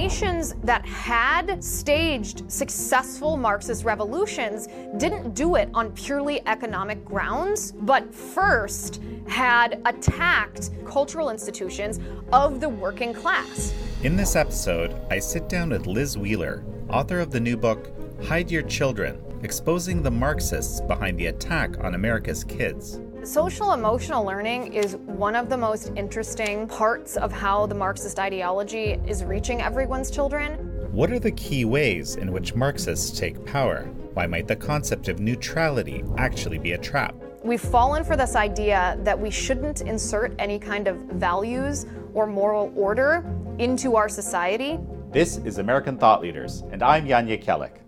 nations 0.00 0.56
that 0.64 0.84
had 0.84 1.62
staged 1.62 2.50
successful 2.50 3.36
Marxist 3.36 3.84
revolutions 3.84 4.66
didn't 4.96 5.34
do 5.34 5.54
it 5.54 5.68
on 5.72 5.92
purely 5.92 6.44
economic 6.48 7.04
grounds, 7.04 7.70
but 7.70 8.12
first 8.12 9.00
had 9.28 9.80
attacked 9.84 10.70
cultural 10.84 11.30
institutions 11.30 12.00
of 12.32 12.58
the 12.58 12.68
working 12.68 13.14
class. 13.14 13.72
In 14.02 14.16
this 14.16 14.34
episode, 14.34 14.96
I 15.12 15.20
sit 15.20 15.48
down 15.48 15.70
with 15.70 15.86
Liz 15.86 16.18
Wheeler, 16.18 16.64
author 16.88 17.20
of 17.20 17.30
the 17.30 17.38
new 17.38 17.56
book, 17.56 17.92
Hide 18.24 18.50
Your 18.50 18.62
Children 18.62 19.22
Exposing 19.44 20.02
the 20.02 20.10
Marxists 20.10 20.80
Behind 20.80 21.16
the 21.16 21.26
Attack 21.26 21.84
on 21.84 21.94
America's 21.94 22.42
Kids. 22.42 22.98
Social 23.24 23.72
emotional 23.72 24.22
learning 24.22 24.74
is 24.74 24.96
one 24.96 25.34
of 25.34 25.48
the 25.48 25.56
most 25.56 25.90
interesting 25.96 26.68
parts 26.68 27.16
of 27.16 27.32
how 27.32 27.64
the 27.64 27.74
Marxist 27.74 28.18
ideology 28.18 29.00
is 29.06 29.24
reaching 29.24 29.62
everyone's 29.62 30.10
children. 30.10 30.58
What 30.92 31.10
are 31.10 31.18
the 31.18 31.30
key 31.30 31.64
ways 31.64 32.16
in 32.16 32.32
which 32.32 32.54
Marxists 32.54 33.18
take 33.18 33.42
power? 33.46 33.84
Why 34.12 34.26
might 34.26 34.46
the 34.46 34.56
concept 34.56 35.08
of 35.08 35.20
neutrality 35.20 36.04
actually 36.18 36.58
be 36.58 36.72
a 36.72 36.78
trap? 36.78 37.14
We've 37.42 37.62
fallen 37.62 38.04
for 38.04 38.14
this 38.14 38.36
idea 38.36 38.98
that 39.04 39.18
we 39.18 39.30
shouldn't 39.30 39.80
insert 39.80 40.34
any 40.38 40.58
kind 40.58 40.86
of 40.86 40.96
values 40.96 41.86
or 42.12 42.26
moral 42.26 42.74
order 42.76 43.24
into 43.58 43.96
our 43.96 44.10
society. 44.10 44.78
This 45.12 45.38
is 45.38 45.56
American 45.56 45.96
Thought 45.96 46.20
Leaders, 46.20 46.62
and 46.72 46.82
I'm 46.82 47.08
Jan 47.08 47.26
Jekielek. 47.26 47.83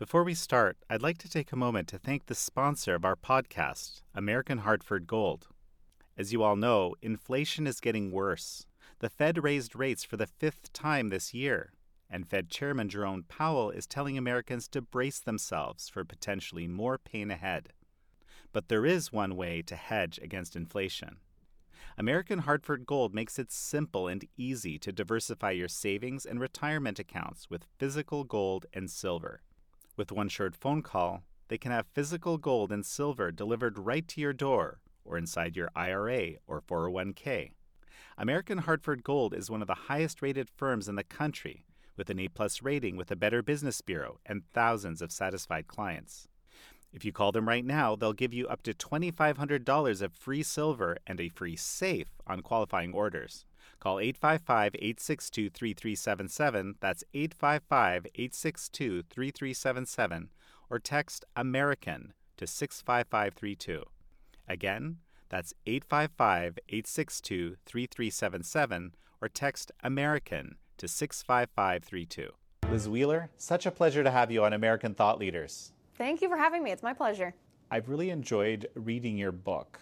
Before 0.00 0.24
we 0.24 0.32
start, 0.32 0.78
I'd 0.88 1.02
like 1.02 1.18
to 1.18 1.28
take 1.28 1.52
a 1.52 1.56
moment 1.56 1.86
to 1.88 1.98
thank 1.98 2.24
the 2.24 2.34
sponsor 2.34 2.94
of 2.94 3.04
our 3.04 3.16
podcast, 3.16 4.00
American 4.14 4.56
Hartford 4.56 5.06
Gold. 5.06 5.48
As 6.16 6.32
you 6.32 6.42
all 6.42 6.56
know, 6.56 6.94
inflation 7.02 7.66
is 7.66 7.80
getting 7.80 8.10
worse. 8.10 8.64
The 9.00 9.10
Fed 9.10 9.44
raised 9.44 9.76
rates 9.76 10.02
for 10.02 10.16
the 10.16 10.26
fifth 10.26 10.72
time 10.72 11.10
this 11.10 11.34
year, 11.34 11.74
and 12.08 12.26
Fed 12.26 12.48
Chairman 12.48 12.88
Jerome 12.88 13.26
Powell 13.28 13.70
is 13.70 13.86
telling 13.86 14.16
Americans 14.16 14.68
to 14.68 14.80
brace 14.80 15.20
themselves 15.20 15.90
for 15.90 16.02
potentially 16.02 16.66
more 16.66 16.96
pain 16.96 17.30
ahead. 17.30 17.68
But 18.54 18.68
there 18.68 18.86
is 18.86 19.12
one 19.12 19.36
way 19.36 19.60
to 19.60 19.76
hedge 19.76 20.18
against 20.22 20.56
inflation. 20.56 21.18
American 21.98 22.38
Hartford 22.38 22.86
Gold 22.86 23.14
makes 23.14 23.38
it 23.38 23.52
simple 23.52 24.08
and 24.08 24.24
easy 24.38 24.78
to 24.78 24.92
diversify 24.92 25.50
your 25.50 25.68
savings 25.68 26.24
and 26.24 26.40
retirement 26.40 26.98
accounts 26.98 27.50
with 27.50 27.66
physical 27.76 28.24
gold 28.24 28.64
and 28.72 28.90
silver. 28.90 29.42
With 29.96 30.12
one 30.12 30.28
short 30.28 30.54
phone 30.56 30.82
call, 30.82 31.24
they 31.48 31.58
can 31.58 31.72
have 31.72 31.86
physical 31.86 32.38
gold 32.38 32.70
and 32.70 32.86
silver 32.86 33.32
delivered 33.32 33.78
right 33.78 34.06
to 34.08 34.20
your 34.20 34.32
door 34.32 34.80
or 35.04 35.18
inside 35.18 35.56
your 35.56 35.70
IRA 35.74 36.34
or 36.46 36.60
401k. 36.60 37.50
American 38.16 38.58
Hartford 38.58 39.02
Gold 39.02 39.34
is 39.34 39.50
one 39.50 39.62
of 39.62 39.66
the 39.66 39.88
highest 39.88 40.22
rated 40.22 40.48
firms 40.48 40.88
in 40.88 40.94
the 40.94 41.04
country 41.04 41.64
with 41.96 42.10
an 42.10 42.18
A 42.18 42.28
plus 42.28 42.62
rating 42.62 42.96
with 42.96 43.08
the 43.08 43.16
Better 43.16 43.42
Business 43.42 43.80
Bureau 43.80 44.20
and 44.24 44.42
thousands 44.52 45.02
of 45.02 45.12
satisfied 45.12 45.66
clients. 45.66 46.28
If 46.92 47.04
you 47.04 47.12
call 47.12 47.32
them 47.32 47.48
right 47.48 47.64
now, 47.64 47.94
they'll 47.94 48.12
give 48.12 48.34
you 48.34 48.46
up 48.48 48.62
to 48.62 48.74
$2,500 48.74 50.02
of 50.02 50.12
free 50.12 50.42
silver 50.42 50.98
and 51.06 51.20
a 51.20 51.28
free 51.28 51.56
safe 51.56 52.08
on 52.26 52.40
qualifying 52.40 52.92
orders. 52.92 53.44
Call 53.80 53.98
855 53.98 54.74
862 54.74 55.48
3377. 55.50 56.74
That's 56.80 57.02
855 57.14 58.06
862 58.14 59.02
3377. 59.08 60.28
Or 60.68 60.78
text 60.78 61.24
American 61.34 62.12
to 62.36 62.46
65532. 62.46 63.84
Again, 64.46 64.98
that's 65.30 65.54
855 65.66 66.58
862 66.68 67.56
3377. 67.64 68.94
Or 69.22 69.28
text 69.28 69.72
American 69.82 70.56
to 70.76 70.86
65532. 70.86 72.30
Liz 72.70 72.88
Wheeler, 72.88 73.30
such 73.36 73.64
a 73.64 73.70
pleasure 73.70 74.04
to 74.04 74.10
have 74.10 74.30
you 74.30 74.44
on 74.44 74.52
American 74.52 74.94
Thought 74.94 75.18
Leaders. 75.18 75.72
Thank 75.96 76.20
you 76.20 76.28
for 76.28 76.36
having 76.36 76.62
me. 76.62 76.70
It's 76.70 76.82
my 76.82 76.92
pleasure. 76.92 77.34
I've 77.70 77.88
really 77.88 78.10
enjoyed 78.10 78.68
reading 78.74 79.16
your 79.16 79.32
book 79.32 79.80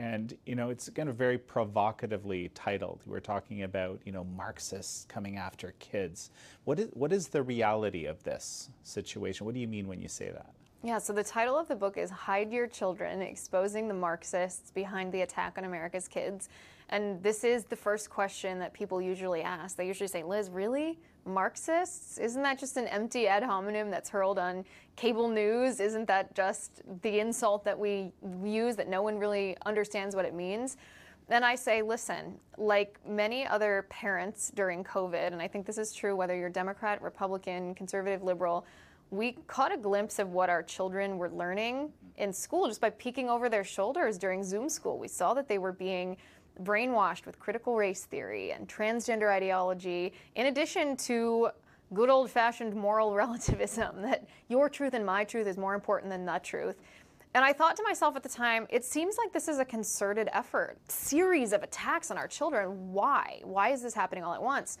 and 0.00 0.34
you 0.46 0.54
know 0.54 0.70
it's 0.70 0.88
kind 0.88 1.10
of 1.10 1.16
very 1.16 1.36
provocatively 1.36 2.50
titled. 2.54 3.02
We're 3.06 3.20
talking 3.20 3.64
about 3.64 4.00
you 4.06 4.12
know 4.12 4.24
marxists 4.24 5.04
coming 5.04 5.36
after 5.36 5.74
kids. 5.78 6.30
What 6.64 6.80
is 6.80 6.88
what 6.94 7.12
is 7.12 7.28
the 7.28 7.42
reality 7.42 8.06
of 8.06 8.22
this 8.24 8.70
situation? 8.82 9.44
What 9.44 9.54
do 9.54 9.60
you 9.60 9.68
mean 9.68 9.86
when 9.86 10.00
you 10.00 10.08
say 10.08 10.30
that? 10.30 10.54
Yeah 10.82 10.98
so 10.98 11.12
the 11.12 11.22
title 11.22 11.58
of 11.58 11.68
the 11.68 11.76
book 11.76 11.98
is 11.98 12.08
hide 12.08 12.50
your 12.50 12.66
children 12.66 13.20
exposing 13.20 13.88
the 13.88 13.94
marxists 13.94 14.70
behind 14.70 15.12
the 15.12 15.20
attack 15.20 15.58
on 15.58 15.64
america's 15.64 16.08
kids. 16.08 16.48
And 16.88 17.22
this 17.22 17.44
is 17.44 17.64
the 17.64 17.76
first 17.76 18.08
question 18.08 18.58
that 18.58 18.72
people 18.72 19.00
usually 19.02 19.42
ask. 19.42 19.76
They 19.76 19.86
usually 19.86 20.08
say 20.08 20.22
liz 20.22 20.48
really 20.50 20.98
Marxists? 21.24 22.18
Isn't 22.18 22.42
that 22.42 22.58
just 22.58 22.76
an 22.76 22.86
empty 22.86 23.26
ad 23.26 23.42
hominem 23.42 23.90
that's 23.90 24.08
hurled 24.08 24.38
on 24.38 24.64
cable 24.96 25.28
news? 25.28 25.80
Isn't 25.80 26.06
that 26.08 26.34
just 26.34 26.82
the 27.02 27.20
insult 27.20 27.64
that 27.64 27.78
we 27.78 28.12
use 28.44 28.76
that 28.76 28.88
no 28.88 29.02
one 29.02 29.18
really 29.18 29.56
understands 29.66 30.16
what 30.16 30.24
it 30.24 30.34
means? 30.34 30.76
And 31.28 31.44
I 31.44 31.54
say, 31.54 31.80
listen, 31.82 32.38
like 32.58 32.98
many 33.06 33.46
other 33.46 33.86
parents 33.88 34.50
during 34.54 34.82
COVID, 34.82 35.32
and 35.32 35.40
I 35.40 35.46
think 35.46 35.64
this 35.64 35.78
is 35.78 35.92
true 35.92 36.16
whether 36.16 36.36
you're 36.36 36.50
Democrat, 36.50 37.00
Republican, 37.02 37.74
conservative, 37.74 38.22
liberal, 38.22 38.66
we 39.10 39.32
caught 39.46 39.72
a 39.72 39.76
glimpse 39.76 40.18
of 40.18 40.32
what 40.32 40.50
our 40.50 40.62
children 40.62 41.18
were 41.18 41.30
learning 41.30 41.92
in 42.16 42.32
school 42.32 42.66
just 42.68 42.80
by 42.80 42.90
peeking 42.90 43.28
over 43.28 43.48
their 43.48 43.64
shoulders 43.64 44.18
during 44.18 44.42
Zoom 44.44 44.68
school. 44.68 44.98
We 44.98 45.08
saw 45.08 45.34
that 45.34 45.48
they 45.48 45.58
were 45.58 45.72
being 45.72 46.16
brainwashed 46.62 47.26
with 47.26 47.38
critical 47.38 47.76
race 47.76 48.04
theory 48.04 48.52
and 48.52 48.68
transgender 48.68 49.30
ideology, 49.30 50.12
in 50.34 50.46
addition 50.46 50.96
to 50.96 51.50
good 51.92 52.10
old 52.10 52.30
fashioned 52.30 52.74
moral 52.74 53.14
relativism 53.14 54.02
that 54.02 54.26
your 54.48 54.68
truth 54.68 54.94
and 54.94 55.04
my 55.04 55.24
truth 55.24 55.46
is 55.46 55.56
more 55.56 55.74
important 55.74 56.10
than 56.10 56.24
the 56.24 56.38
truth. 56.42 56.76
And 57.32 57.44
I 57.44 57.52
thought 57.52 57.76
to 57.76 57.82
myself 57.84 58.16
at 58.16 58.24
the 58.24 58.28
time, 58.28 58.66
it 58.70 58.84
seems 58.84 59.16
like 59.16 59.32
this 59.32 59.46
is 59.46 59.60
a 59.60 59.64
concerted 59.64 60.28
effort, 60.32 60.78
series 60.88 61.52
of 61.52 61.62
attacks 61.62 62.10
on 62.10 62.18
our 62.18 62.26
children. 62.26 62.92
Why? 62.92 63.40
Why 63.44 63.70
is 63.70 63.82
this 63.82 63.94
happening 63.94 64.24
all 64.24 64.34
at 64.34 64.42
once? 64.42 64.78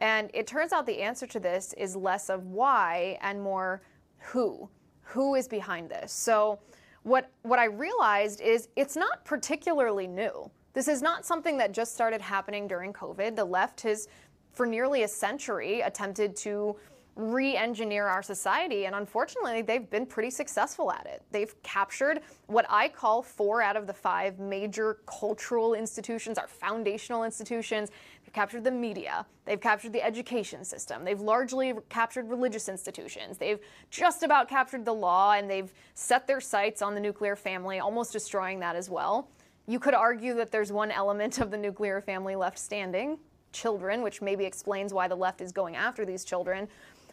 And 0.00 0.28
it 0.34 0.48
turns 0.48 0.72
out 0.72 0.84
the 0.84 1.00
answer 1.00 1.28
to 1.28 1.38
this 1.38 1.74
is 1.74 1.94
less 1.94 2.28
of 2.28 2.46
why 2.46 3.18
and 3.22 3.40
more 3.40 3.82
who. 4.18 4.68
Who 5.02 5.36
is 5.36 5.46
behind 5.46 5.90
this? 5.90 6.12
So 6.12 6.58
what 7.04 7.30
what 7.42 7.58
I 7.58 7.66
realized 7.66 8.40
is 8.40 8.68
it's 8.76 8.96
not 8.96 9.24
particularly 9.24 10.06
new. 10.06 10.50
This 10.72 10.88
is 10.88 11.02
not 11.02 11.26
something 11.26 11.58
that 11.58 11.72
just 11.72 11.94
started 11.94 12.20
happening 12.20 12.66
during 12.66 12.92
COVID. 12.92 13.36
The 13.36 13.44
left 13.44 13.82
has, 13.82 14.08
for 14.52 14.66
nearly 14.66 15.02
a 15.02 15.08
century, 15.08 15.80
attempted 15.82 16.36
to 16.36 16.76
re 17.14 17.54
engineer 17.56 18.06
our 18.06 18.22
society, 18.22 18.86
and 18.86 18.94
unfortunately, 18.94 19.60
they've 19.60 19.90
been 19.90 20.06
pretty 20.06 20.30
successful 20.30 20.90
at 20.90 21.04
it. 21.06 21.22
They've 21.30 21.54
captured 21.62 22.20
what 22.46 22.64
I 22.70 22.88
call 22.88 23.20
four 23.22 23.60
out 23.60 23.76
of 23.76 23.86
the 23.86 23.92
five 23.92 24.38
major 24.38 24.98
cultural 25.04 25.74
institutions, 25.74 26.38
our 26.38 26.48
foundational 26.48 27.24
institutions. 27.24 27.90
They've 28.24 28.32
captured 28.32 28.64
the 28.64 28.70
media, 28.70 29.26
they've 29.44 29.60
captured 29.60 29.92
the 29.92 30.02
education 30.02 30.64
system, 30.64 31.04
they've 31.04 31.20
largely 31.20 31.74
captured 31.90 32.30
religious 32.30 32.70
institutions, 32.70 33.36
they've 33.36 33.60
just 33.90 34.22
about 34.22 34.48
captured 34.48 34.86
the 34.86 34.94
law, 34.94 35.32
and 35.32 35.50
they've 35.50 35.72
set 35.92 36.26
their 36.26 36.40
sights 36.40 36.80
on 36.80 36.94
the 36.94 37.00
nuclear 37.00 37.36
family, 37.36 37.78
almost 37.78 38.12
destroying 38.12 38.60
that 38.60 38.74
as 38.74 38.88
well. 38.88 39.28
You 39.66 39.78
could 39.78 39.94
argue 39.94 40.34
that 40.34 40.50
there's 40.50 40.72
one 40.72 40.90
element 40.90 41.38
of 41.38 41.50
the 41.50 41.56
nuclear 41.56 42.00
family 42.00 42.36
left 42.36 42.58
standing 42.58 43.18
children, 43.52 44.02
which 44.02 44.22
maybe 44.22 44.44
explains 44.44 44.92
why 44.92 45.08
the 45.08 45.14
left 45.14 45.40
is 45.40 45.52
going 45.52 45.76
after 45.76 46.04
these 46.04 46.24
children. 46.24 46.68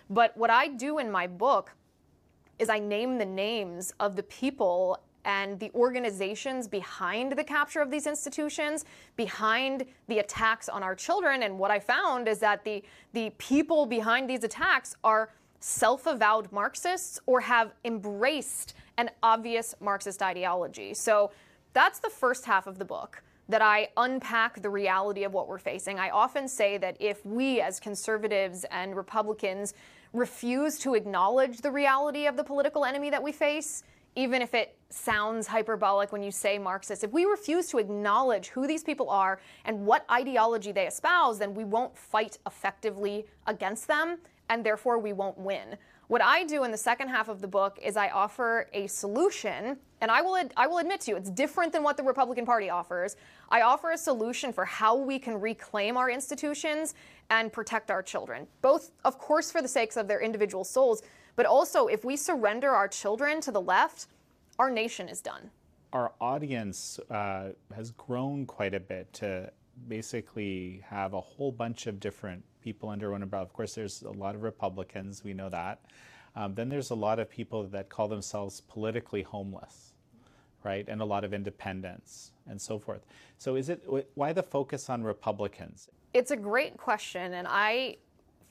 But 0.09 0.35
what 0.37 0.49
I 0.49 0.69
do 0.69 0.97
in 0.97 1.11
my 1.11 1.27
book 1.27 1.71
is 2.57 2.69
I 2.69 2.79
name 2.79 3.17
the 3.17 3.25
names 3.25 3.93
of 3.99 4.15
the 4.15 4.23
people 4.23 4.99
and 5.25 5.59
the 5.59 5.69
organizations 5.75 6.67
behind 6.67 7.33
the 7.33 7.43
capture 7.43 7.81
of 7.81 7.91
these 7.91 8.07
institutions, 8.07 8.85
behind 9.15 9.85
the 10.07 10.19
attacks 10.19 10.69
on 10.69 10.81
our 10.81 10.95
children. 10.95 11.43
And 11.43 11.59
what 11.59 11.71
I 11.71 11.79
found 11.79 12.27
is 12.27 12.39
that 12.39 12.63
the, 12.63 12.83
the 13.13 13.31
people 13.37 13.85
behind 13.85 14.29
these 14.29 14.43
attacks 14.43 14.95
are 15.03 15.29
self 15.59 16.07
avowed 16.07 16.51
Marxists 16.51 17.19
or 17.25 17.41
have 17.41 17.73
embraced 17.83 18.73
an 18.97 19.09
obvious 19.21 19.75
Marxist 19.81 20.21
ideology. 20.23 20.93
So 20.93 21.31
that's 21.73 21.99
the 21.99 22.09
first 22.09 22.45
half 22.45 22.67
of 22.67 22.79
the 22.79 22.85
book 22.85 23.23
that 23.47 23.61
I 23.63 23.89
unpack 23.97 24.61
the 24.61 24.69
reality 24.69 25.23
of 25.23 25.33
what 25.33 25.47
we're 25.47 25.57
facing. 25.57 25.97
I 25.99 26.11
often 26.11 26.47
say 26.47 26.77
that 26.77 26.95
if 26.99 27.25
we 27.25 27.61
as 27.61 27.79
conservatives 27.79 28.63
and 28.69 28.95
Republicans 28.95 29.73
refuse 30.13 30.77
to 30.79 30.93
acknowledge 30.93 31.61
the 31.61 31.71
reality 31.71 32.27
of 32.27 32.37
the 32.37 32.43
political 32.43 32.85
enemy 32.85 33.09
that 33.09 33.21
we 33.21 33.31
face, 33.31 33.83
even 34.15 34.41
if 34.41 34.53
it 34.53 34.75
sounds 34.89 35.47
hyperbolic 35.47 36.11
when 36.11 36.21
you 36.21 36.31
say 36.31 36.59
Marxist, 36.59 37.03
if 37.03 37.11
we 37.11 37.25
refuse 37.25 37.67
to 37.69 37.77
acknowledge 37.77 38.47
who 38.49 38.67
these 38.67 38.83
people 38.83 39.09
are 39.09 39.39
and 39.65 39.85
what 39.85 40.05
ideology 40.11 40.71
they 40.71 40.87
espouse, 40.87 41.39
then 41.39 41.53
we 41.53 41.63
won't 41.63 41.97
fight 41.97 42.37
effectively 42.45 43.25
against 43.47 43.87
them, 43.87 44.17
and 44.49 44.63
therefore 44.63 44.99
we 44.99 45.13
won't 45.13 45.37
win. 45.37 45.75
What 46.07 46.21
I 46.23 46.43
do 46.43 46.63
in 46.63 46.71
the 46.71 46.77
second 46.77 47.09
half 47.09 47.29
of 47.29 47.39
the 47.39 47.47
book 47.47 47.79
is 47.81 47.95
I 47.97 48.09
offer 48.09 48.67
a 48.73 48.87
solution, 48.87 49.77
and 50.01 50.09
I 50.09 50.21
will 50.21 50.37
I 50.55 50.67
will 50.67 50.77
admit 50.77 51.01
to 51.01 51.11
you 51.11 51.17
it's 51.17 51.29
different 51.29 51.73
than 51.73 51.83
what 51.83 51.97
the 51.97 52.03
Republican 52.03 52.45
Party 52.45 52.69
offers. 52.69 53.15
I 53.49 53.61
offer 53.61 53.91
a 53.91 53.97
solution 53.97 54.53
for 54.53 54.65
how 54.65 54.95
we 54.95 55.19
can 55.19 55.39
reclaim 55.39 55.97
our 55.97 56.09
institutions 56.09 56.93
and 57.29 57.51
protect 57.51 57.91
our 57.91 58.01
children, 58.01 58.47
both 58.61 58.91
of 59.05 59.17
course 59.17 59.51
for 59.51 59.61
the 59.61 59.67
sakes 59.67 59.97
of 59.97 60.07
their 60.07 60.21
individual 60.21 60.63
souls, 60.63 61.01
but 61.35 61.45
also 61.45 61.87
if 61.87 62.03
we 62.03 62.15
surrender 62.15 62.69
our 62.69 62.87
children 62.87 63.41
to 63.41 63.51
the 63.51 63.61
left, 63.61 64.07
our 64.57 64.69
nation 64.69 65.09
is 65.09 65.21
done. 65.21 65.49
Our 65.93 66.11
audience 66.21 66.99
uh, 67.09 67.49
has 67.75 67.91
grown 67.91 68.45
quite 68.45 68.73
a 68.73 68.79
bit 68.79 69.11
to 69.13 69.51
basically 69.87 70.83
have 70.85 71.13
a 71.13 71.21
whole 71.21 71.51
bunch 71.51 71.87
of 71.87 71.99
different 71.99 72.43
people 72.61 72.89
under 72.89 73.11
one 73.11 73.23
umbrella. 73.23 73.45
Of 73.45 73.53
course, 73.53 73.73
there's 73.73 74.01
a 74.03 74.11
lot 74.11 74.35
of 74.35 74.43
Republicans, 74.43 75.23
we 75.23 75.33
know 75.33 75.49
that. 75.49 75.79
Um, 76.35 76.53
then 76.53 76.69
there's 76.69 76.91
a 76.91 76.95
lot 76.95 77.19
of 77.19 77.29
people 77.29 77.63
that 77.67 77.89
call 77.89 78.07
themselves 78.07 78.61
politically 78.61 79.23
homeless, 79.23 79.88
right? 80.63 80.85
And 80.87 81.01
a 81.01 81.05
lot 81.05 81.23
of 81.23 81.33
independents 81.33 82.31
and 82.47 82.61
so 82.61 82.79
forth. 82.79 83.05
So, 83.37 83.55
is 83.55 83.69
it 83.69 83.83
why 84.15 84.33
the 84.33 84.43
focus 84.43 84.89
on 84.89 85.03
Republicans? 85.03 85.89
It's 86.13 86.31
a 86.31 86.37
great 86.37 86.77
question, 86.77 87.33
and 87.33 87.47
I 87.49 87.97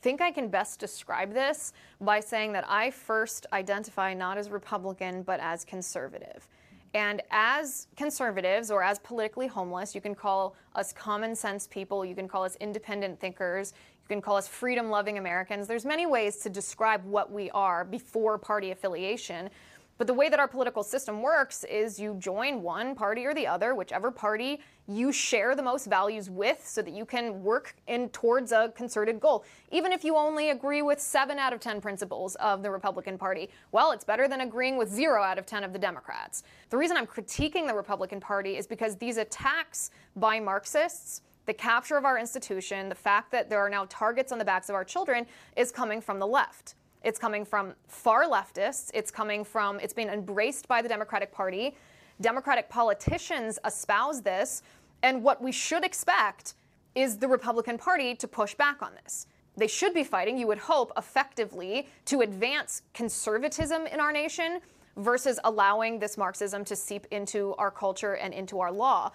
think 0.00 0.20
I 0.20 0.31
can 0.31 0.49
best 0.49 0.78
describe 0.78 1.34
this 1.34 1.72
by 2.00 2.20
saying 2.20 2.52
that 2.52 2.64
I 2.69 2.90
first 2.90 3.46
identify 3.52 4.14
not 4.14 4.38
as 4.38 4.49
Republican 4.50 5.22
but 5.22 5.40
as 5.40 5.64
conservative. 5.64 6.46
And 6.94 7.20
as 7.31 7.87
conservatives 7.96 8.70
or 8.70 8.82
as 8.82 8.99
politically 8.99 9.46
homeless, 9.46 9.94
you 9.94 10.00
can 10.00 10.14
call 10.14 10.56
us 10.75 10.93
common 10.93 11.34
sense 11.34 11.66
people, 11.66 12.04
you 12.04 12.14
can 12.14 12.28
call 12.28 12.44
us 12.44 12.56
independent 12.61 13.20
thinkers, 13.20 13.75
you 14.02 14.08
can 14.08 14.22
call 14.22 14.37
us 14.37 14.49
freedom 14.49 14.88
loving 14.88 15.19
Americans. 15.19 15.66
There's 15.66 15.84
many 15.84 16.06
ways 16.06 16.38
to 16.38 16.49
describe 16.49 17.04
what 17.04 17.31
we 17.31 17.50
are 17.50 17.84
before 17.84 18.38
party 18.38 18.70
affiliation. 18.70 19.50
But 19.99 20.06
the 20.06 20.15
way 20.15 20.29
that 20.29 20.39
our 20.39 20.47
political 20.47 20.85
system 20.85 21.23
works 21.23 21.65
is 21.65 21.99
you 21.99 22.15
join 22.21 22.62
one 22.62 22.95
party 22.95 23.27
or 23.27 23.35
the 23.35 23.49
other, 23.49 23.75
whichever 23.75 24.12
party 24.12 24.61
you 24.87 25.11
share 25.11 25.56
the 25.56 25.62
most 25.62 25.87
values 25.87 26.31
with, 26.31 26.67
so 26.67 26.81
that 26.83 26.93
you 26.93 27.05
can 27.05 27.43
work 27.43 27.75
in 27.89 28.09
towards 28.11 28.53
a 28.53 28.73
concerted 28.77 29.19
goal. 29.19 29.45
Even 29.73 29.91
if 29.91 30.05
you 30.05 30.17
only 30.17 30.50
agree 30.50 30.83
with 30.83 31.00
seven 31.00 31.37
out 31.37 31.53
of 31.53 31.59
10 31.59 31.81
principles 31.81 32.37
of 32.37 32.62
the 32.62 32.71
Republican 32.71 33.19
Party, 33.19 33.50
well, 33.73 33.91
it's 33.91 34.05
better 34.05 34.29
than 34.29 34.43
agreeing 34.43 34.79
with 34.79 34.89
zero 34.89 35.21
out 35.21 35.37
of 35.37 35.47
10 35.47 35.65
of 35.65 35.73
the 35.73 35.79
Democrats. 35.79 36.45
The 36.71 36.77
reason 36.77 36.97
I'm 36.97 37.06
critiquing 37.06 37.67
the 37.67 37.75
Republican 37.75 38.21
Party 38.21 38.56
is 38.56 38.69
because 38.69 38.97
these 38.97 39.17
attacks 39.17 39.91
by 40.15 40.39
Marxists 40.39 41.23
the 41.47 41.55
capture 41.55 41.97
of 41.97 42.05
our 42.05 42.19
institution, 42.19 42.91
the 42.91 42.95
fact 42.95 43.33
that 43.33 43.49
there 43.49 43.59
are 43.59 43.71
now 43.71 43.87
targets 43.89 44.33
on 44.33 44.39
the 44.39 44.45
backs 44.45 44.69
of 44.69 44.75
our 44.75 44.85
children, 44.85 45.27
is 45.56 45.73
coming 45.73 45.99
from 45.99 46.19
the 46.19 46.27
left. 46.27 46.75
It's 47.03 47.19
coming 47.19 47.45
from 47.45 47.75
far 47.87 48.25
leftists. 48.25 48.91
It's 48.95 49.11
coming 49.11 49.45
from, 49.45 49.79
it's 49.81 49.95
being 49.95 50.09
embraced 50.09 50.69
by 50.69 50.83
the 50.83 50.89
Democratic 50.89 51.33
Party. 51.33 51.77
Democratic 52.21 52.69
politicians 52.69 53.59
espouse 53.65 54.23
this. 54.23 54.62
And 55.03 55.23
what 55.23 55.41
we 55.41 55.53
should 55.53 55.85
expect 55.85 56.55
is 56.95 57.19
the 57.19 57.29
Republican 57.29 57.79
Party 57.79 58.15
to 58.17 58.27
push 58.27 58.55
back 58.55 58.83
on 58.83 58.93
this. 59.03 59.27
They 59.56 59.67
should 59.67 59.95
be 59.95 60.05
fighting, 60.05 60.39
you 60.39 60.47
would 60.47 60.59
hope, 60.59 60.93
effectively 60.97 61.89
to 62.06 62.21
advance 62.21 62.83
conservatism 62.95 63.87
in 63.87 64.00
our 64.00 64.12
nation 64.12 64.61
versus 64.97 65.39
allowing 65.45 65.99
this 65.99 66.17
Marxism 66.17 66.65
to 66.65 66.77
seep 66.77 67.06
into 67.11 67.55
our 67.56 67.71
culture 67.71 68.15
and 68.15 68.35
into 68.35 68.61
our 68.61 68.71
law. 68.71 69.12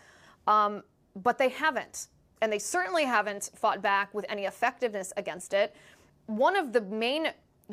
Um, 0.47 0.83
but 1.15 1.37
they 1.37 1.49
haven't. 1.49 2.07
And 2.41 2.51
they 2.51 2.59
certainly 2.59 3.05
haven't 3.05 3.51
fought 3.55 3.81
back 3.81 4.13
with 4.13 4.25
any 4.27 4.45
effectiveness 4.45 5.13
against 5.15 5.53
it. 5.53 5.75
One 6.25 6.55
of 6.55 6.73
the 6.73 6.81
main 6.81 7.27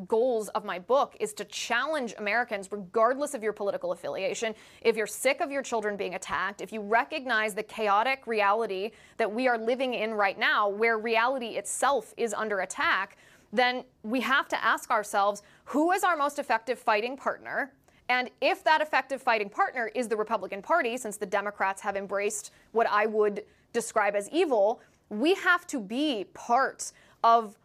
goals 0.06 0.48
of 0.50 0.64
my 0.64 0.78
book 0.78 1.16
is 1.20 1.32
to 1.34 1.44
challenge 1.44 2.14
Americans, 2.18 2.70
regardless 2.70 3.34
of 3.34 3.42
your 3.42 3.52
political 3.52 3.92
affiliation. 3.92 4.54
If 4.82 4.96
you're 4.96 5.06
sick 5.06 5.40
of 5.40 5.50
your 5.50 5.62
children 5.62 5.96
being 5.96 6.14
attacked, 6.14 6.60
if 6.60 6.72
you 6.72 6.80
recognize 6.80 7.54
the 7.54 7.62
chaotic 7.62 8.26
reality 8.26 8.92
that 9.16 9.30
we 9.30 9.48
are 9.48 9.58
living 9.58 9.94
in 9.94 10.14
right 10.14 10.38
now, 10.38 10.68
where 10.68 10.98
reality 10.98 11.56
itself 11.56 12.14
is 12.16 12.32
under 12.32 12.60
attack, 12.60 13.16
then 13.52 13.84
we 14.02 14.20
have 14.20 14.48
to 14.48 14.64
ask 14.64 14.90
ourselves 14.90 15.42
who 15.64 15.92
is 15.92 16.04
our 16.04 16.16
most 16.16 16.38
effective 16.38 16.78
fighting 16.78 17.16
partner? 17.16 17.72
And 18.08 18.30
if 18.40 18.64
that 18.64 18.80
effective 18.80 19.22
fighting 19.22 19.48
partner 19.48 19.90
is 19.94 20.08
the 20.08 20.16
Republican 20.16 20.62
Party, 20.62 20.96
since 20.96 21.16
the 21.16 21.26
Democrats 21.26 21.80
have 21.82 21.96
embraced 21.96 22.52
what 22.72 22.88
I 22.88 23.06
would 23.06 23.44
describe 23.72 24.16
as 24.16 24.28
evil, 24.30 24.80
we 25.10 25.34
have 25.34 25.66
to 25.68 25.80
be 25.80 26.26
part 26.34 26.92
of 27.22 27.56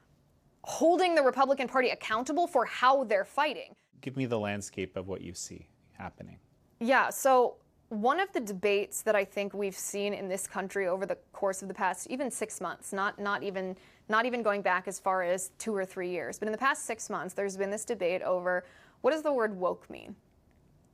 holding 0.65 1.13
the 1.13 1.21
Republican 1.21 1.67
Party 1.67 1.89
accountable 1.89 2.47
for 2.47 2.65
how 2.65 3.03
they're 3.03 3.23
fighting. 3.23 3.75
Give 4.01 4.17
me 4.17 4.25
the 4.25 4.39
landscape 4.39 4.97
of 4.97 5.07
what 5.07 5.21
you 5.21 5.33
see 5.33 5.67
happening. 5.93 6.37
Yeah, 6.79 7.11
so 7.11 7.57
one 7.89 8.19
of 8.19 8.31
the 8.33 8.39
debates 8.39 9.03
that 9.03 9.15
I 9.15 9.23
think 9.23 9.53
we've 9.53 9.77
seen 9.77 10.13
in 10.13 10.27
this 10.27 10.47
country 10.47 10.87
over 10.87 11.05
the 11.05 11.17
course 11.33 11.61
of 11.61 11.67
the 11.67 11.73
past 11.73 12.07
even 12.09 12.31
6 12.31 12.61
months, 12.61 12.91
not 12.91 13.19
not 13.19 13.43
even 13.43 13.77
not 14.09 14.25
even 14.25 14.41
going 14.41 14.61
back 14.61 14.87
as 14.87 14.99
far 14.99 15.21
as 15.21 15.51
2 15.59 15.73
or 15.73 15.85
3 15.85 16.09
years, 16.09 16.39
but 16.39 16.47
in 16.47 16.51
the 16.51 16.57
past 16.57 16.85
6 16.85 17.09
months 17.11 17.35
there's 17.35 17.57
been 17.57 17.69
this 17.69 17.85
debate 17.85 18.23
over 18.23 18.65
what 19.01 19.11
does 19.11 19.21
the 19.21 19.31
word 19.31 19.55
woke 19.55 19.87
mean? 19.89 20.15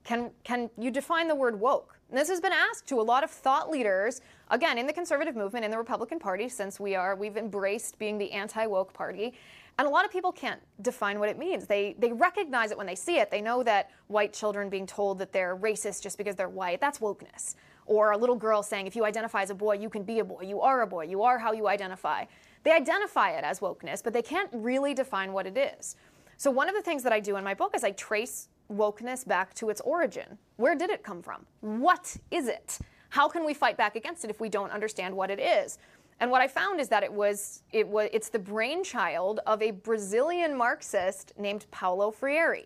Can 0.04 0.32
can 0.44 0.70
you 0.78 0.92
define 0.92 1.30
the 1.30 1.36
word 1.36 1.58
woke? 1.60 1.98
And 2.10 2.20
this 2.20 2.28
has 2.28 2.42
been 2.42 2.52
asked 2.52 2.88
to 2.88 3.00
a 3.00 3.02
lot 3.02 3.24
of 3.24 3.32
thought 3.32 3.72
leaders, 3.72 4.20
again, 4.50 4.78
in 4.78 4.86
the 4.86 4.92
conservative 4.92 5.34
movement, 5.34 5.64
in 5.64 5.72
the 5.72 5.78
Republican 5.78 6.20
Party, 6.20 6.50
since 6.50 6.78
we 6.78 6.94
are, 6.94 7.16
we've 7.16 7.38
embraced 7.38 7.98
being 8.00 8.18
the 8.18 8.30
anti 8.34 8.66
woke 8.66 8.92
party. 8.92 9.34
And 9.78 9.88
a 9.88 9.92
lot 9.92 10.06
of 10.06 10.12
people 10.12 10.32
can't 10.32 10.62
define 10.82 11.20
what 11.20 11.30
it 11.30 11.38
means. 11.38 11.66
They, 11.66 11.96
they 11.98 12.12
recognize 12.12 12.72
it 12.72 12.78
when 12.78 12.88
they 12.88 12.96
see 12.96 13.18
it. 13.18 13.32
They 13.32 13.42
know 13.42 13.64
that 13.64 13.90
white 14.08 14.34
children 14.34 14.70
being 14.70 14.86
told 14.86 15.18
that 15.20 15.32
they're 15.32 15.56
racist 15.56 16.04
just 16.04 16.18
because 16.18 16.36
they're 16.36 16.50
white, 16.50 16.80
that's 16.80 17.00
wokeness. 17.00 17.56
Or 17.86 18.12
a 18.12 18.18
little 18.18 18.36
girl 18.36 18.62
saying, 18.62 18.88
if 18.88 18.96
you 18.96 19.06
identify 19.06 19.42
as 19.42 19.50
a 19.50 19.56
boy, 19.56 19.76
you 19.76 19.90
can 19.90 20.04
be 20.04 20.20
a 20.20 20.24
boy. 20.24 20.42
You 20.42 20.62
are 20.62 20.82
a 20.82 20.88
boy. 20.88 21.06
You 21.06 21.24
are 21.24 21.40
how 21.40 21.52
you 21.52 21.68
identify. 21.68 22.26
They 22.64 22.72
identify 22.72 23.32
it 23.32 23.44
as 23.44 23.60
wokeness, 23.60 24.04
but 24.04 24.14
they 24.14 24.22
can't 24.22 24.50
really 24.54 24.94
define 24.94 25.34
what 25.34 25.48
it 25.48 25.58
is. 25.58 25.96
So, 26.38 26.52
one 26.52 26.70
of 26.70 26.76
the 26.76 26.82
things 26.82 27.04
that 27.04 27.14
I 27.14 27.20
do 27.20 27.38
in 27.38 27.44
my 27.44 27.54
book 27.54 27.76
is 27.76 27.84
I 27.84 27.92
trace 27.92 28.50
wokeness 28.72 29.28
back 29.28 29.54
to 29.56 29.70
its 29.70 29.82
origin. 29.82 30.38
Where 30.58 30.76
did 30.76 30.90
it 30.90 31.04
come 31.04 31.22
from? 31.22 31.46
What 31.62 32.18
is 32.30 32.48
it? 32.48 32.80
How 33.10 33.28
can 33.28 33.46
we 33.46 33.54
fight 33.54 33.78
back 33.78 33.96
against 33.96 34.24
it 34.24 34.30
if 34.30 34.40
we 34.40 34.48
don't 34.48 34.72
understand 34.72 35.16
what 35.16 35.30
it 35.30 35.40
is? 35.40 35.78
And 36.22 36.30
what 36.30 36.40
I 36.40 36.48
found 36.48 36.80
is 36.80 36.88
that 36.90 37.02
it 37.02 37.12
was 37.12 37.64
it 37.72 37.88
was 37.88 38.08
it's 38.14 38.30
the 38.30 38.40
brainchild 38.40 39.40
of 39.48 39.62
a 39.62 39.72
Brazilian 39.72 40.56
Marxist 40.56 41.34
named 41.38 41.66
Paulo 41.72 42.12
Freire. 42.12 42.66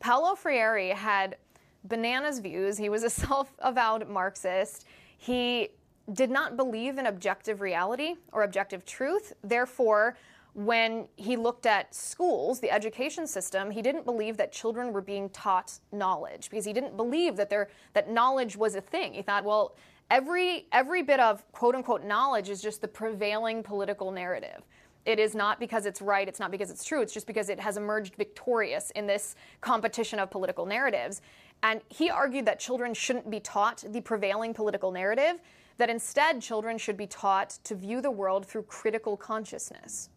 Paulo 0.00 0.34
Freire 0.34 0.94
had 0.94 1.36
bananas 1.84 2.40
views. 2.40 2.76
He 2.76 2.88
was 2.88 3.04
a 3.04 3.10
self-avowed 3.24 4.08
Marxist. 4.08 4.84
He 5.16 5.68
did 6.12 6.28
not 6.30 6.56
believe 6.56 6.98
in 6.98 7.06
objective 7.06 7.60
reality 7.60 8.16
or 8.32 8.42
objective 8.42 8.84
truth. 8.84 9.32
Therefore, 9.44 10.16
when 10.54 11.06
he 11.14 11.36
looked 11.36 11.66
at 11.66 11.94
schools, 11.94 12.58
the 12.58 12.70
education 12.70 13.28
system, 13.28 13.70
he 13.70 13.80
didn't 13.80 14.04
believe 14.04 14.36
that 14.38 14.50
children 14.50 14.92
were 14.92 15.02
being 15.02 15.28
taught 15.30 15.78
knowledge 15.92 16.50
because 16.50 16.64
he 16.64 16.72
didn't 16.72 16.96
believe 16.96 17.36
that 17.36 17.48
there 17.48 17.68
that 17.92 18.10
knowledge 18.10 18.56
was 18.56 18.74
a 18.74 18.80
thing. 18.80 19.14
He 19.14 19.22
thought, 19.22 19.44
well, 19.44 19.76
every 20.10 20.66
every 20.72 21.02
bit 21.02 21.20
of 21.20 21.50
quote 21.52 21.74
unquote 21.74 22.04
knowledge 22.04 22.48
is 22.48 22.62
just 22.62 22.80
the 22.80 22.88
prevailing 22.88 23.62
political 23.62 24.10
narrative. 24.10 24.62
It 25.04 25.18
is 25.18 25.34
not 25.34 25.58
because 25.58 25.86
it's 25.86 26.02
right, 26.02 26.28
it's 26.28 26.40
not 26.40 26.50
because 26.50 26.70
it's 26.70 26.84
true, 26.84 27.00
it's 27.00 27.14
just 27.14 27.26
because 27.26 27.48
it 27.48 27.58
has 27.58 27.76
emerged 27.76 28.16
victorious 28.16 28.90
in 28.90 29.06
this 29.06 29.36
competition 29.60 30.18
of 30.18 30.30
political 30.30 30.66
narratives. 30.66 31.22
And 31.62 31.80
he 31.88 32.10
argued 32.10 32.44
that 32.46 32.60
children 32.60 32.92
shouldn't 32.92 33.30
be 33.30 33.40
taught 33.40 33.84
the 33.88 34.00
prevailing 34.02 34.52
political 34.52 34.92
narrative, 34.92 35.40
that 35.78 35.88
instead 35.88 36.42
children 36.42 36.76
should 36.76 36.96
be 36.96 37.06
taught 37.06 37.50
to 37.64 37.74
view 37.74 38.02
the 38.02 38.10
world 38.10 38.44
through 38.44 38.64
critical 38.64 39.16
consciousness. 39.16 40.10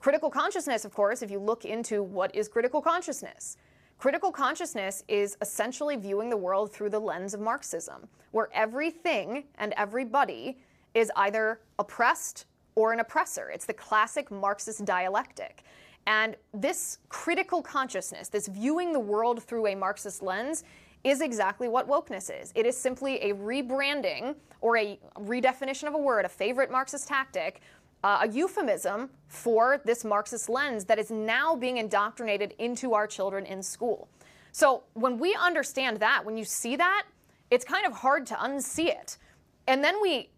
Critical 0.00 0.30
consciousness, 0.30 0.84
of 0.84 0.94
course, 0.94 1.22
if 1.22 1.30
you 1.30 1.38
look 1.38 1.64
into 1.64 2.02
what 2.02 2.34
is 2.34 2.48
critical 2.48 2.80
consciousness, 2.80 3.56
Critical 3.98 4.32
consciousness 4.32 5.04
is 5.06 5.36
essentially 5.40 5.96
viewing 5.96 6.28
the 6.28 6.36
world 6.36 6.72
through 6.72 6.90
the 6.90 6.98
lens 6.98 7.34
of 7.34 7.40
Marxism, 7.40 8.08
where 8.32 8.48
everything 8.52 9.44
and 9.58 9.72
everybody 9.76 10.58
is 10.94 11.10
either 11.16 11.60
oppressed 11.78 12.46
or 12.74 12.92
an 12.92 13.00
oppressor. 13.00 13.50
It's 13.50 13.66
the 13.66 13.74
classic 13.74 14.30
Marxist 14.30 14.84
dialectic. 14.84 15.62
And 16.06 16.36
this 16.52 16.98
critical 17.08 17.62
consciousness, 17.62 18.28
this 18.28 18.48
viewing 18.48 18.92
the 18.92 19.00
world 19.00 19.42
through 19.42 19.68
a 19.68 19.74
Marxist 19.74 20.22
lens, 20.22 20.64
is 21.04 21.20
exactly 21.20 21.68
what 21.68 21.88
wokeness 21.88 22.30
is. 22.42 22.52
It 22.54 22.66
is 22.66 22.76
simply 22.76 23.16
a 23.22 23.34
rebranding 23.34 24.36
or 24.60 24.76
a 24.76 24.98
redefinition 25.18 25.88
of 25.88 25.94
a 25.94 25.98
word, 25.98 26.24
a 26.24 26.28
favorite 26.28 26.70
Marxist 26.70 27.08
tactic, 27.08 27.60
uh, 28.04 28.20
a 28.22 28.28
euphemism 28.28 29.10
for 29.28 29.80
this 29.84 30.04
Marxist 30.04 30.48
lens 30.48 30.84
that 30.86 30.98
is 30.98 31.10
now 31.10 31.54
being 31.54 31.76
indoctrinated 31.76 32.54
into 32.58 32.94
our 32.94 33.06
children 33.06 33.46
in 33.46 33.62
school. 33.62 34.08
So 34.52 34.84
when 34.94 35.18
we 35.18 35.34
understand 35.34 35.98
that, 35.98 36.24
when 36.24 36.36
you 36.36 36.44
see 36.44 36.76
that, 36.76 37.04
it's 37.50 37.64
kind 37.64 37.86
of 37.86 37.92
hard 37.92 38.26
to 38.26 38.34
unsee 38.34 38.88
it. 38.88 39.18
And 39.66 39.82
then 39.82 40.00
we 40.02 40.30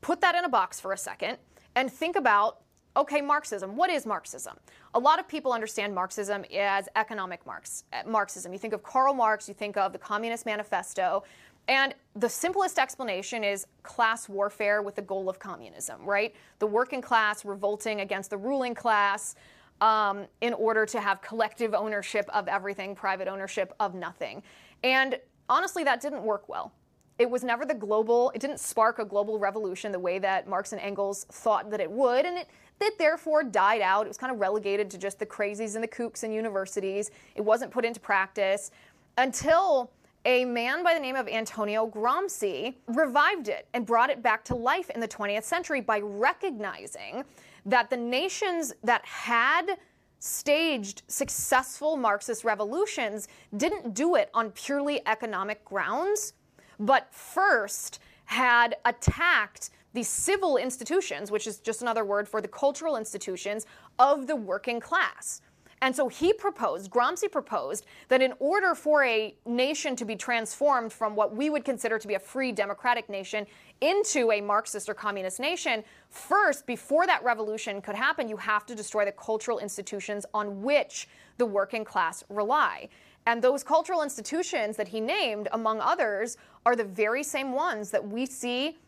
put 0.00 0.20
that 0.20 0.34
in 0.34 0.44
a 0.44 0.48
box 0.48 0.80
for 0.80 0.92
a 0.92 0.96
second 0.96 1.38
and 1.74 1.90
think 1.90 2.16
about 2.16 2.58
okay, 2.96 3.22
Marxism. 3.22 3.74
What 3.74 3.90
is 3.90 4.04
Marxism? 4.04 4.56
A 4.94 4.98
lot 4.98 5.18
of 5.18 5.26
people 5.26 5.52
understand 5.52 5.94
Marxism 5.94 6.44
as 6.54 6.88
economic 6.96 7.46
Marx, 7.46 7.84
uh, 7.92 8.02
Marxism. 8.06 8.52
You 8.52 8.58
think 8.58 8.74
of 8.74 8.82
Karl 8.82 9.14
Marx, 9.14 9.48
you 9.48 9.54
think 9.54 9.78
of 9.78 9.92
the 9.92 9.98
Communist 9.98 10.44
Manifesto, 10.44 11.24
and 11.68 11.94
the 12.14 12.28
simplest 12.28 12.78
explanation 12.78 13.44
is 13.44 13.66
class 13.82 14.28
warfare 14.28 14.82
with 14.82 14.96
the 14.96 15.02
goal 15.02 15.28
of 15.28 15.38
communism, 15.38 16.04
right? 16.04 16.34
The 16.58 16.66
working 16.66 17.00
class 17.00 17.44
revolting 17.44 18.00
against 18.00 18.30
the 18.30 18.36
ruling 18.36 18.74
class 18.74 19.34
um, 19.80 20.26
in 20.40 20.52
order 20.54 20.86
to 20.86 21.00
have 21.00 21.22
collective 21.22 21.74
ownership 21.74 22.28
of 22.32 22.48
everything, 22.48 22.94
private 22.94 23.28
ownership 23.28 23.72
of 23.80 23.94
nothing. 23.94 24.42
And 24.82 25.18
honestly, 25.48 25.84
that 25.84 26.00
didn't 26.00 26.22
work 26.22 26.48
well. 26.48 26.72
It 27.18 27.30
was 27.30 27.44
never 27.44 27.64
the 27.64 27.74
global, 27.74 28.32
it 28.34 28.40
didn't 28.40 28.58
spark 28.58 28.98
a 28.98 29.04
global 29.04 29.38
revolution 29.38 29.92
the 29.92 29.98
way 29.98 30.18
that 30.18 30.48
Marx 30.48 30.72
and 30.72 30.80
Engels 30.80 31.24
thought 31.30 31.70
that 31.70 31.80
it 31.80 31.90
would. 31.90 32.24
And 32.26 32.38
it, 32.38 32.48
it 32.80 32.98
therefore 32.98 33.44
died 33.44 33.80
out. 33.80 34.06
It 34.06 34.08
was 34.08 34.16
kind 34.16 34.32
of 34.32 34.40
relegated 34.40 34.90
to 34.90 34.98
just 34.98 35.18
the 35.18 35.26
crazies 35.26 35.74
and 35.74 35.84
the 35.84 35.88
kooks 35.88 36.24
in 36.24 36.32
universities. 36.32 37.10
It 37.36 37.42
wasn't 37.42 37.70
put 37.70 37.84
into 37.84 38.00
practice 38.00 38.70
until 39.18 39.90
a 40.24 40.44
man 40.44 40.84
by 40.84 40.94
the 40.94 41.00
name 41.00 41.16
of 41.16 41.28
Antonio 41.28 41.86
Gramsci 41.86 42.74
revived 42.86 43.48
it 43.48 43.66
and 43.74 43.84
brought 43.84 44.10
it 44.10 44.22
back 44.22 44.44
to 44.44 44.54
life 44.54 44.90
in 44.90 45.00
the 45.00 45.08
20th 45.08 45.42
century 45.42 45.80
by 45.80 46.00
recognizing 46.00 47.24
that 47.66 47.90
the 47.90 47.96
nations 47.96 48.72
that 48.84 49.04
had 49.04 49.78
staged 50.20 51.02
successful 51.08 51.96
Marxist 51.96 52.44
revolutions 52.44 53.26
didn't 53.56 53.94
do 53.94 54.14
it 54.14 54.30
on 54.34 54.52
purely 54.52 55.04
economic 55.06 55.64
grounds, 55.64 56.34
but 56.78 57.12
first 57.12 57.98
had 58.24 58.76
attacked 58.84 59.70
the 59.94 60.02
civil 60.02 60.56
institutions, 60.56 61.30
which 61.30 61.46
is 61.46 61.58
just 61.58 61.82
another 61.82 62.04
word 62.04 62.28
for 62.28 62.40
the 62.40 62.48
cultural 62.48 62.96
institutions 62.96 63.66
of 63.98 64.26
the 64.26 64.36
working 64.36 64.80
class. 64.80 65.42
And 65.82 65.94
so 65.94 66.06
he 66.06 66.32
proposed, 66.32 66.92
Gramsci 66.92 67.30
proposed, 67.30 67.86
that 68.06 68.22
in 68.22 68.32
order 68.38 68.76
for 68.76 69.04
a 69.04 69.34
nation 69.44 69.96
to 69.96 70.04
be 70.04 70.14
transformed 70.14 70.92
from 70.92 71.16
what 71.16 71.34
we 71.34 71.50
would 71.50 71.64
consider 71.64 71.98
to 71.98 72.06
be 72.06 72.14
a 72.14 72.20
free 72.20 72.52
democratic 72.52 73.08
nation 73.08 73.46
into 73.80 74.30
a 74.30 74.40
Marxist 74.40 74.88
or 74.88 74.94
communist 74.94 75.40
nation, 75.40 75.82
first, 76.08 76.66
before 76.66 77.04
that 77.06 77.24
revolution 77.24 77.82
could 77.82 77.96
happen, 77.96 78.28
you 78.28 78.36
have 78.36 78.64
to 78.66 78.76
destroy 78.76 79.04
the 79.04 79.10
cultural 79.10 79.58
institutions 79.58 80.24
on 80.32 80.62
which 80.62 81.08
the 81.38 81.44
working 81.44 81.84
class 81.84 82.22
rely. 82.28 82.88
And 83.26 83.42
those 83.42 83.64
cultural 83.64 84.02
institutions 84.02 84.76
that 84.76 84.86
he 84.86 85.00
named, 85.00 85.48
among 85.50 85.80
others, 85.80 86.36
are 86.64 86.76
the 86.76 86.84
very 86.84 87.24
same 87.24 87.52
ones 87.52 87.90
that 87.90 88.06
we 88.06 88.24
see 88.24 88.78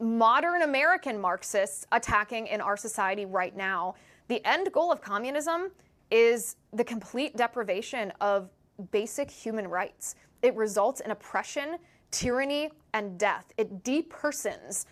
modern 0.00 0.62
American 0.62 1.20
Marxists 1.20 1.86
attacking 1.92 2.46
in 2.46 2.62
our 2.62 2.78
society 2.78 3.26
right 3.26 3.54
now. 3.54 3.96
The 4.28 4.42
end 4.46 4.72
goal 4.72 4.90
of 4.90 5.02
communism 5.02 5.70
is 6.10 6.56
the 6.72 6.84
complete 6.84 7.36
deprivation 7.36 8.12
of 8.20 8.50
basic 8.90 9.30
human 9.30 9.68
rights. 9.68 10.14
It 10.42 10.54
results 10.56 11.00
in 11.00 11.10
oppression, 11.10 11.76
tyranny, 12.10 12.70
and 12.94 13.18
death. 13.18 13.52
It 13.56 13.84
depersons 13.84 14.86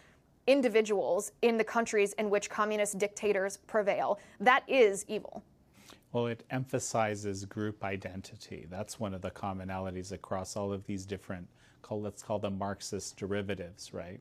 individuals 0.46 1.32
in 1.42 1.56
the 1.56 1.64
countries 1.64 2.12
in 2.14 2.30
which 2.30 2.48
communist 2.48 2.98
dictators 2.98 3.56
prevail. 3.56 4.18
That 4.40 4.62
is 4.68 5.04
evil. 5.08 5.42
Well, 6.12 6.26
it 6.26 6.44
emphasizes 6.50 7.44
group 7.44 7.84
identity. 7.84 8.66
That's 8.70 8.98
one 8.98 9.12
of 9.12 9.20
the 9.20 9.30
commonalities 9.30 10.12
across 10.12 10.56
all 10.56 10.72
of 10.72 10.87
these 10.87 11.04
different, 11.04 11.46
let's 11.90 12.22
call 12.22 12.38
them 12.38 12.56
Marxist 12.56 13.16
derivatives, 13.18 13.92
right? 13.92 14.20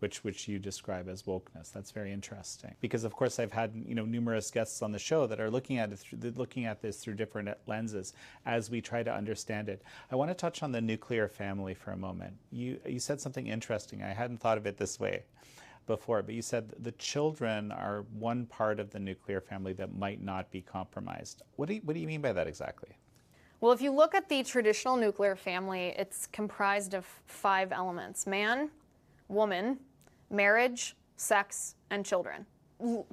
Which 0.00 0.24
which 0.24 0.48
you 0.48 0.58
describe 0.58 1.08
as 1.08 1.22
wokeness. 1.24 1.72
That's 1.72 1.90
very 1.90 2.12
interesting 2.12 2.74
because, 2.80 3.04
of 3.04 3.14
course, 3.14 3.38
I've 3.38 3.52
had 3.52 3.72
you 3.86 3.94
know 3.94 4.04
numerous 4.04 4.50
guests 4.50 4.82
on 4.82 4.92
the 4.92 4.98
show 4.98 5.26
that 5.26 5.40
are 5.40 5.50
looking 5.50 5.78
at 5.78 5.92
it 5.92 5.98
through, 5.98 6.18
looking 6.36 6.66
at 6.66 6.80
this 6.80 6.98
through 6.98 7.14
different 7.14 7.48
lenses 7.66 8.12
as 8.46 8.70
we 8.70 8.80
try 8.80 9.02
to 9.02 9.12
understand 9.12 9.68
it. 9.68 9.82
I 10.10 10.16
want 10.16 10.30
to 10.30 10.34
touch 10.34 10.62
on 10.62 10.72
the 10.72 10.80
nuclear 10.80 11.28
family 11.28 11.74
for 11.74 11.92
a 11.92 11.96
moment. 11.96 12.34
You 12.50 12.78
you 12.86 13.00
said 13.00 13.20
something 13.20 13.46
interesting. 13.46 14.02
I 14.02 14.12
hadn't 14.12 14.38
thought 14.38 14.58
of 14.58 14.66
it 14.66 14.76
this 14.76 15.00
way 15.00 15.24
before, 15.86 16.22
but 16.22 16.34
you 16.34 16.42
said 16.42 16.72
the 16.78 16.92
children 16.92 17.72
are 17.72 18.04
one 18.12 18.46
part 18.46 18.78
of 18.78 18.90
the 18.90 19.00
nuclear 19.00 19.40
family 19.40 19.72
that 19.72 19.94
might 19.96 20.22
not 20.22 20.50
be 20.52 20.60
compromised. 20.60 21.42
What 21.56 21.68
do 21.68 21.74
you, 21.74 21.80
what 21.82 21.94
do 21.94 22.00
you 22.00 22.06
mean 22.06 22.20
by 22.20 22.32
that 22.32 22.46
exactly? 22.46 22.90
Well, 23.60 23.72
if 23.72 23.82
you 23.82 23.90
look 23.90 24.14
at 24.14 24.28
the 24.28 24.44
traditional 24.44 24.96
nuclear 24.96 25.34
family, 25.34 25.94
it's 25.98 26.28
comprised 26.28 26.94
of 26.94 27.04
five 27.26 27.72
elements 27.72 28.24
man, 28.24 28.70
woman, 29.28 29.78
marriage, 30.30 30.96
sex, 31.16 31.76
and 31.90 32.04
children. 32.04 32.46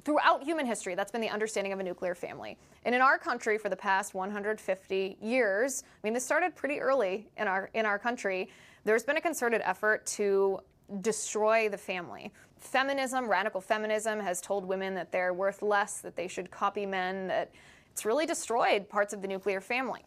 Throughout 0.04 0.44
human 0.44 0.64
history, 0.64 0.94
that's 0.94 1.10
been 1.10 1.20
the 1.20 1.28
understanding 1.28 1.72
of 1.72 1.80
a 1.80 1.82
nuclear 1.82 2.14
family. 2.14 2.56
And 2.84 2.94
in 2.94 3.00
our 3.00 3.18
country, 3.18 3.58
for 3.58 3.68
the 3.68 3.76
past 3.76 4.14
150 4.14 5.16
years, 5.20 5.82
I 5.84 6.06
mean, 6.06 6.14
this 6.14 6.24
started 6.24 6.54
pretty 6.54 6.78
early 6.78 7.28
in 7.36 7.48
our 7.48 7.68
in 7.74 7.84
our 7.84 7.98
country. 7.98 8.48
There's 8.84 9.02
been 9.02 9.16
a 9.16 9.20
concerted 9.20 9.60
effort 9.64 10.06
to 10.06 10.60
destroy 11.00 11.68
the 11.68 11.78
family. 11.78 12.32
Feminism, 12.58 13.28
radical 13.28 13.60
feminism, 13.60 14.20
has 14.20 14.40
told 14.40 14.64
women 14.64 14.94
that 14.94 15.10
they're 15.10 15.34
worth 15.34 15.62
less, 15.62 15.98
that 16.00 16.14
they 16.14 16.28
should 16.28 16.50
copy 16.50 16.86
men, 16.86 17.26
that 17.26 17.50
it's 17.90 18.04
really 18.04 18.26
destroyed 18.26 18.88
parts 18.88 19.12
of 19.12 19.20
the 19.20 19.28
nuclear 19.28 19.60
family. 19.60 20.04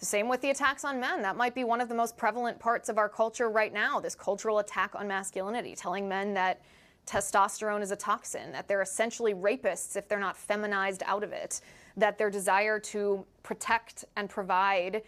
The 0.00 0.06
same 0.06 0.28
with 0.28 0.40
the 0.40 0.48
attacks 0.48 0.82
on 0.82 0.98
men. 0.98 1.20
That 1.20 1.36
might 1.36 1.54
be 1.54 1.62
one 1.62 1.82
of 1.82 1.90
the 1.90 1.94
most 1.94 2.16
prevalent 2.16 2.58
parts 2.58 2.88
of 2.88 2.96
our 2.96 3.08
culture 3.08 3.50
right 3.50 3.72
now 3.72 4.00
this 4.00 4.14
cultural 4.14 4.58
attack 4.58 4.94
on 4.94 5.06
masculinity, 5.06 5.74
telling 5.74 6.08
men 6.08 6.32
that 6.34 6.62
testosterone 7.06 7.82
is 7.82 7.90
a 7.90 7.96
toxin, 7.96 8.50
that 8.52 8.66
they're 8.66 8.80
essentially 8.80 9.34
rapists 9.34 9.96
if 9.96 10.08
they're 10.08 10.18
not 10.18 10.38
feminized 10.38 11.02
out 11.04 11.22
of 11.22 11.32
it, 11.32 11.60
that 11.98 12.16
their 12.16 12.30
desire 12.30 12.78
to 12.78 13.24
protect 13.42 14.06
and 14.16 14.30
provide 14.30 15.02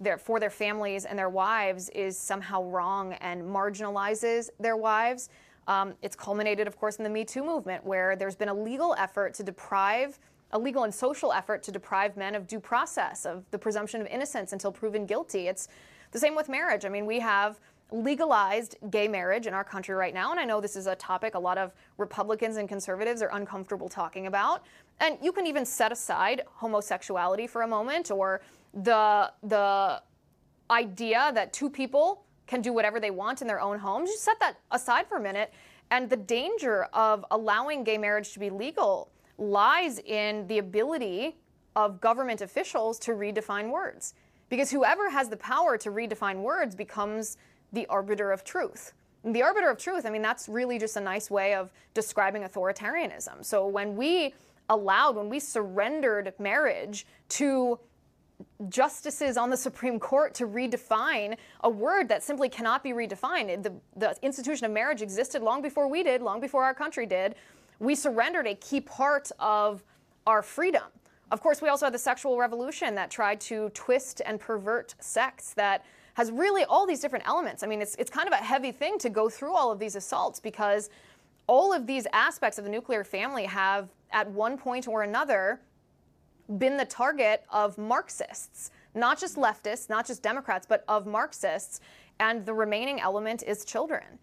their, 0.00 0.16
for 0.16 0.40
their 0.40 0.50
families 0.50 1.04
and 1.04 1.18
their 1.18 1.28
wives 1.28 1.90
is 1.90 2.18
somehow 2.18 2.62
wrong 2.62 3.12
and 3.14 3.42
marginalizes 3.42 4.48
their 4.58 4.76
wives. 4.76 5.28
Um, 5.66 5.94
it's 6.00 6.16
culminated, 6.16 6.66
of 6.66 6.78
course, 6.78 6.96
in 6.96 7.04
the 7.04 7.10
Me 7.10 7.22
Too 7.22 7.44
movement, 7.44 7.84
where 7.84 8.16
there's 8.16 8.36
been 8.36 8.48
a 8.48 8.54
legal 8.54 8.94
effort 8.94 9.34
to 9.34 9.42
deprive 9.42 10.18
a 10.52 10.58
legal 10.58 10.84
and 10.84 10.94
social 10.94 11.32
effort 11.32 11.62
to 11.64 11.72
deprive 11.72 12.16
men 12.16 12.34
of 12.34 12.46
due 12.46 12.60
process, 12.60 13.26
of 13.26 13.44
the 13.50 13.58
presumption 13.58 14.00
of 14.00 14.06
innocence 14.06 14.52
until 14.52 14.72
proven 14.72 15.06
guilty. 15.06 15.46
It's 15.46 15.68
the 16.12 16.18
same 16.18 16.34
with 16.34 16.48
marriage. 16.48 16.84
I 16.84 16.88
mean, 16.88 17.06
we 17.06 17.20
have 17.20 17.60
legalized 17.90 18.76
gay 18.90 19.08
marriage 19.08 19.46
in 19.46 19.54
our 19.54 19.64
country 19.64 19.94
right 19.94 20.12
now, 20.12 20.30
and 20.30 20.40
I 20.40 20.44
know 20.44 20.60
this 20.60 20.76
is 20.76 20.86
a 20.86 20.94
topic 20.94 21.34
a 21.34 21.38
lot 21.38 21.58
of 21.58 21.72
Republicans 21.96 22.56
and 22.56 22.68
conservatives 22.68 23.22
are 23.22 23.30
uncomfortable 23.32 23.88
talking 23.88 24.26
about. 24.26 24.64
And 25.00 25.18
you 25.22 25.32
can 25.32 25.46
even 25.46 25.64
set 25.64 25.92
aside 25.92 26.42
homosexuality 26.46 27.46
for 27.46 27.62
a 27.62 27.68
moment 27.68 28.10
or 28.10 28.40
the 28.74 29.32
the 29.42 30.02
idea 30.70 31.30
that 31.34 31.52
two 31.52 31.70
people 31.70 32.24
can 32.46 32.60
do 32.60 32.72
whatever 32.72 33.00
they 33.00 33.10
want 33.10 33.40
in 33.40 33.46
their 33.46 33.60
own 33.60 33.78
homes. 33.78 34.10
Just 34.10 34.24
set 34.24 34.38
that 34.40 34.56
aside 34.70 35.06
for 35.06 35.16
a 35.16 35.20
minute. 35.20 35.52
And 35.90 36.10
the 36.10 36.16
danger 36.16 36.84
of 36.92 37.24
allowing 37.30 37.84
gay 37.84 37.96
marriage 37.96 38.32
to 38.32 38.38
be 38.38 38.50
legal 38.50 39.10
lies 39.38 39.98
in 40.00 40.46
the 40.48 40.58
ability 40.58 41.36
of 41.76 42.00
government 42.00 42.40
officials 42.40 42.98
to 42.98 43.12
redefine 43.12 43.70
words. 43.70 44.14
Because 44.48 44.70
whoever 44.70 45.10
has 45.10 45.28
the 45.28 45.36
power 45.36 45.76
to 45.78 45.90
redefine 45.90 46.42
words 46.42 46.74
becomes 46.74 47.36
the 47.72 47.86
arbiter 47.86 48.32
of 48.32 48.44
truth. 48.44 48.94
And 49.24 49.34
the 49.34 49.42
arbiter 49.42 49.68
of 49.68 49.78
truth, 49.78 50.06
I 50.06 50.10
mean, 50.10 50.22
that's 50.22 50.48
really 50.48 50.78
just 50.78 50.96
a 50.96 51.00
nice 51.00 51.30
way 51.30 51.54
of 51.54 51.72
describing 51.94 52.42
authoritarianism. 52.42 53.44
So 53.44 53.66
when 53.66 53.96
we 53.96 54.34
allowed, 54.68 55.16
when 55.16 55.28
we 55.28 55.40
surrendered 55.40 56.32
marriage 56.38 57.06
to 57.30 57.78
justices 58.68 59.36
on 59.36 59.50
the 59.50 59.56
Supreme 59.68 59.98
Court 59.98 60.34
to 60.34 60.46
redefine 60.46 61.36
a 61.62 61.68
word 61.68 62.08
that 62.08 62.22
simply 62.22 62.48
cannot 62.48 62.82
be 62.82 62.90
redefined. 62.90 63.62
The, 63.62 63.72
the 63.96 64.16
institution 64.22 64.66
of 64.66 64.72
marriage 64.72 65.02
existed 65.02 65.42
long 65.42 65.62
before 65.62 65.88
we 65.88 66.02
did, 66.02 66.22
long 66.22 66.40
before 66.40 66.64
our 66.64 66.74
country 66.74 67.06
did 67.06 67.34
we 67.78 67.94
surrendered 67.94 68.46
a 68.46 68.54
key 68.54 68.80
part 68.80 69.30
of 69.38 69.82
our 70.26 70.42
freedom. 70.42 70.82
Of 71.30 71.40
course, 71.42 71.60
we 71.60 71.68
also 71.68 71.86
had 71.86 71.94
the 71.94 71.98
sexual 71.98 72.38
revolution 72.38 72.94
that 72.94 73.10
tried 73.10 73.40
to 73.42 73.68
twist 73.70 74.22
and 74.24 74.40
pervert 74.40 74.94
sex 74.98 75.52
that 75.54 75.84
has 76.14 76.32
really 76.32 76.64
all 76.64 76.86
these 76.86 77.00
different 77.00 77.28
elements. 77.28 77.62
I 77.62 77.66
mean, 77.66 77.80
it's, 77.80 77.94
it's 77.96 78.10
kind 78.10 78.26
of 78.26 78.32
a 78.32 78.42
heavy 78.42 78.72
thing 78.72 78.98
to 78.98 79.10
go 79.10 79.28
through 79.28 79.54
all 79.54 79.70
of 79.70 79.78
these 79.78 79.94
assaults 79.94 80.40
because 80.40 80.90
all 81.46 81.72
of 81.72 81.86
these 81.86 82.06
aspects 82.12 82.58
of 82.58 82.64
the 82.64 82.70
nuclear 82.70 83.04
family 83.04 83.44
have, 83.44 83.88
at 84.10 84.28
one 84.30 84.58
point 84.58 84.88
or 84.88 85.02
another, 85.02 85.60
been 86.58 86.76
the 86.76 86.84
target 86.84 87.44
of 87.50 87.76
Marxists, 87.76 88.70
not 88.94 89.20
just 89.20 89.36
leftists, 89.36 89.88
not 89.88 90.06
just 90.06 90.22
Democrats, 90.22 90.66
but 90.66 90.82
of 90.88 91.06
Marxists. 91.06 91.80
And 92.20 92.44
the 92.44 92.54
remaining 92.54 93.00
element 93.00 93.44
is 93.46 93.64
children. 93.64 94.18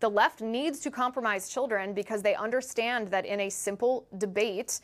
The 0.00 0.08
left 0.08 0.40
needs 0.40 0.78
to 0.80 0.90
compromise 0.90 1.48
children 1.48 1.92
because 1.92 2.22
they 2.22 2.34
understand 2.34 3.08
that 3.08 3.26
in 3.26 3.40
a 3.40 3.50
simple 3.50 4.06
debate, 4.18 4.80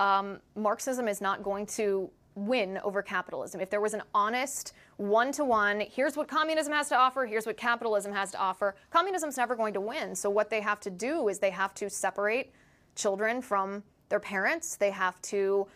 um, 0.00 0.40
Marxism 0.56 1.08
is 1.08 1.20
not 1.20 1.42
going 1.42 1.66
to 1.66 2.10
win 2.34 2.78
over 2.84 3.00
capitalism. 3.00 3.60
If 3.60 3.70
there 3.70 3.80
was 3.80 3.94
an 3.94 4.02
honest 4.14 4.74
one 4.98 5.32
to 5.32 5.44
one, 5.44 5.80
here's 5.80 6.16
what 6.16 6.28
communism 6.28 6.72
has 6.72 6.88
to 6.90 6.96
offer, 6.96 7.24
here's 7.24 7.46
what 7.46 7.56
capitalism 7.56 8.12
has 8.12 8.30
to 8.32 8.38
offer, 8.38 8.76
communism's 8.90 9.36
never 9.36 9.56
going 9.56 9.72
to 9.74 9.80
win. 9.80 10.14
So 10.14 10.28
what 10.28 10.50
they 10.50 10.60
have 10.60 10.80
to 10.80 10.90
do 10.90 11.28
is 11.28 11.38
they 11.38 11.50
have 11.50 11.72
to 11.74 11.88
separate 11.88 12.52
children 12.94 13.40
from 13.40 13.82
their 14.08 14.20
parents. 14.20 14.76
They 14.76 14.90
have 14.90 15.20
to 15.22 15.66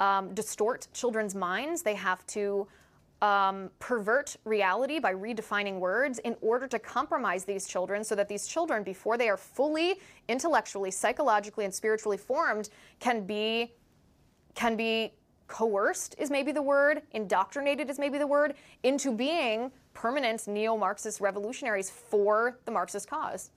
um, 0.00 0.34
distort 0.34 0.86
children's 0.92 1.34
minds. 1.34 1.82
They 1.82 1.94
have 1.94 2.26
to 2.28 2.66
um, 3.24 3.70
pervert 3.78 4.36
reality 4.44 4.98
by 4.98 5.14
redefining 5.14 5.78
words 5.78 6.18
in 6.20 6.36
order 6.42 6.66
to 6.66 6.78
compromise 6.78 7.44
these 7.44 7.66
children 7.66 8.04
so 8.04 8.14
that 8.14 8.28
these 8.28 8.46
children, 8.46 8.82
before 8.82 9.16
they 9.16 9.30
are 9.30 9.38
fully 9.38 9.94
intellectually, 10.28 10.90
psychologically, 10.90 11.64
and 11.64 11.72
spiritually 11.72 12.18
formed, 12.18 12.68
can 13.00 13.24
be 13.24 13.72
can 14.54 14.76
be 14.76 15.12
coerced 15.48 16.14
is 16.18 16.30
maybe 16.30 16.52
the 16.52 16.62
word, 16.62 17.02
indoctrinated 17.12 17.90
is 17.90 17.98
maybe 17.98 18.18
the 18.18 18.26
word, 18.26 18.54
into 18.82 19.10
being 19.10 19.70
permanent 19.92 20.46
neo-Marxist 20.46 21.20
revolutionaries 21.20 21.90
for 21.90 22.58
the 22.66 22.70
Marxist 22.70 23.08
cause. 23.10 23.50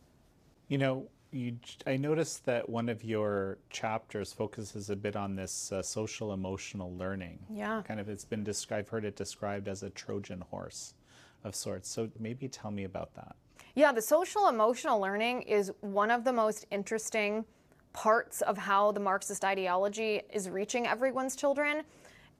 You 0.69 0.79
know, 0.79 1.07
you, 1.31 1.57
I 1.85 1.97
noticed 1.97 2.45
that 2.45 2.67
one 2.69 2.89
of 2.89 3.03
your 3.03 3.57
chapters 3.69 4.33
focuses 4.33 4.89
a 4.89 4.95
bit 4.95 5.15
on 5.15 5.35
this 5.35 5.71
uh, 5.71 5.81
social 5.81 6.33
emotional 6.33 6.95
learning. 6.95 7.39
Yeah. 7.49 7.81
Kind 7.87 7.99
of, 7.99 8.09
it's 8.09 8.25
been 8.25 8.43
described, 8.43 8.87
I've 8.87 8.89
heard 8.89 9.05
it 9.05 9.15
described 9.15 9.67
as 9.67 9.83
a 9.83 9.89
Trojan 9.89 10.41
horse 10.49 10.93
of 11.43 11.55
sorts. 11.55 11.89
So 11.89 12.09
maybe 12.19 12.47
tell 12.47 12.71
me 12.71 12.83
about 12.83 13.13
that. 13.15 13.35
Yeah, 13.75 13.91
the 13.91 14.01
social 14.01 14.47
emotional 14.47 14.99
learning 14.99 15.43
is 15.43 15.71
one 15.81 16.09
of 16.09 16.23
the 16.23 16.33
most 16.33 16.65
interesting 16.71 17.45
parts 17.93 18.41
of 18.41 18.57
how 18.57 18.91
the 18.91 18.99
Marxist 18.99 19.43
ideology 19.43 20.21
is 20.31 20.49
reaching 20.49 20.87
everyone's 20.87 21.35
children. 21.35 21.83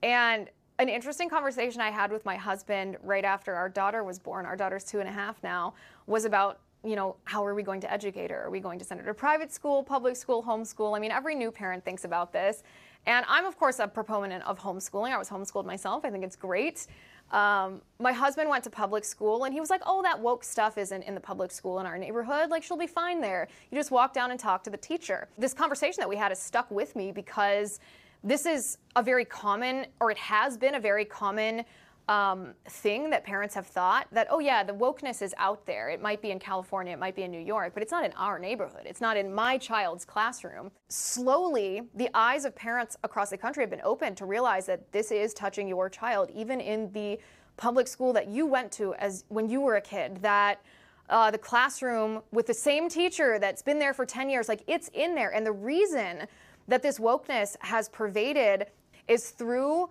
And 0.02 0.50
an 0.78 0.88
interesting 0.88 1.28
conversation 1.28 1.80
I 1.80 1.90
had 1.90 2.12
with 2.12 2.24
my 2.24 2.36
husband 2.36 2.96
right 3.02 3.24
after 3.24 3.54
our 3.54 3.68
daughter 3.68 4.04
was 4.04 4.18
born, 4.18 4.46
our 4.46 4.56
daughter's 4.56 4.84
two 4.84 5.00
and 5.00 5.08
a 5.08 5.12
half 5.12 5.42
now, 5.42 5.74
was 6.06 6.24
about 6.24 6.60
you 6.84 6.96
know, 6.96 7.16
how 7.24 7.44
are 7.44 7.54
we 7.54 7.62
going 7.62 7.80
to 7.80 7.92
educate 7.92 8.30
her? 8.30 8.44
Are 8.44 8.50
we 8.50 8.60
going 8.60 8.78
to 8.78 8.84
send 8.84 9.00
her 9.00 9.06
to 9.06 9.14
private 9.14 9.52
school, 9.52 9.82
public 9.82 10.16
school, 10.16 10.42
homeschool? 10.42 10.96
I 10.96 11.00
mean, 11.00 11.10
every 11.10 11.34
new 11.34 11.50
parent 11.50 11.84
thinks 11.84 12.04
about 12.04 12.32
this. 12.32 12.62
And 13.06 13.24
I'm, 13.28 13.46
of 13.46 13.58
course, 13.58 13.78
a 13.78 13.88
proponent 13.88 14.44
of 14.44 14.58
homeschooling. 14.58 15.10
I 15.10 15.18
was 15.18 15.28
homeschooled 15.28 15.66
myself. 15.66 16.04
I 16.04 16.10
think 16.10 16.24
it's 16.24 16.36
great. 16.36 16.86
Um, 17.30 17.82
my 17.98 18.12
husband 18.12 18.48
went 18.48 18.64
to 18.64 18.70
public 18.70 19.04
school 19.04 19.44
and 19.44 19.52
he 19.52 19.60
was 19.60 19.70
like, 19.70 19.82
oh, 19.86 20.02
that 20.02 20.18
woke 20.18 20.44
stuff 20.44 20.78
isn't 20.78 21.02
in 21.02 21.14
the 21.14 21.20
public 21.20 21.50
school 21.50 21.80
in 21.80 21.86
our 21.86 21.98
neighborhood. 21.98 22.48
Like, 22.48 22.62
she'll 22.62 22.78
be 22.78 22.86
fine 22.86 23.20
there. 23.20 23.48
You 23.70 23.78
just 23.78 23.90
walk 23.90 24.14
down 24.14 24.30
and 24.30 24.40
talk 24.40 24.64
to 24.64 24.70
the 24.70 24.78
teacher. 24.78 25.28
This 25.36 25.52
conversation 25.52 26.00
that 26.00 26.08
we 26.08 26.16
had 26.16 26.30
has 26.30 26.40
stuck 26.40 26.70
with 26.70 26.96
me 26.96 27.12
because 27.12 27.80
this 28.24 28.46
is 28.46 28.78
a 28.96 29.02
very 29.02 29.24
common, 29.24 29.86
or 30.00 30.10
it 30.10 30.18
has 30.18 30.56
been 30.56 30.74
a 30.76 30.80
very 30.80 31.04
common 31.04 31.64
um, 32.08 32.54
thing 32.66 33.10
that 33.10 33.22
parents 33.22 33.54
have 33.54 33.66
thought 33.66 34.06
that, 34.12 34.26
oh, 34.30 34.38
yeah, 34.38 34.64
the 34.64 34.72
wokeness 34.72 35.20
is 35.20 35.34
out 35.36 35.66
there. 35.66 35.90
It 35.90 36.00
might 36.00 36.22
be 36.22 36.30
in 36.30 36.38
California, 36.38 36.94
it 36.94 36.98
might 36.98 37.14
be 37.14 37.22
in 37.22 37.30
New 37.30 37.40
York, 37.40 37.74
but 37.74 37.82
it's 37.82 37.92
not 37.92 38.04
in 38.04 38.12
our 38.12 38.38
neighborhood. 38.38 38.82
It's 38.86 39.00
not 39.00 39.16
in 39.16 39.32
my 39.32 39.58
child's 39.58 40.06
classroom. 40.06 40.70
Slowly, 40.88 41.82
the 41.94 42.08
eyes 42.14 42.46
of 42.46 42.56
parents 42.56 42.96
across 43.04 43.28
the 43.28 43.36
country 43.36 43.62
have 43.62 43.70
been 43.70 43.82
opened 43.84 44.16
to 44.16 44.24
realize 44.24 44.64
that 44.66 44.90
this 44.90 45.10
is 45.12 45.34
touching 45.34 45.68
your 45.68 45.90
child, 45.90 46.30
even 46.34 46.60
in 46.60 46.90
the 46.92 47.18
public 47.58 47.86
school 47.86 48.12
that 48.14 48.28
you 48.28 48.46
went 48.46 48.72
to 48.72 48.94
as 48.94 49.24
when 49.28 49.48
you 49.50 49.60
were 49.60 49.76
a 49.76 49.80
kid, 49.80 50.16
that 50.22 50.62
uh, 51.10 51.30
the 51.30 51.38
classroom 51.38 52.22
with 52.32 52.46
the 52.46 52.54
same 52.54 52.88
teacher 52.88 53.38
that's 53.38 53.62
been 53.62 53.78
there 53.78 53.92
for 53.92 54.06
10 54.06 54.30
years, 54.30 54.48
like 54.48 54.62
it's 54.66 54.88
in 54.94 55.14
there. 55.14 55.34
And 55.34 55.44
the 55.44 55.52
reason 55.52 56.26
that 56.68 56.82
this 56.82 56.98
wokeness 56.98 57.56
has 57.60 57.88
pervaded 57.88 58.66
is 59.08 59.30
through 59.30 59.88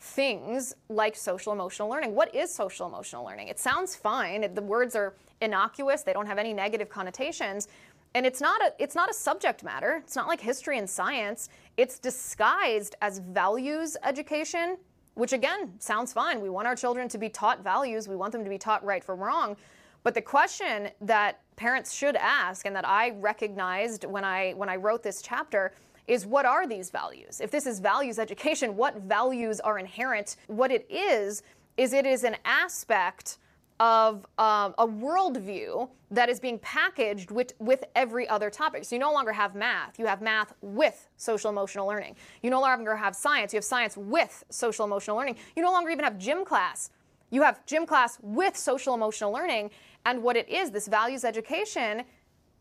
things 0.00 0.74
like 0.88 1.14
social 1.14 1.52
emotional 1.52 1.88
learning. 1.88 2.14
What 2.14 2.34
is 2.34 2.52
social 2.52 2.86
emotional 2.86 3.24
learning? 3.24 3.48
It 3.48 3.58
sounds 3.58 3.94
fine. 3.94 4.52
The 4.54 4.62
words 4.62 4.96
are 4.96 5.14
innocuous. 5.42 6.02
They 6.02 6.14
don't 6.14 6.26
have 6.26 6.38
any 6.38 6.54
negative 6.54 6.88
connotations. 6.88 7.68
And 8.14 8.26
it's 8.26 8.40
not 8.40 8.60
a 8.62 8.72
it's 8.78 8.94
not 8.94 9.10
a 9.10 9.14
subject 9.14 9.62
matter. 9.62 10.00
It's 10.02 10.16
not 10.16 10.26
like 10.26 10.40
history 10.40 10.78
and 10.78 10.88
science. 10.88 11.48
It's 11.76 11.98
disguised 11.98 12.96
as 13.02 13.18
values 13.18 13.96
education, 14.02 14.78
which 15.14 15.32
again 15.32 15.74
sounds 15.78 16.12
fine. 16.12 16.40
We 16.40 16.48
want 16.48 16.66
our 16.66 16.74
children 16.74 17.08
to 17.10 17.18
be 17.18 17.28
taught 17.28 17.62
values. 17.62 18.08
We 18.08 18.16
want 18.16 18.32
them 18.32 18.42
to 18.42 18.50
be 18.50 18.58
taught 18.58 18.84
right 18.84 19.04
from 19.04 19.20
wrong. 19.20 19.56
But 20.02 20.14
the 20.14 20.22
question 20.22 20.88
that 21.02 21.40
parents 21.56 21.92
should 21.92 22.16
ask 22.16 22.64
and 22.64 22.74
that 22.74 22.88
I 22.88 23.10
recognized 23.10 24.04
when 24.04 24.24
I 24.24 24.52
when 24.52 24.70
I 24.70 24.76
wrote 24.76 25.02
this 25.02 25.20
chapter 25.20 25.72
is 26.10 26.26
what 26.26 26.44
are 26.44 26.66
these 26.66 26.90
values? 26.90 27.40
If 27.40 27.52
this 27.52 27.66
is 27.66 27.78
values 27.78 28.18
education, 28.18 28.76
what 28.76 28.96
values 29.02 29.60
are 29.60 29.78
inherent? 29.78 30.36
What 30.48 30.72
it 30.72 30.84
is, 30.90 31.44
is 31.76 31.92
it 31.92 32.04
is 32.04 32.24
an 32.24 32.36
aspect 32.44 33.38
of 33.78 34.26
um, 34.36 34.74
a 34.78 34.86
worldview 34.86 35.88
that 36.10 36.28
is 36.28 36.40
being 36.40 36.58
packaged 36.58 37.30
with, 37.30 37.52
with 37.60 37.84
every 37.94 38.28
other 38.28 38.50
topic. 38.50 38.84
So 38.84 38.96
you 38.96 38.98
no 38.98 39.12
longer 39.12 39.32
have 39.32 39.54
math, 39.54 40.00
you 40.00 40.06
have 40.06 40.20
math 40.20 40.52
with 40.60 41.08
social 41.16 41.48
emotional 41.48 41.86
learning. 41.86 42.16
You 42.42 42.50
no 42.50 42.60
longer 42.60 42.96
have 42.96 43.14
science, 43.14 43.52
you 43.52 43.58
have 43.58 43.64
science 43.64 43.96
with 43.96 44.44
social 44.50 44.84
emotional 44.84 45.16
learning. 45.16 45.36
You 45.54 45.62
no 45.62 45.70
longer 45.70 45.90
even 45.90 46.04
have 46.04 46.18
gym 46.18 46.44
class. 46.44 46.90
You 47.30 47.42
have 47.42 47.64
gym 47.66 47.86
class 47.86 48.18
with 48.20 48.56
social 48.56 48.94
emotional 48.94 49.30
learning. 49.30 49.70
And 50.04 50.24
what 50.24 50.36
it 50.36 50.48
is, 50.48 50.72
this 50.72 50.88
values 50.88 51.24
education, 51.24 52.02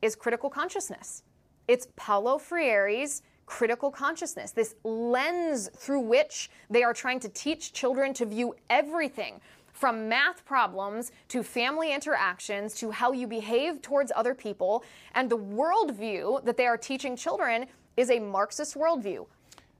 is 0.03 0.15
critical 0.15 0.51
consciousness. 0.51 1.23
It's 1.67 1.87
Paulo 1.95 2.37
Freire's 2.37 3.23
critical 3.49 3.89
consciousness, 3.89 4.51
this 4.51 4.75
lens 4.83 5.69
through 5.75 6.01
which 6.01 6.51
they 6.69 6.83
are 6.83 6.93
trying 6.93 7.19
to 7.19 7.27
teach 7.29 7.73
children 7.73 8.13
to 8.13 8.23
view 8.23 8.55
everything 8.69 9.41
from 9.73 10.07
math 10.07 10.45
problems 10.45 11.11
to 11.29 11.41
family 11.41 11.91
interactions 11.91 12.75
to 12.75 12.91
how 12.91 13.11
you 13.11 13.25
behave 13.25 13.81
towards 13.81 14.11
other 14.15 14.35
people. 14.35 14.83
And 15.15 15.27
the 15.31 15.37
worldview 15.37 16.45
that 16.45 16.57
they 16.57 16.67
are 16.67 16.77
teaching 16.77 17.15
children 17.15 17.65
is 17.97 18.11
a 18.11 18.19
Marxist 18.19 18.75
worldview. 18.75 19.25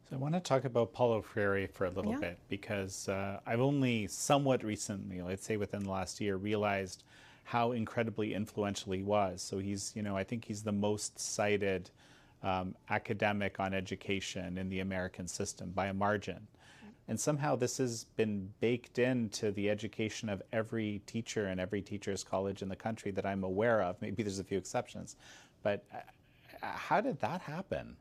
So 0.10 0.16
I 0.16 0.16
want 0.16 0.34
to 0.34 0.40
talk 0.40 0.66
about 0.66 0.92
Paulo 0.92 1.22
Freire 1.22 1.68
for 1.68 1.86
a 1.86 1.92
little 1.92 2.14
yeah. 2.14 2.20
bit 2.20 2.40
because 2.50 3.08
uh, 3.08 3.40
I've 3.46 3.62
only 3.62 4.08
somewhat 4.08 4.64
recently, 4.64 5.22
let's 5.22 5.46
say 5.46 5.58
within 5.58 5.84
the 5.84 5.92
last 5.92 6.20
year, 6.20 6.38
realized 6.38 7.04
how 7.44 7.74
incredibly 7.74 8.34
influential 8.34 8.94
he 8.94 9.04
was. 9.04 9.44
So 9.44 9.60
he's, 9.60 9.92
you 9.96 10.02
know, 10.02 10.18
I 10.18 10.24
think 10.24 10.46
he's 10.46 10.64
the 10.64 10.72
most 10.72 11.20
cited 11.20 11.92
um, 12.44 12.76
academic 12.90 13.60
on 13.60 13.74
education 13.74 14.58
in 14.58 14.70
the 14.70 14.80
American 14.80 15.28
system 15.28 15.72
by 15.72 15.88
a 15.88 15.94
margin. 15.94 16.48
And 17.08 17.20
somehow 17.20 17.56
this 17.56 17.80
has 17.80 18.04
been 18.18 18.50
baked 18.60 19.00
into 19.00 19.52
the 19.52 19.70
education 19.70 20.30
of 20.30 20.44
every 20.54 21.02
teacher 21.08 21.48
and 21.48 21.60
every 21.60 21.82
teacher's 21.82 22.24
college 22.24 22.62
in 22.62 22.70
the 22.70 22.76
country 22.76 23.10
that 23.12 23.26
I'm 23.26 23.44
aware 23.44 23.82
of. 23.82 24.00
Maybe 24.00 24.22
there's 24.22 24.38
a 24.38 24.44
few 24.44 24.60
exceptions. 24.60 25.16
But 25.64 25.84
uh, 25.92 25.98
how 26.62 27.02
did 27.02 27.20
that 27.22 27.42
happen? 27.42 27.98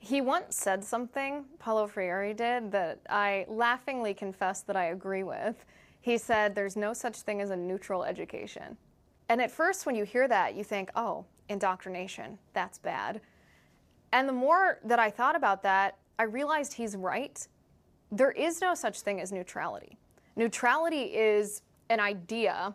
He 0.00 0.20
once 0.20 0.56
said 0.56 0.82
something, 0.82 1.44
Paulo 1.60 1.86
Freire 1.86 2.34
did, 2.34 2.72
that 2.72 2.98
I 3.08 3.46
laughingly 3.48 4.14
confess 4.14 4.62
that 4.62 4.74
I 4.74 4.86
agree 4.86 5.22
with. 5.22 5.64
He 6.00 6.18
said, 6.18 6.56
There's 6.56 6.74
no 6.74 6.92
such 6.92 7.20
thing 7.20 7.40
as 7.40 7.50
a 7.50 7.56
neutral 7.56 8.02
education. 8.02 8.76
And 9.28 9.40
at 9.40 9.52
first, 9.52 9.86
when 9.86 9.94
you 9.94 10.04
hear 10.04 10.26
that, 10.26 10.56
you 10.56 10.64
think, 10.64 10.90
oh, 10.96 11.24
indoctrination, 11.52 12.38
that's 12.52 12.78
bad. 12.78 13.20
And 14.12 14.28
the 14.28 14.32
more 14.32 14.78
that 14.84 14.98
I 14.98 15.10
thought 15.10 15.36
about 15.36 15.62
that, 15.62 15.98
I 16.18 16.24
realized 16.24 16.74
he's 16.74 16.96
right. 16.96 17.46
There 18.10 18.32
is 18.32 18.60
no 18.60 18.74
such 18.74 19.00
thing 19.00 19.20
as 19.20 19.32
neutrality. 19.32 19.96
Neutrality 20.36 21.02
is 21.14 21.62
an 21.88 22.00
idea 22.00 22.74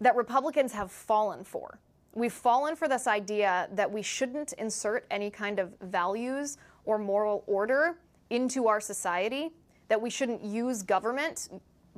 that 0.00 0.16
Republicans 0.16 0.72
have 0.72 0.90
fallen 0.90 1.44
for. 1.44 1.78
We've 2.14 2.32
fallen 2.32 2.76
for 2.76 2.88
this 2.88 3.06
idea 3.06 3.68
that 3.72 3.90
we 3.90 4.02
shouldn't 4.02 4.52
insert 4.54 5.06
any 5.10 5.30
kind 5.30 5.58
of 5.58 5.72
values 5.80 6.58
or 6.84 6.98
moral 6.98 7.44
order 7.46 7.98
into 8.30 8.66
our 8.66 8.80
society, 8.80 9.50
that 9.88 10.00
we 10.00 10.10
shouldn't 10.10 10.42
use 10.42 10.82
government, 10.82 11.48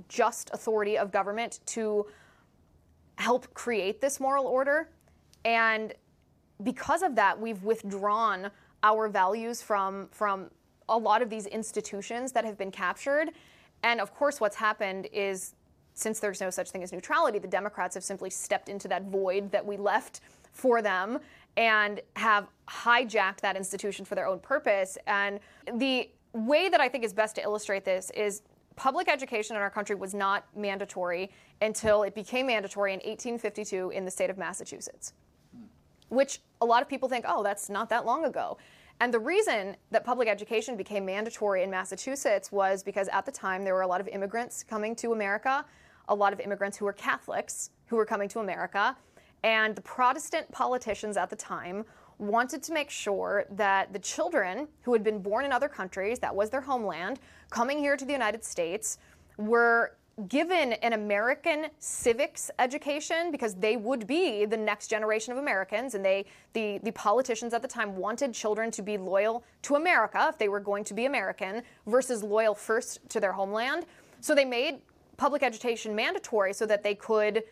just 0.09 0.51
authority 0.53 0.99
of 0.99 1.11
government, 1.11 1.61
to 1.67 2.07
help 3.17 3.53
create 3.55 4.01
this 4.01 4.21
moral 4.21 4.47
order. 4.47 4.91
And 5.45 5.95
because 6.63 7.03
of 7.03 7.15
that, 7.17 7.39
we've 7.41 7.63
withdrawn 7.63 8.51
our 8.83 9.09
values 9.09 9.63
from, 9.63 10.09
from 10.13 10.51
a 10.89 10.97
lot 10.97 11.23
of 11.23 11.31
these 11.31 11.47
institutions 11.47 12.33
that 12.33 12.45
have 12.45 12.59
been 12.59 12.71
captured. 12.71 13.31
And 13.83 14.01
of 14.01 14.15
course, 14.15 14.41
what's 14.41 14.57
happened 14.57 15.09
is 15.13 15.55
since 15.95 16.21
there's 16.21 16.41
no 16.41 16.51
such 16.51 16.71
thing 16.71 16.83
as 16.83 16.93
neutrality, 16.93 17.39
the 17.39 17.49
Democrats 17.49 17.95
have 17.95 18.05
simply 18.05 18.31
stepped 18.31 18.69
into 18.69 18.89
that 18.89 19.05
void 19.05 19.51
that 19.53 19.65
we 19.65 19.77
left 19.77 20.21
for 20.53 20.83
them 20.83 21.19
and 21.57 22.01
have 22.17 22.49
hijacked 22.69 23.41
that 23.41 23.57
institution 23.57 24.05
for 24.05 24.15
their 24.15 24.27
own 24.27 24.41
purpose. 24.41 24.99
And 25.07 25.39
the 25.73 26.11
way 26.33 26.69
that 26.69 26.81
I 26.81 26.89
think 26.89 27.05
is 27.05 27.13
best 27.13 27.37
to 27.37 27.43
illustrate 27.43 27.85
this 27.85 28.11
is 28.11 28.43
public 28.77 29.09
education 29.09 29.55
in 29.55 29.63
our 29.63 29.71
country 29.71 29.95
was 29.95 30.15
not 30.15 30.45
mandatory 30.57 31.31
until 31.63 32.03
it 32.03 32.15
became 32.15 32.47
mandatory 32.47 32.93
in 32.93 32.99
1852 32.99 33.91
in 33.91 34.05
the 34.05 34.11
state 34.11 34.31
of 34.31 34.37
Massachusetts, 34.37 35.13
which 36.15 36.41
a 36.61 36.67
lot 36.67 36.83
of 36.83 36.89
people 36.89 37.09
think, 37.09 37.25
oh, 37.29 37.43
that's 37.43 37.69
not 37.69 37.89
that 37.91 38.07
long 38.07 38.25
ago. 38.25 38.59
And 39.01 39.13
the 39.13 39.19
reason 39.19 39.77
that 39.91 40.05
public 40.05 40.29
education 40.29 40.77
became 40.77 41.05
mandatory 41.05 41.63
in 41.63 41.71
Massachusetts 41.71 42.53
was 42.53 42.83
because 42.83 43.09
at 43.09 43.27
the 43.27 43.33
time 43.33 43.65
there 43.65 43.75
were 43.75 43.83
a 43.83 43.87
lot 43.87 44.01
of 44.01 44.09
immigrants 44.09 44.63
coming 44.63 44.95
to 44.97 45.13
America, 45.13 45.65
a 46.09 46.15
lot 46.15 46.33
of 46.33 46.41
immigrants 46.41 46.77
who 46.77 46.85
were 46.85 46.93
Catholics 46.93 47.71
who 47.87 47.97
were 47.97 48.07
coming 48.07 48.29
to 48.29 48.41
America, 48.41 48.97
and 49.43 49.77
the 49.77 49.83
Protestant 49.83 50.51
politicians 50.53 51.17
at 51.17 51.29
the 51.29 51.37
time 51.37 51.85
wanted 52.19 52.63
to 52.63 52.73
make 52.73 52.89
sure 52.89 53.45
that 53.51 53.93
the 53.93 53.99
children 53.99 54.69
who 54.83 54.93
had 54.93 55.03
been 55.03 55.19
born 55.19 55.45
in 55.45 55.53
other 55.53 55.69
countries, 55.69 56.19
that 56.21 56.35
was 56.35 56.49
their 56.49 56.61
homeland, 56.61 57.19
coming 57.51 57.79
here 57.79 57.97
to 57.97 58.05
the 58.05 58.13
United 58.13 58.45
States, 58.45 58.99
were 59.37 59.97
given 60.29 60.75
an 60.75 60.93
American 60.93 61.67
civics 61.79 62.51
education 62.59 63.33
because 63.33 63.55
they 63.55 63.77
would 63.77 64.07
be 64.07 64.45
the 64.45 64.57
next 64.57 64.87
generation 64.87 65.33
of 65.33 65.39
Americans 65.39 65.95
and 65.95 66.05
they 66.05 66.25
the 66.53 66.79
the 66.85 66.93
politicians 66.93 67.53
at 67.53 67.63
the 67.63 67.69
time 67.69 67.97
wanted 67.97 68.33
children 68.33 68.71
to 68.71 68.83
be 68.83 68.97
loyal 68.97 69.45
to 69.63 69.75
America 69.75 70.27
if 70.29 70.39
they 70.39 70.49
were 70.49 70.61
going 70.61 70.85
to 70.85 70.95
be 70.95 71.07
American 71.07 71.63
versus 71.87 72.23
loyal 72.23 72.55
first 72.55 73.01
to 73.09 73.19
their 73.19 73.33
homeland. 73.33 73.87
So 74.21 74.35
they 74.35 74.45
made 74.45 74.81
public 75.17 75.43
education 75.43 75.95
mandatory 75.95 76.53
so 76.53 76.65
that 76.67 76.83
they 76.83 76.95
could 76.95 77.43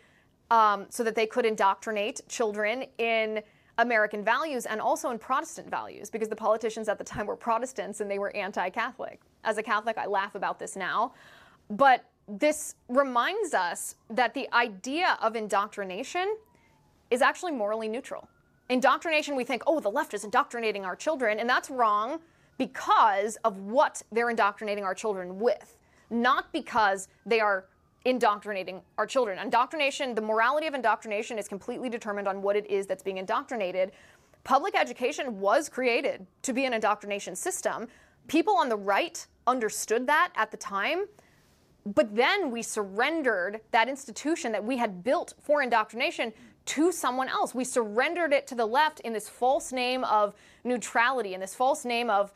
um, 0.51 0.87
so 0.89 1.03
that 1.03 1.15
they 1.15 1.27
could 1.27 1.47
indoctrinate 1.47 2.21
children 2.29 2.85
in 2.99 3.43
American 3.79 4.23
values 4.23 4.67
and 4.67 4.81
also 4.81 5.11
in 5.11 5.19
Protestant 5.19 5.69
values 5.69 6.11
because 6.11 6.29
the 6.29 6.37
politicians 6.37 6.89
at 6.89 6.99
the 6.99 7.05
time 7.05 7.27
were 7.27 7.37
Protestants 7.37 8.01
and 8.01 8.11
they 8.11 8.19
were 8.19 8.35
anti-Catholic. 8.37 9.21
As 9.45 9.57
a 9.59 9.63
Catholic, 9.63 9.97
I 9.97 10.07
laugh 10.07 10.35
about 10.35 10.59
this 10.59 10.77
now, 10.77 11.15
but 11.71 12.05
this 12.29 12.77
reminds 12.89 13.55
us 13.55 13.97
that 14.11 14.35
the 14.35 14.53
idea 14.55 15.19
of 15.21 15.37
indoctrination 15.37 16.37
is 17.11 17.23
actually 17.23 17.53
morally 17.53 17.89
neutral. 17.89 18.29
Indoctrination, 18.69 19.37
we 19.37 19.45
think, 19.45 19.63
oh, 19.67 19.81
the 19.81 19.91
left 19.91 20.15
is 20.15 20.25
indoctrinating 20.25 20.85
our 20.85 20.97
children, 20.97 21.39
and 21.39 21.49
that's 21.49 21.69
wrong 21.69 22.21
because 22.59 23.37
of 23.45 23.59
what 23.59 24.03
they're 24.13 24.31
indoctrinating 24.31 24.85
our 24.85 24.95
children 24.95 25.39
with, 25.39 25.77
not 26.11 26.53
because 26.53 27.09
they 27.27 27.41
are 27.41 27.67
indoctrinating 28.05 28.81
our 28.99 29.07
children. 29.07 29.39
Indoctrination, 29.39 30.15
the 30.15 30.21
morality 30.21 30.67
of 30.67 30.75
indoctrination 30.75 31.39
is 31.39 31.49
completely 31.49 31.89
determined 31.89 32.29
on 32.29 32.43
what 32.43 32.57
it 32.57 32.69
is 32.71 32.87
that's 32.87 33.03
being 33.03 33.19
indoctrinated. 33.19 33.93
Public 34.45 34.77
education 34.77 35.39
was 35.39 35.69
created 35.69 36.27
to 36.43 36.53
be 36.53 36.65
an 36.65 36.73
indoctrination 36.73 37.37
system. 37.37 37.87
People 38.27 38.57
on 38.57 38.69
the 38.69 38.77
right 38.77 39.25
understood 39.47 40.07
that 40.07 40.33
at 40.37 40.51
the 40.51 40.57
time 40.57 41.07
but 41.85 42.15
then 42.15 42.51
we 42.51 42.63
surrendered 42.63 43.61
that 43.73 43.89
institution 43.89 44.53
that 44.53 44.65
we 44.65 44.77
had 44.77 45.03
built 45.03 45.35
for 45.43 45.63
indoctrination 45.63 46.33
to 46.65 46.93
someone 46.93 47.29
else. 47.29 47.55
We 47.55 47.65
surrendered 47.65 48.33
it 48.33 48.47
to 48.49 48.55
the 48.55 48.67
left 48.67 49.01
in 49.01 49.13
this 49.13 49.29
false 49.29 49.73
name 49.73 50.05
of 50.05 50.35
neutrality, 50.65 51.35
in 51.35 51.41
this 51.41 51.55
false 51.55 51.85
name 51.85 52.09
of 52.09 52.33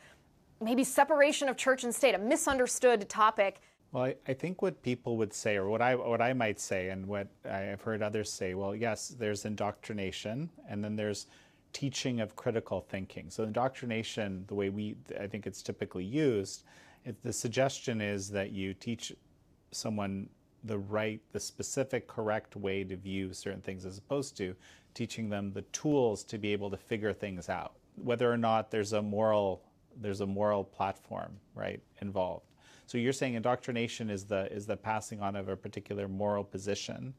maybe 0.61 0.83
separation 0.83 1.47
of 1.47 1.55
church 1.55 1.83
and 1.83 1.93
state, 1.93 2.15
a 2.15 2.17
misunderstood 2.17 3.07
topic. 3.07 3.61
Well, 3.91 4.03
I, 4.05 4.15
I, 4.27 4.33
think 4.33 4.61
what 4.61 4.81
people 4.81 5.15
would 5.17 5.33
say, 5.33 5.55
or 5.55 5.69
what 5.69 5.81
I 5.81 5.95
what 5.95 6.21
I 6.21 6.33
might 6.33 6.59
say, 6.59 6.89
and 6.89 7.05
what 7.05 7.27
I've 7.49 7.81
heard 7.81 8.01
others 8.01 8.29
say, 8.29 8.53
well, 8.53 8.75
yes, 8.75 9.15
there's 9.17 9.45
indoctrination, 9.45 10.49
and 10.67 10.83
then 10.83 10.97
there's 10.97 11.27
teaching 11.71 12.19
of 12.19 12.35
critical 12.35 12.81
thinking. 12.81 13.29
So 13.29 13.43
indoctrination, 13.43 14.43
the 14.47 14.55
way 14.55 14.69
we 14.69 14.97
I 15.17 15.27
think 15.27 15.47
it's 15.47 15.61
typically 15.61 16.03
used, 16.03 16.63
it, 17.05 17.21
the 17.23 17.31
suggestion 17.31 18.01
is 18.01 18.29
that 18.31 18.51
you 18.51 18.73
teach 18.73 19.13
someone 19.71 20.29
the 20.63 20.77
right, 20.77 21.21
the 21.31 21.39
specific, 21.39 22.07
correct 22.07 22.55
way 22.55 22.83
to 22.83 22.95
view 22.95 23.33
certain 23.33 23.61
things 23.61 23.85
as 23.85 23.97
opposed 23.97 24.35
to 24.37 24.55
teaching 24.93 25.29
them 25.29 25.51
the 25.53 25.61
tools 25.61 26.23
to 26.23 26.37
be 26.37 26.51
able 26.51 26.69
to 26.71 26.77
figure 26.77 27.13
things 27.13 27.49
out, 27.49 27.73
whether 27.95 28.31
or 28.31 28.37
not 28.37 28.71
there's 28.71 28.93
a 28.93 29.01
moral 29.01 29.63
there's 29.99 30.21
a 30.21 30.25
moral 30.27 30.63
platform 30.63 31.31
right 31.55 31.81
involved. 32.01 32.45
So 32.85 32.97
you're 32.97 33.13
saying 33.13 33.33
indoctrination 33.33 34.09
is 34.09 34.25
the 34.25 34.51
is 34.53 34.65
the 34.65 34.77
passing 34.77 35.21
on 35.21 35.35
of 35.35 35.49
a 35.49 35.55
particular 35.55 36.07
moral 36.07 36.43
position 36.43 37.13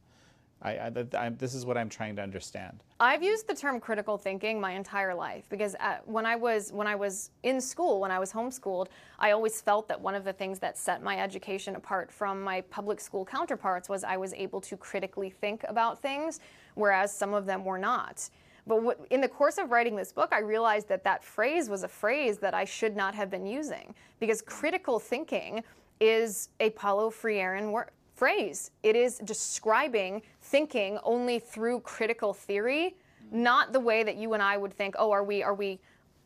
I, 0.61 0.71
I, 0.71 1.07
I, 1.17 1.29
this 1.29 1.55
is 1.55 1.65
what 1.65 1.79
I'm 1.79 1.89
trying 1.89 2.17
to 2.17 2.23
understand. 2.23 2.83
I've 2.99 3.23
used 3.23 3.47
the 3.47 3.55
term 3.55 3.79
critical 3.79 4.19
thinking 4.19 4.61
my 4.61 4.73
entire 4.73 5.15
life 5.15 5.45
because 5.49 5.77
uh, 5.77 5.99
when 6.05 6.27
I 6.27 6.35
was 6.35 6.73
when 6.73 6.87
I 6.89 6.97
was 6.97 7.31
in 7.45 7.61
school, 7.61 8.01
when 8.01 8.11
I 8.11 8.19
was 8.19 8.33
homeschooled, 8.33 8.89
I 9.21 9.31
always 9.31 9.61
felt 9.61 9.87
that 9.89 10.01
one 10.01 10.17
of 10.17 10.25
the 10.25 10.33
things 10.33 10.59
that 10.59 10.77
set 10.77 11.03
my 11.03 11.19
education 11.19 11.77
apart 11.77 12.11
from 12.11 12.43
my 12.43 12.63
public 12.63 13.01
school 13.01 13.25
counterparts 13.25 13.89
was 13.89 14.03
I 14.03 14.17
was 14.17 14.35
able 14.35 14.61
to 14.63 14.77
critically 14.77 15.31
think 15.31 15.65
about 15.69 16.03
things, 16.03 16.41
whereas 16.75 17.15
some 17.15 17.35
of 17.35 17.47
them 17.47 17.65
were 17.65 17.79
not. 17.79 18.29
But 18.67 18.99
in 19.11 19.21
the 19.21 19.29
course 19.29 19.59
of 19.59 19.71
writing 19.71 19.97
this 19.97 20.13
book, 20.13 20.31
I 20.33 20.41
realized 20.41 20.89
that 20.89 21.05
that 21.05 21.25
phrase 21.25 21.71
was 21.71 21.85
a 21.85 21.89
phrase 21.89 22.37
that 22.39 22.53
I 22.53 22.65
should 22.65 22.97
not 22.97 23.15
have 23.15 23.31
been 23.31 23.47
using 23.47 23.95
because 24.21 24.43
critical 24.43 24.99
thinking 24.99 25.63
is 26.01 26.51
a 26.61 26.71
Paulo 26.71 27.11
Freirean 27.11 27.71
word 27.71 27.91
phrase. 28.19 28.73
It 28.83 28.97
is 28.97 29.19
describing 29.19 30.23
thinking 30.49 30.99
only 31.03 31.39
through 31.39 31.81
critical 31.81 32.33
theory, 32.33 32.97
not 33.31 33.73
the 33.73 33.81
way 33.81 34.03
that 34.03 34.17
you 34.17 34.35
and 34.35 34.43
I 34.43 34.57
would 34.57 34.73
think, 34.73 34.95
oh, 34.99 35.11
are 35.11 35.25
we 35.25 35.43
are 35.43 35.55
we 35.55 35.81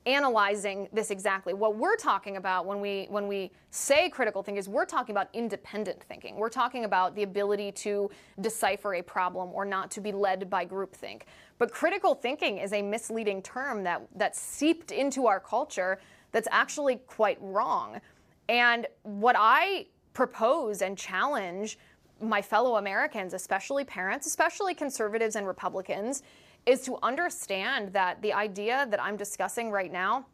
analyzing 0.04 0.88
this 0.92 1.10
exactly. 1.10 1.54
What 1.54 1.76
we're 1.76 1.96
talking 1.96 2.36
about 2.36 2.66
when 2.66 2.80
we 2.80 3.06
when 3.08 3.28
we 3.28 3.52
say 3.70 4.08
critical 4.08 4.42
thinking 4.42 4.58
is 4.58 4.68
we're 4.68 4.84
talking 4.84 5.14
about 5.14 5.28
independent 5.32 6.02
thinking. 6.02 6.36
We're 6.36 6.48
talking 6.48 6.84
about 6.84 7.14
the 7.14 7.22
ability 7.22 7.72
to 7.72 8.10
decipher 8.40 8.94
a 8.94 9.02
problem 9.02 9.50
or 9.52 9.64
not 9.64 9.90
to 9.92 10.00
be 10.00 10.12
led 10.12 10.50
by 10.50 10.66
groupthink. 10.66 11.22
But 11.58 11.72
critical 11.72 12.14
thinking 12.14 12.58
is 12.58 12.72
a 12.72 12.82
misleading 12.82 13.42
term 13.42 13.84
that 13.84 14.02
that 14.16 14.34
seeped 14.36 14.90
into 14.90 15.26
our 15.26 15.40
culture 15.40 16.00
that's 16.32 16.48
actually 16.50 16.96
quite 17.06 17.38
wrong. 17.40 18.00
And 18.48 18.86
what 19.02 19.36
I 19.38 19.86
propose 20.14 20.82
and 20.82 20.98
challenge 20.98 21.78
my 22.22 22.40
fellow 22.40 22.76
Americans, 22.76 23.34
especially 23.34 23.84
parents, 23.84 24.26
especially 24.26 24.74
conservatives 24.74 25.36
and 25.36 25.46
Republicans, 25.46 26.22
is 26.66 26.82
to 26.82 26.96
understand 27.02 27.92
that 27.92 28.22
the 28.22 28.32
idea 28.32 28.86
that 28.90 29.02
I'm 29.02 29.16
discussing 29.16 29.70
right 29.70 29.92
now 29.92 30.26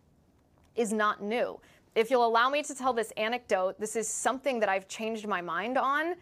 is 0.77 0.93
not 0.93 1.23
new. 1.23 1.59
If 1.95 2.11
you'll 2.11 2.27
allow 2.27 2.51
me 2.51 2.63
to 2.63 2.75
tell 2.75 2.93
this 2.93 3.11
anecdote, 3.17 3.81
this 3.81 3.97
is 3.97 4.07
something 4.07 4.61
that 4.61 4.69
I've 4.69 4.87
changed 4.89 5.27
my 5.27 5.41
mind 5.41 5.79
on. 5.79 6.15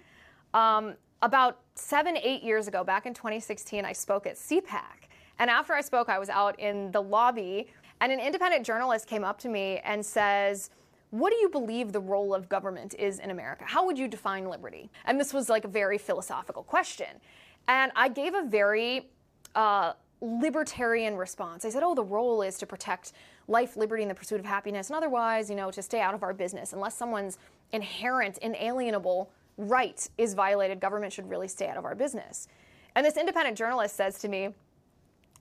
Um, 0.54 0.94
about 1.22 1.60
seven, 1.74 2.16
eight 2.16 2.42
years 2.42 2.68
ago, 2.68 2.84
back 2.84 3.04
in 3.06 3.12
2016, 3.12 3.84
I 3.84 3.92
spoke 3.92 4.26
at 4.26 4.36
CPAC. 4.36 5.08
And 5.38 5.50
after 5.50 5.74
I 5.74 5.80
spoke, 5.80 6.08
I 6.08 6.18
was 6.18 6.30
out 6.30 6.58
in 6.58 6.90
the 6.92 7.02
lobby, 7.02 7.66
and 8.00 8.12
an 8.12 8.20
independent 8.20 8.64
journalist 8.64 9.06
came 9.06 9.24
up 9.24 9.38
to 9.40 9.48
me 9.48 9.80
and 9.84 10.04
says, 10.04 10.70
what 11.10 11.30
do 11.30 11.36
you 11.36 11.48
believe 11.48 11.92
the 11.92 12.00
role 12.00 12.34
of 12.34 12.48
government 12.48 12.94
is 12.98 13.18
in 13.18 13.30
America? 13.30 13.64
How 13.66 13.86
would 13.86 13.98
you 13.98 14.08
define 14.08 14.48
liberty? 14.48 14.90
And 15.04 15.18
this 15.20 15.32
was 15.32 15.48
like 15.48 15.64
a 15.64 15.68
very 15.68 15.98
philosophical 15.98 16.62
question. 16.62 17.20
And 17.68 17.92
I 17.94 18.08
gave 18.08 18.34
a 18.34 18.42
very 18.42 19.08
uh, 19.54 19.92
libertarian 20.20 21.16
response. 21.16 21.64
I 21.64 21.70
said, 21.70 21.82
oh, 21.82 21.94
the 21.94 22.04
role 22.04 22.42
is 22.42 22.58
to 22.58 22.66
protect 22.66 23.12
life, 23.48 23.76
liberty, 23.76 24.02
and 24.02 24.10
the 24.10 24.14
pursuit 24.14 24.40
of 24.40 24.46
happiness, 24.46 24.88
and 24.88 24.96
otherwise, 24.96 25.48
you 25.48 25.56
know, 25.56 25.70
to 25.70 25.82
stay 25.82 26.00
out 26.00 26.14
of 26.14 26.22
our 26.22 26.34
business. 26.34 26.72
Unless 26.72 26.96
someone's 26.96 27.38
inherent, 27.72 28.38
inalienable 28.38 29.30
right 29.56 30.08
is 30.18 30.34
violated, 30.34 30.80
government 30.80 31.12
should 31.12 31.28
really 31.30 31.48
stay 31.48 31.68
out 31.68 31.76
of 31.76 31.84
our 31.84 31.94
business. 31.94 32.48
And 32.94 33.04
this 33.04 33.16
independent 33.16 33.56
journalist 33.56 33.94
says 33.94 34.18
to 34.20 34.28
me, 34.28 34.48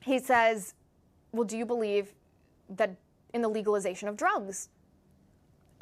he 0.02 0.20
says, 0.20 0.74
well, 1.32 1.46
do 1.46 1.58
you 1.58 1.66
believe 1.66 2.14
that 2.70 2.96
in 3.34 3.42
the 3.42 3.50
legalization 3.50 4.08
of 4.08 4.16
drugs? 4.16 4.70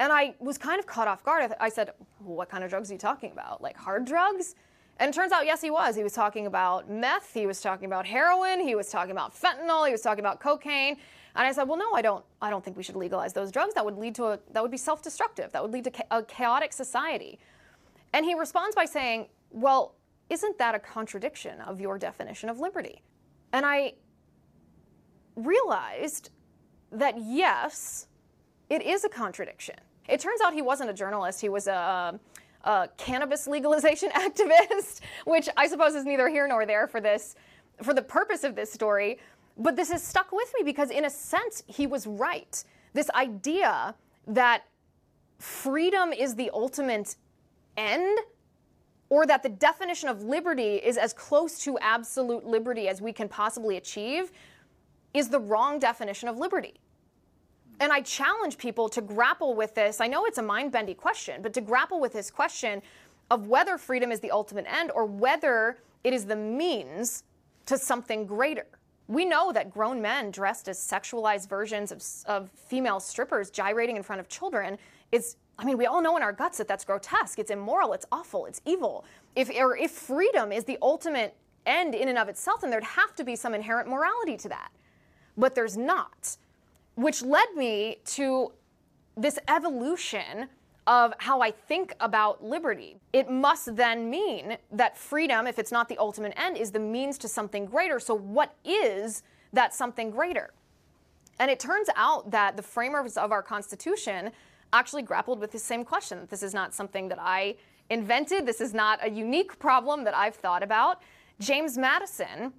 And 0.00 0.12
I 0.12 0.34
was 0.40 0.58
kind 0.58 0.78
of 0.78 0.86
caught 0.86 1.08
off 1.08 1.22
guard. 1.22 1.52
I 1.60 1.68
said, 1.68 1.92
What 2.18 2.48
kind 2.48 2.64
of 2.64 2.70
drugs 2.70 2.90
are 2.90 2.94
you 2.94 2.98
talking 2.98 3.32
about? 3.32 3.62
Like 3.62 3.76
hard 3.76 4.04
drugs? 4.04 4.54
And 4.98 5.08
it 5.08 5.14
turns 5.14 5.32
out, 5.32 5.44
yes, 5.44 5.60
he 5.60 5.72
was. 5.72 5.96
He 5.96 6.04
was 6.04 6.12
talking 6.12 6.46
about 6.46 6.88
meth, 6.88 7.34
he 7.34 7.46
was 7.46 7.60
talking 7.60 7.86
about 7.86 8.06
heroin, 8.06 8.60
he 8.60 8.76
was 8.76 8.90
talking 8.90 9.10
about 9.10 9.34
fentanyl, 9.34 9.86
he 9.86 9.92
was 9.92 10.02
talking 10.02 10.20
about 10.20 10.38
cocaine. 10.38 10.96
And 11.36 11.46
I 11.46 11.50
said, 11.50 11.64
well, 11.64 11.76
no, 11.76 11.92
I 11.94 12.00
don't. 12.00 12.24
I 12.40 12.48
don't 12.48 12.64
think 12.64 12.76
we 12.76 12.84
should 12.84 12.94
legalize 12.94 13.32
those 13.32 13.50
drugs. 13.50 13.74
That 13.74 13.84
would 13.84 13.98
lead 13.98 14.14
to 14.16 14.26
a. 14.26 14.38
That 14.52 14.62
would 14.62 14.70
be 14.70 14.76
self-destructive. 14.76 15.50
That 15.50 15.62
would 15.62 15.72
lead 15.72 15.84
to 15.84 15.92
a 16.12 16.22
chaotic 16.22 16.72
society. 16.72 17.40
And 18.12 18.24
he 18.24 18.34
responds 18.34 18.76
by 18.76 18.84
saying, 18.84 19.26
well, 19.50 19.96
isn't 20.30 20.58
that 20.58 20.76
a 20.76 20.78
contradiction 20.78 21.60
of 21.60 21.80
your 21.80 21.98
definition 21.98 22.48
of 22.48 22.60
liberty? 22.60 23.02
And 23.52 23.66
I 23.66 23.94
realized 25.34 26.30
that 26.92 27.16
yes, 27.20 28.06
it 28.70 28.82
is 28.82 29.04
a 29.04 29.08
contradiction. 29.08 29.76
It 30.08 30.20
turns 30.20 30.40
out 30.40 30.52
he 30.52 30.62
wasn't 30.62 30.90
a 30.90 30.94
journalist, 30.94 31.40
he 31.40 31.48
was 31.48 31.66
a, 31.66 32.18
a 32.64 32.88
cannabis 32.96 33.46
legalization 33.46 34.10
activist, 34.14 35.00
which 35.24 35.48
I 35.56 35.66
suppose 35.66 35.94
is 35.94 36.04
neither 36.04 36.28
here 36.28 36.46
nor 36.46 36.66
there 36.66 36.86
for 36.86 37.00
this, 37.00 37.36
for 37.82 37.94
the 37.94 38.02
purpose 38.02 38.44
of 38.44 38.54
this 38.54 38.72
story. 38.72 39.18
But 39.56 39.76
this 39.76 39.90
has 39.90 40.02
stuck 40.02 40.32
with 40.32 40.52
me 40.58 40.64
because, 40.64 40.90
in 40.90 41.04
a 41.04 41.10
sense, 41.10 41.62
he 41.66 41.86
was 41.86 42.06
right. 42.06 42.62
This 42.92 43.08
idea 43.10 43.94
that 44.26 44.64
freedom 45.38 46.12
is 46.12 46.34
the 46.34 46.50
ultimate 46.52 47.16
end, 47.76 48.18
or 49.10 49.26
that 49.26 49.42
the 49.42 49.48
definition 49.48 50.08
of 50.08 50.22
liberty 50.22 50.76
is 50.76 50.96
as 50.96 51.12
close 51.12 51.58
to 51.60 51.78
absolute 51.78 52.44
liberty 52.44 52.88
as 52.88 53.00
we 53.00 53.12
can 53.12 53.28
possibly 53.28 53.76
achieve, 53.76 54.32
is 55.12 55.28
the 55.28 55.38
wrong 55.38 55.78
definition 55.78 56.28
of 56.28 56.36
liberty. 56.36 56.80
And 57.80 57.92
I 57.92 58.00
challenge 58.00 58.58
people 58.58 58.88
to 58.90 59.00
grapple 59.00 59.54
with 59.54 59.74
this. 59.74 60.00
I 60.00 60.06
know 60.06 60.24
it's 60.26 60.38
a 60.38 60.42
mind 60.42 60.72
bending 60.72 60.94
question, 60.94 61.42
but 61.42 61.52
to 61.54 61.60
grapple 61.60 62.00
with 62.00 62.12
this 62.12 62.30
question 62.30 62.82
of 63.30 63.48
whether 63.48 63.78
freedom 63.78 64.12
is 64.12 64.20
the 64.20 64.30
ultimate 64.30 64.66
end 64.68 64.90
or 64.94 65.06
whether 65.06 65.78
it 66.04 66.12
is 66.12 66.26
the 66.26 66.36
means 66.36 67.24
to 67.66 67.78
something 67.78 68.26
greater. 68.26 68.66
We 69.08 69.24
know 69.24 69.52
that 69.52 69.70
grown 69.70 70.00
men 70.00 70.30
dressed 70.30 70.68
as 70.68 70.78
sexualized 70.78 71.48
versions 71.48 71.92
of, 71.92 72.02
of 72.26 72.50
female 72.50 73.00
strippers 73.00 73.50
gyrating 73.50 73.96
in 73.96 74.02
front 74.02 74.20
of 74.20 74.28
children 74.28 74.78
is 75.12 75.36
I 75.58 75.64
mean, 75.64 75.78
we 75.78 75.86
all 75.86 76.02
know 76.02 76.16
in 76.16 76.22
our 76.22 76.32
guts 76.32 76.58
that 76.58 76.66
that's 76.66 76.84
grotesque. 76.84 77.38
It's 77.38 77.50
immoral. 77.50 77.92
It's 77.92 78.06
awful. 78.10 78.46
It's 78.46 78.60
evil. 78.64 79.04
If, 79.36 79.50
or 79.50 79.76
if 79.76 79.92
freedom 79.92 80.50
is 80.50 80.64
the 80.64 80.78
ultimate 80.82 81.36
end 81.66 81.94
in 81.94 82.08
and 82.08 82.18
of 82.18 82.28
itself, 82.28 82.62
then 82.62 82.70
there'd 82.70 82.82
have 82.82 83.14
to 83.16 83.24
be 83.24 83.36
some 83.36 83.54
inherent 83.54 83.88
morality 83.88 84.36
to 84.38 84.48
that. 84.48 84.72
But 85.36 85.54
there's 85.54 85.76
not, 85.76 86.36
which 86.94 87.22
led 87.22 87.48
me 87.56 87.98
to 88.04 88.52
this 89.16 89.38
evolution 89.48 90.48
of 90.86 91.14
how 91.18 91.40
I 91.40 91.50
think 91.50 91.94
about 92.00 92.44
liberty. 92.44 92.96
It 93.12 93.30
must 93.30 93.74
then 93.74 94.10
mean 94.10 94.58
that 94.70 94.98
freedom, 94.98 95.46
if 95.46 95.58
it's 95.58 95.72
not 95.72 95.88
the 95.88 95.96
ultimate 95.98 96.34
end, 96.36 96.58
is 96.58 96.72
the 96.72 96.78
means 96.78 97.16
to 97.18 97.28
something 97.28 97.64
greater. 97.64 97.98
So, 97.98 98.14
what 98.14 98.54
is 98.64 99.22
that 99.52 99.72
something 99.72 100.10
greater? 100.10 100.52
And 101.38 101.50
it 101.50 101.58
turns 101.58 101.88
out 101.96 102.30
that 102.30 102.56
the 102.56 102.62
framers 102.62 103.16
of 103.16 103.32
our 103.32 103.42
Constitution 103.42 104.30
actually 104.72 105.02
grappled 105.02 105.40
with 105.40 105.52
the 105.52 105.58
same 105.58 105.84
question. 105.84 106.26
This 106.28 106.42
is 106.42 106.52
not 106.52 106.74
something 106.74 107.08
that 107.08 107.18
I 107.20 107.56
invented, 107.90 108.46
this 108.46 108.60
is 108.60 108.74
not 108.74 108.98
a 109.04 109.10
unique 109.10 109.58
problem 109.58 110.04
that 110.04 110.14
I've 110.14 110.34
thought 110.34 110.62
about. 110.62 111.00
James 111.40 111.76
Madison, 111.76 112.52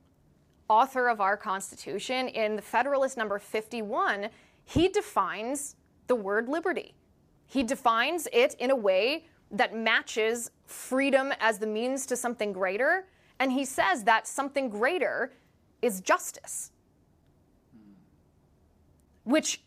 author 0.69 1.08
of 1.08 1.21
our 1.21 1.38
Constitution, 1.38 2.28
in 2.28 2.56
the 2.56 2.62
Federalist 2.62 3.17
number 3.17 3.39
51, 3.39 4.30
he 4.63 4.88
defines 4.88 5.75
the 6.08 6.15
word 6.15 6.49
liberty. 6.49 6.95
He 7.47 7.63
defines 7.63 8.28
it 8.34 8.56
in 8.60 8.71
a 8.71 8.75
way 8.75 9.25
that 9.51 9.75
matches 9.75 10.51
freedom 10.65 11.32
as 11.39 11.60
the 11.60 11.67
means 11.67 12.06
to 12.08 12.15
something 12.15 12.51
greater. 12.51 13.08
And 13.39 13.51
he 13.51 13.65
says 13.65 14.04
that 14.04 14.28
something 14.28 14.69
greater 14.69 15.32
is 15.82 16.01
justice. 16.01 16.71
Which 19.23 19.62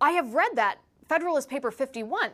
I 0.00 0.12
have 0.12 0.34
read 0.34 0.52
that 0.54 0.78
Federalist 1.08 1.48
Paper 1.48 1.70
51 1.70 2.30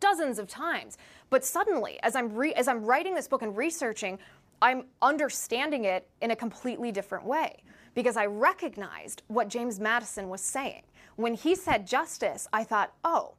dozens 0.00 0.38
of 0.38 0.48
times. 0.48 0.98
But 1.30 1.44
suddenly, 1.44 1.98
as 2.02 2.16
I'm, 2.16 2.34
re- 2.34 2.52
as 2.54 2.68
I'm 2.68 2.84
writing 2.84 3.14
this 3.14 3.28
book 3.28 3.42
and 3.42 3.56
researching, 3.56 4.18
I'm 4.62 4.84
understanding 5.02 5.86
it 5.86 6.08
in 6.20 6.30
a 6.30 6.36
completely 6.36 6.92
different 6.92 7.26
way 7.26 7.64
because 7.94 8.16
I 8.16 8.26
recognized 8.26 9.22
what 9.26 9.48
James 9.48 9.80
Madison 9.80 10.28
was 10.28 10.40
saying. 10.40 10.82
When 11.16 11.34
he 11.34 11.56
said 11.56 11.84
justice, 11.84 12.46
I 12.52 12.62
thought, 12.62 12.94
oh, 13.02 13.34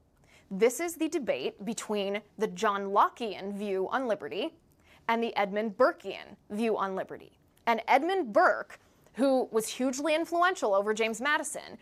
this 0.51 0.81
is 0.81 0.95
the 0.95 1.07
debate 1.07 1.63
between 1.63 2.21
the 2.37 2.47
John 2.47 2.91
Lockean 2.91 3.53
view 3.53 3.87
on 3.89 4.05
liberty 4.05 4.53
and 5.07 5.23
the 5.23 5.35
Edmund 5.37 5.77
Burkean 5.77 6.35
view 6.49 6.77
on 6.77 6.93
liberty. 6.93 7.39
And 7.67 7.81
Edmund 7.87 8.33
Burke, 8.33 8.79
who 9.13 9.47
was 9.49 9.69
hugely 9.69 10.13
influential 10.13 10.75
over 10.75 10.93
James 10.93 11.21
Madison, 11.21 11.77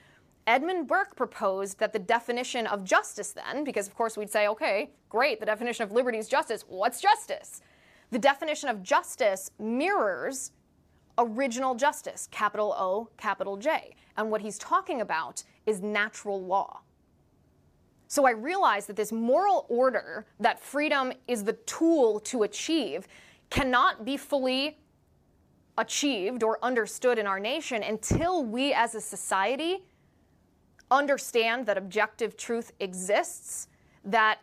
Edmund 0.45 0.88
Burke 0.88 1.15
proposed 1.15 1.80
that 1.80 1.93
the 1.93 1.99
definition 1.99 2.67
of 2.67 2.84
justice, 2.84 3.32
then, 3.32 3.63
because 3.63 3.88
of 3.88 3.95
course 3.95 4.17
we'd 4.17 4.30
say, 4.30 4.47
okay, 4.47 4.91
great, 5.10 5.39
the 5.39 5.45
definition 5.45 5.84
of 5.84 5.91
liberty 5.91 6.19
is 6.19 6.27
justice. 6.27 6.63
What's 6.67 7.01
justice? 7.01 7.62
The 8.12 8.19
definition 8.19 8.69
of 8.69 8.84
justice 8.84 9.52
mirrors 9.58 10.52
original 11.17 11.76
justice, 11.76 12.28
capital 12.32 12.74
O, 12.78 13.10
capital 13.17 13.58
J. 13.58 13.95
And 14.17 14.30
what 14.30 14.41
he's 14.41 14.58
talking 14.58 15.02
about 15.02 15.43
is 15.65 15.82
natural 15.82 16.43
law. 16.43 16.82
So 18.08 18.26
I 18.26 18.32
realize 18.32 18.88
that 18.88 18.97
this 18.97 19.12
moral 19.12 19.65
order 19.69 20.26
that 20.39 20.60
freedom 20.60 21.13
is 21.28 21.45
the 21.45 21.54
tool 21.54 22.19
to 22.21 22.43
achieve 22.43 23.08
cannot 23.50 24.04
be 24.04 24.17
fully 24.17 24.78
achieved 25.78 26.43
or 26.43 26.60
understood 26.62 27.17
in 27.17 27.26
our 27.26 27.39
nation 27.39 27.84
until 27.84 28.43
we 28.43 28.74
as 28.74 28.95
a 28.95 29.02
society 29.02 29.86
understand 30.89 31.65
that 31.65 31.78
objective 31.78 32.36
truth 32.36 32.74
exists, 32.82 33.69
that 34.04 34.39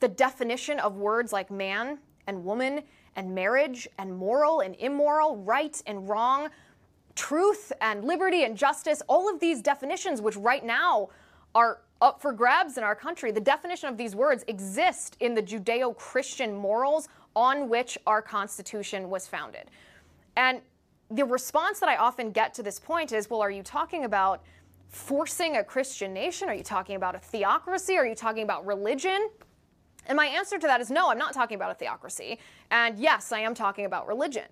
the 0.00 0.08
definition 0.08 0.80
of 0.80 0.96
words 0.96 1.32
like 1.32 1.52
man 1.52 1.98
and 2.28 2.44
woman 2.44 2.82
and 3.16 3.34
marriage 3.34 3.88
and 3.98 4.16
moral 4.16 4.60
and 4.60 4.76
immoral, 4.78 5.38
right 5.38 5.82
and 5.86 6.08
wrong, 6.08 6.50
truth 7.16 7.72
and 7.80 8.04
liberty 8.04 8.44
and 8.44 8.56
justice, 8.56 9.02
all 9.08 9.28
of 9.28 9.40
these 9.40 9.60
definitions, 9.60 10.20
which 10.20 10.36
right 10.36 10.64
now 10.64 11.08
are 11.56 11.80
up 12.00 12.22
for 12.22 12.32
grabs 12.32 12.78
in 12.78 12.84
our 12.84 12.94
country, 12.94 13.32
the 13.32 13.40
definition 13.40 13.88
of 13.88 13.96
these 13.96 14.14
words 14.14 14.44
exist 14.46 15.16
in 15.18 15.34
the 15.34 15.42
Judeo 15.42 15.96
Christian 15.96 16.54
morals 16.54 17.08
on 17.34 17.68
which 17.68 17.98
our 18.06 18.22
Constitution 18.22 19.10
was 19.10 19.26
founded. 19.26 19.70
And 20.36 20.60
the 21.10 21.24
response 21.24 21.80
that 21.80 21.88
I 21.88 21.96
often 21.96 22.30
get 22.30 22.54
to 22.54 22.62
this 22.62 22.78
point 22.78 23.10
is 23.10 23.28
well, 23.28 23.40
are 23.40 23.50
you 23.50 23.64
talking 23.64 24.04
about 24.04 24.44
forcing 24.88 25.56
a 25.56 25.64
Christian 25.64 26.12
nation? 26.14 26.48
Are 26.48 26.54
you 26.54 26.62
talking 26.62 26.94
about 26.94 27.16
a 27.16 27.18
theocracy? 27.18 27.96
Are 27.96 28.06
you 28.06 28.14
talking 28.14 28.44
about 28.44 28.64
religion? 28.64 29.30
And 30.08 30.16
my 30.16 30.26
answer 30.26 30.58
to 30.58 30.66
that 30.66 30.80
is 30.80 30.90
no, 30.90 31.10
I'm 31.10 31.18
not 31.18 31.32
talking 31.32 31.54
about 31.54 31.70
a 31.70 31.74
theocracy. 31.74 32.38
And 32.70 32.98
yes, 32.98 33.30
I 33.30 33.40
am 33.40 33.54
talking 33.54 33.84
about 33.84 34.08
religion. 34.08 34.46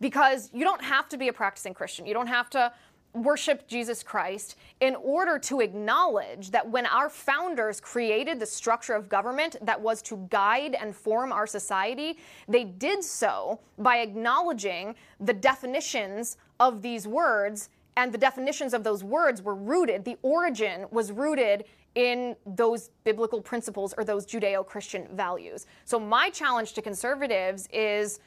Because 0.00 0.50
you 0.52 0.64
don't 0.64 0.82
have 0.82 1.08
to 1.10 1.16
be 1.16 1.28
a 1.28 1.32
practicing 1.32 1.74
Christian. 1.74 2.06
You 2.06 2.14
don't 2.14 2.26
have 2.26 2.50
to 2.50 2.72
worship 3.14 3.68
Jesus 3.68 4.02
Christ 4.02 4.56
in 4.80 4.94
order 4.96 5.38
to 5.38 5.60
acknowledge 5.60 6.50
that 6.50 6.68
when 6.68 6.86
our 6.86 7.10
founders 7.10 7.80
created 7.80 8.40
the 8.40 8.46
structure 8.46 8.94
of 8.94 9.08
government 9.08 9.56
that 9.62 9.80
was 9.80 10.00
to 10.02 10.26
guide 10.30 10.74
and 10.80 10.96
form 10.96 11.30
our 11.30 11.46
society, 11.46 12.18
they 12.48 12.64
did 12.64 13.04
so 13.04 13.60
by 13.78 13.98
acknowledging 13.98 14.94
the 15.20 15.34
definitions 15.34 16.38
of 16.58 16.80
these 16.80 17.06
words 17.06 17.68
and 17.96 18.12
the 18.12 18.18
definitions 18.18 18.72
of 18.72 18.82
those 18.82 19.04
words 19.04 19.42
were 19.42 19.54
rooted, 19.54 20.04
the 20.04 20.16
origin 20.22 20.86
was 20.90 21.12
rooted 21.12 21.64
in 21.94 22.36
those 22.46 22.90
biblical 23.04 23.40
principles 23.40 23.94
or 23.96 24.04
those 24.04 24.26
Judeo 24.26 24.66
Christian 24.66 25.08
values. 25.12 25.66
So, 25.84 25.98
my 25.98 26.30
challenge 26.30 26.72
to 26.74 26.82
conservatives 26.82 27.68
is 27.72 28.20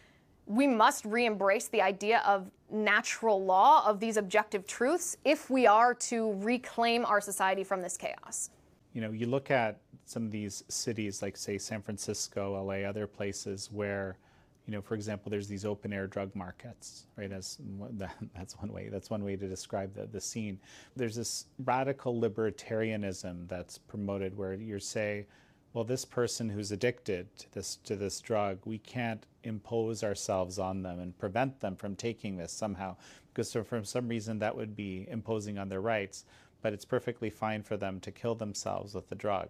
we 0.45 0.67
must 0.67 1.05
re 1.05 1.25
embrace 1.25 1.67
the 1.67 1.81
idea 1.81 2.21
of 2.25 2.51
natural 2.71 3.43
law, 3.43 3.87
of 3.87 3.99
these 3.99 4.17
objective 4.17 4.67
truths, 4.67 5.17
if 5.25 5.49
we 5.49 5.65
are 5.65 5.93
to 5.93 6.33
reclaim 6.33 7.05
our 7.05 7.21
society 7.21 7.63
from 7.63 7.81
this 7.81 7.97
chaos. 7.97 8.51
You 8.93 9.01
know, 9.01 9.11
you 9.11 9.25
look 9.25 9.51
at 9.51 9.79
some 10.05 10.25
of 10.25 10.31
these 10.31 10.63
cities, 10.69 11.21
like, 11.21 11.35
say, 11.35 11.57
San 11.57 11.81
Francisco, 11.81 12.63
LA, 12.63 12.87
other 12.87 13.07
places 13.07 13.69
where 13.71 14.17
you 14.65 14.71
know, 14.73 14.81
for 14.81 14.95
example, 14.95 15.29
there's 15.29 15.47
these 15.47 15.65
open 15.65 15.93
air 15.93 16.07
drug 16.07 16.35
markets, 16.35 17.05
right? 17.17 17.31
As 17.31 17.59
that's 18.35 18.57
one 18.57 18.71
way. 18.71 18.89
That's 18.89 19.09
one 19.09 19.23
way 19.23 19.35
to 19.35 19.47
describe 19.47 19.93
the, 19.93 20.07
the 20.07 20.21
scene. 20.21 20.59
There's 20.95 21.15
this 21.15 21.45
radical 21.63 22.19
libertarianism 22.19 23.47
that's 23.47 23.77
promoted, 23.77 24.35
where 24.35 24.53
you 24.53 24.79
say, 24.79 25.27
well, 25.73 25.83
this 25.83 26.05
person 26.05 26.49
who's 26.49 26.71
addicted 26.71 27.27
to 27.37 27.53
this 27.53 27.75
to 27.83 27.95
this 27.95 28.19
drug, 28.21 28.59
we 28.65 28.79
can't 28.79 29.25
impose 29.43 30.03
ourselves 30.03 30.57
on 30.57 30.81
them 30.81 30.99
and 30.99 31.17
prevent 31.19 31.59
them 31.59 31.75
from 31.75 31.95
taking 31.95 32.37
this 32.37 32.51
somehow, 32.51 32.95
because 33.33 33.51
for, 33.53 33.63
for 33.63 33.83
some 33.83 34.07
reason 34.07 34.39
that 34.39 34.55
would 34.55 34.75
be 34.75 35.07
imposing 35.09 35.59
on 35.59 35.69
their 35.69 35.81
rights. 35.81 36.25
But 36.61 36.73
it's 36.73 36.85
perfectly 36.85 37.29
fine 37.29 37.61
for 37.61 37.77
them 37.77 37.99
to 37.99 38.11
kill 38.11 38.33
themselves 38.33 38.95
with 38.95 39.09
the 39.09 39.15
drug 39.15 39.49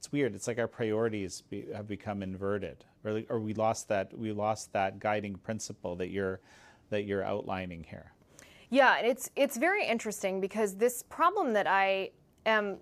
it's 0.00 0.10
weird. 0.10 0.34
It's 0.34 0.46
like 0.48 0.58
our 0.58 0.66
priorities 0.66 1.42
be, 1.50 1.66
have 1.74 1.86
become 1.86 2.22
inverted, 2.22 2.86
or, 3.04 3.20
or 3.28 3.38
we 3.38 3.52
lost 3.52 3.88
that 3.88 4.18
we 4.18 4.32
lost 4.32 4.72
that 4.72 4.98
guiding 4.98 5.34
principle 5.34 5.94
that 5.96 6.08
you're 6.08 6.40
that 6.88 7.02
you're 7.02 7.22
outlining 7.22 7.84
here. 7.84 8.14
Yeah, 8.70 8.96
it's 9.00 9.28
it's 9.36 9.58
very 9.58 9.86
interesting 9.86 10.40
because 10.40 10.76
this 10.76 11.02
problem 11.02 11.52
that 11.52 11.66
I 11.66 12.12
am 12.46 12.78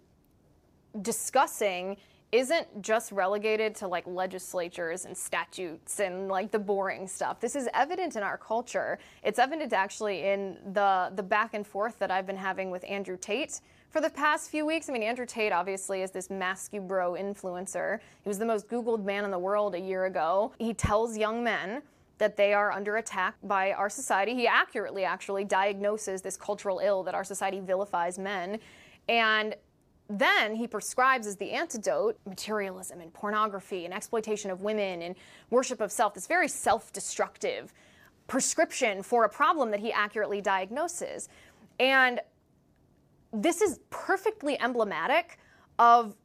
discussing 1.03 1.97
isn't 2.31 2.83
just 2.83 3.11
relegated 3.11 3.75
to 3.75 3.89
like 3.89 4.07
legislatures 4.07 5.05
and 5.05 5.17
statutes 5.17 5.99
and 5.99 6.29
like 6.29 6.53
the 6.53 6.59
boring 6.61 7.09
stuff. 7.09 7.41
This 7.41 7.57
is 7.57 7.69
evident 7.75 8.15
in 8.15 8.23
our 8.23 8.39
culture. 8.39 8.97
It's 9.25 9.41
evident 9.41 9.73
actually 9.73 10.23
in 10.23 10.59
the 10.73 11.11
the 11.17 11.25
back 11.25 11.55
and 11.55 11.67
forth 11.67 11.99
that 11.99 12.13
I've 12.13 12.29
been 12.29 12.37
having 12.37 12.71
with 12.71 12.85
Andrew 12.89 13.17
Tate 13.17 13.61
for 13.90 14.01
the 14.01 14.11
past 14.11 14.51
few 14.51 14.66
weeks. 14.66 14.88
I 14.88 14.92
mean, 14.92 15.03
Andrew 15.03 15.27
Tate 15.27 15.53
obviously 15.53 16.03
is 16.03 16.11
this 16.11 16.29
bro 16.29 17.12
influencer. 17.12 17.98
He 18.22 18.29
was 18.29 18.38
the 18.38 18.44
most 18.44 18.68
Googled 18.68 19.05
man 19.05 19.24
in 19.24 19.31
the 19.31 19.38
world 19.38 19.74
a 19.74 19.81
year 19.81 20.05
ago. 20.07 20.53
He 20.59 20.74
tells 20.74 21.16
young 21.16 21.42
men 21.42 21.83
that 22.18 22.37
they 22.37 22.53
are 22.53 22.72
under 22.72 22.96
attack 22.96 23.37
by 23.44 23.72
our 23.72 23.88
society. 23.88 24.35
He 24.35 24.46
accurately 24.46 25.05
actually 25.05 25.44
diagnoses 25.44 26.20
this 26.20 26.37
cultural 26.37 26.81
ill 26.81 27.03
that 27.05 27.14
our 27.14 27.24
society 27.24 27.61
vilifies 27.61 28.18
men. 28.18 28.59
And 29.09 29.55
then 30.11 30.55
he 30.55 30.66
prescribes 30.66 31.27
as 31.27 31.37
the 31.37 31.53
antidote 31.53 32.18
materialism 32.27 33.01
and 33.01 33.12
pornography 33.12 33.85
and 33.85 33.94
exploitation 33.94 34.51
of 34.51 34.62
women 34.62 35.03
and 35.03 35.14
worship 35.51 35.81
of 35.81 35.92
self, 35.92 36.14
this 36.14 36.27
very 36.27 36.48
self 36.48 36.92
destructive 36.92 37.72
prescription 38.27 39.03
for 39.03 39.24
a 39.24 39.29
problem 39.29 39.70
that 39.70 39.81
he 39.81 39.92
accurately 39.92 40.40
diagnoses. 40.40 41.29
And 41.79 42.20
this 43.33 43.61
is 43.61 43.81
perfectly 43.91 44.61
emblematic 44.61 45.38
of 45.79 46.17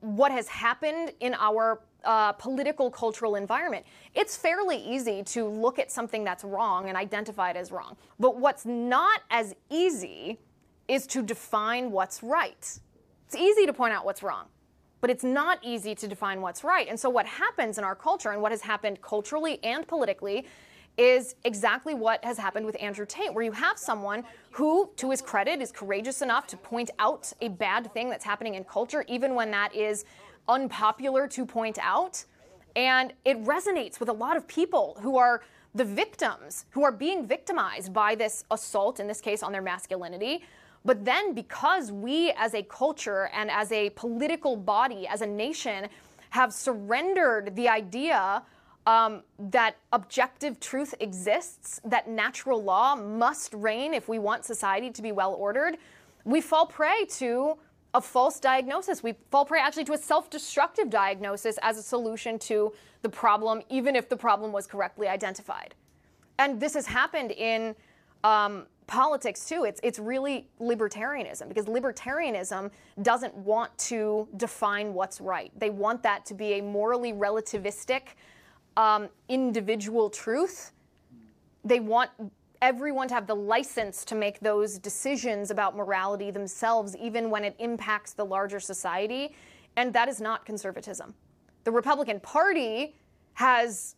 what 0.00 0.32
has 0.32 0.48
happened 0.48 1.12
in 1.20 1.34
our 1.34 1.80
uh, 2.04 2.32
political 2.32 2.90
cultural 2.90 3.36
environment, 3.36 3.86
it's 4.14 4.36
fairly 4.36 4.76
easy 4.76 5.22
to 5.22 5.46
look 5.46 5.78
at 5.78 5.90
something 5.90 6.24
that's 6.24 6.42
wrong 6.42 6.88
and 6.88 6.96
identify 6.96 7.50
it 7.50 7.56
as 7.56 7.70
wrong. 7.70 7.96
But 8.18 8.38
what's 8.38 8.66
not 8.66 9.20
as 9.30 9.54
easy 9.70 10.40
is 10.88 11.06
to 11.08 11.22
define 11.22 11.90
what's 11.90 12.22
right. 12.22 12.78
It's 13.26 13.36
easy 13.36 13.66
to 13.66 13.72
point 13.72 13.92
out 13.94 14.04
what's 14.04 14.22
wrong, 14.22 14.46
but 15.00 15.10
it's 15.10 15.24
not 15.24 15.58
easy 15.62 15.94
to 15.94 16.08
define 16.08 16.40
what's 16.40 16.64
right. 16.64 16.88
And 16.88 16.98
so, 16.98 17.08
what 17.08 17.24
happens 17.24 17.78
in 17.78 17.84
our 17.84 17.94
culture 17.94 18.30
and 18.30 18.42
what 18.42 18.52
has 18.52 18.62
happened 18.62 19.00
culturally 19.00 19.62
and 19.62 19.86
politically 19.86 20.46
is 20.98 21.34
exactly 21.44 21.94
what 21.94 22.24
has 22.24 22.38
happened 22.38 22.66
with 22.66 22.76
Andrew 22.80 23.06
Tate, 23.06 23.32
where 23.32 23.44
you 23.44 23.52
have 23.52 23.78
someone 23.78 24.24
who, 24.50 24.90
to 24.96 25.10
his 25.10 25.22
credit, 25.22 25.60
is 25.62 25.72
courageous 25.72 26.22
enough 26.22 26.46
to 26.48 26.56
point 26.56 26.90
out 26.98 27.32
a 27.40 27.48
bad 27.48 27.92
thing 27.94 28.10
that's 28.10 28.24
happening 28.24 28.54
in 28.54 28.64
culture, 28.64 29.04
even 29.08 29.34
when 29.34 29.50
that 29.50 29.74
is 29.74 30.04
unpopular 30.48 31.26
to 31.28 31.46
point 31.46 31.78
out. 31.80 32.24
And 32.76 33.12
it 33.24 33.42
resonates 33.44 34.00
with 34.00 34.08
a 34.08 34.12
lot 34.12 34.36
of 34.36 34.46
people 34.46 34.98
who 35.00 35.16
are 35.16 35.42
the 35.74 35.84
victims, 35.84 36.66
who 36.70 36.84
are 36.84 36.92
being 36.92 37.26
victimized 37.26 37.92
by 37.94 38.14
this 38.14 38.44
assault, 38.50 39.00
in 39.00 39.06
this 39.06 39.20
case 39.20 39.42
on 39.42 39.52
their 39.52 39.62
masculinity. 39.62 40.44
But 40.84 41.04
then, 41.04 41.32
because 41.32 41.92
we 41.92 42.32
as 42.32 42.54
a 42.54 42.62
culture 42.64 43.30
and 43.32 43.50
as 43.50 43.72
a 43.72 43.90
political 43.90 44.56
body, 44.56 45.06
as 45.06 45.22
a 45.22 45.26
nation, 45.26 45.88
have 46.30 46.52
surrendered 46.52 47.54
the 47.56 47.68
idea 47.68 48.42
um, 48.86 49.22
that 49.38 49.76
objective 49.92 50.58
truth 50.58 50.94
exists, 51.00 51.80
that 51.84 52.08
natural 52.08 52.62
law 52.62 52.96
must 52.96 53.54
reign 53.54 53.94
if 53.94 54.08
we 54.08 54.18
want 54.18 54.44
society 54.44 54.90
to 54.90 55.02
be 55.02 55.12
well 55.12 55.34
ordered, 55.34 55.76
we 56.24 56.40
fall 56.40 56.66
prey 56.66 57.04
to 57.10 57.56
a 57.94 58.00
false 58.00 58.40
diagnosis. 58.40 59.02
We 59.02 59.14
fall 59.30 59.44
prey 59.44 59.60
actually 59.60 59.84
to 59.84 59.92
a 59.92 59.98
self 59.98 60.30
destructive 60.30 60.90
diagnosis 60.90 61.58
as 61.62 61.78
a 61.78 61.82
solution 61.82 62.38
to 62.40 62.72
the 63.02 63.08
problem, 63.08 63.62
even 63.68 63.94
if 63.94 64.08
the 64.08 64.16
problem 64.16 64.52
was 64.52 64.66
correctly 64.66 65.08
identified. 65.08 65.74
And 66.38 66.58
this 66.58 66.74
has 66.74 66.86
happened 66.86 67.32
in 67.32 67.74
um, 68.24 68.66
politics 68.86 69.44
too. 69.44 69.64
It's, 69.64 69.80
it's 69.82 69.98
really 69.98 70.48
libertarianism 70.60 71.48
because 71.48 71.66
libertarianism 71.66 72.70
doesn't 73.02 73.34
want 73.34 73.76
to 73.78 74.28
define 74.36 74.94
what's 74.94 75.20
right. 75.20 75.52
They 75.58 75.70
want 75.70 76.02
that 76.02 76.24
to 76.26 76.34
be 76.34 76.54
a 76.54 76.62
morally 76.62 77.12
relativistic 77.12 78.02
um, 78.76 79.08
individual 79.28 80.10
truth. 80.10 80.72
They 81.64 81.80
want 81.80 82.10
everyone 82.60 83.08
to 83.08 83.14
have 83.14 83.26
the 83.26 83.34
license 83.34 84.04
to 84.04 84.14
make 84.14 84.40
those 84.40 84.78
decisions 84.78 85.50
about 85.50 85.76
morality 85.76 86.30
themselves, 86.30 86.96
even 86.96 87.28
when 87.28 87.44
it 87.44 87.56
impacts 87.58 88.12
the 88.12 88.24
larger 88.24 88.60
society. 88.60 89.34
And 89.76 89.92
that 89.94 90.08
is 90.08 90.20
not 90.20 90.46
conservatism. 90.46 91.14
The 91.64 91.70
Republican 91.72 92.20
Party 92.20 92.94
has 93.34 93.96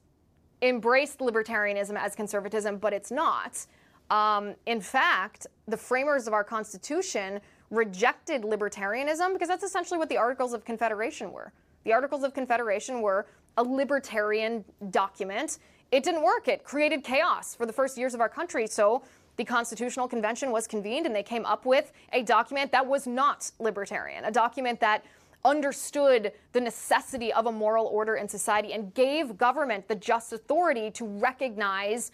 embraced 0.63 1.19
libertarianism 1.19 1.97
as 1.97 2.15
conservatism, 2.15 2.79
but 2.79 2.93
it's 2.93 3.11
not. 3.11 3.67
Um, 4.11 4.55
in 4.67 4.81
fact, 4.81 5.47
the 5.67 5.77
framers 5.77 6.27
of 6.27 6.33
our 6.33 6.45
Constitution 6.45 7.41
rejected 7.71 8.43
libertarianism 8.43 9.33
because 9.33 9.49
that's 9.49 9.65
essentially 9.65 9.99
what 9.99 10.09
the 10.09 10.17
Articles 10.17 10.53
of 10.53 10.65
Confederation 10.65 11.33
were. 11.33 11.53
The 11.85 11.93
Articles 11.93 12.23
of 12.23 12.33
Confederation 12.33 13.03
were 13.03 13.27
a 13.57 13.63
libertarian 13.63 14.65
document 14.91 15.59
it 15.95 16.03
didn't 16.03 16.23
work. 16.23 16.49
It 16.49 16.65
created 16.65 17.05
chaos 17.05 17.55
for 17.55 17.67
the 17.67 17.73
first 17.73 17.97
years 17.97 18.15
of 18.15 18.21
our 18.21 18.29
country. 18.29 18.67
So 18.67 19.05
the 19.37 19.45
Constitutional 19.45 20.09
Convention 20.09 20.51
was 20.51 20.67
convened 20.67 21.07
and 21.07 21.15
they 21.15 21.23
came 21.23 21.47
up 21.47 21.65
with 21.65 21.93
a 22.13 22.25
document 22.25 22.73
that 22.73 22.85
was 22.85 23.07
not 23.07 23.53
libertarian, 23.61 24.25
a 24.25 24.31
document 24.33 24.81
that 24.81 25.05
understood 25.45 26.33
the 26.53 26.61
necessity 26.61 27.33
of 27.33 27.47
a 27.47 27.53
moral 27.53 27.87
order 27.87 28.17
in 28.17 28.29
society 28.29 28.73
and 28.73 28.93
gave 28.95 29.37
government 29.39 29.87
the 29.87 29.95
just 29.95 30.33
authority 30.33 30.91
to 30.91 31.05
recognize 31.05 32.11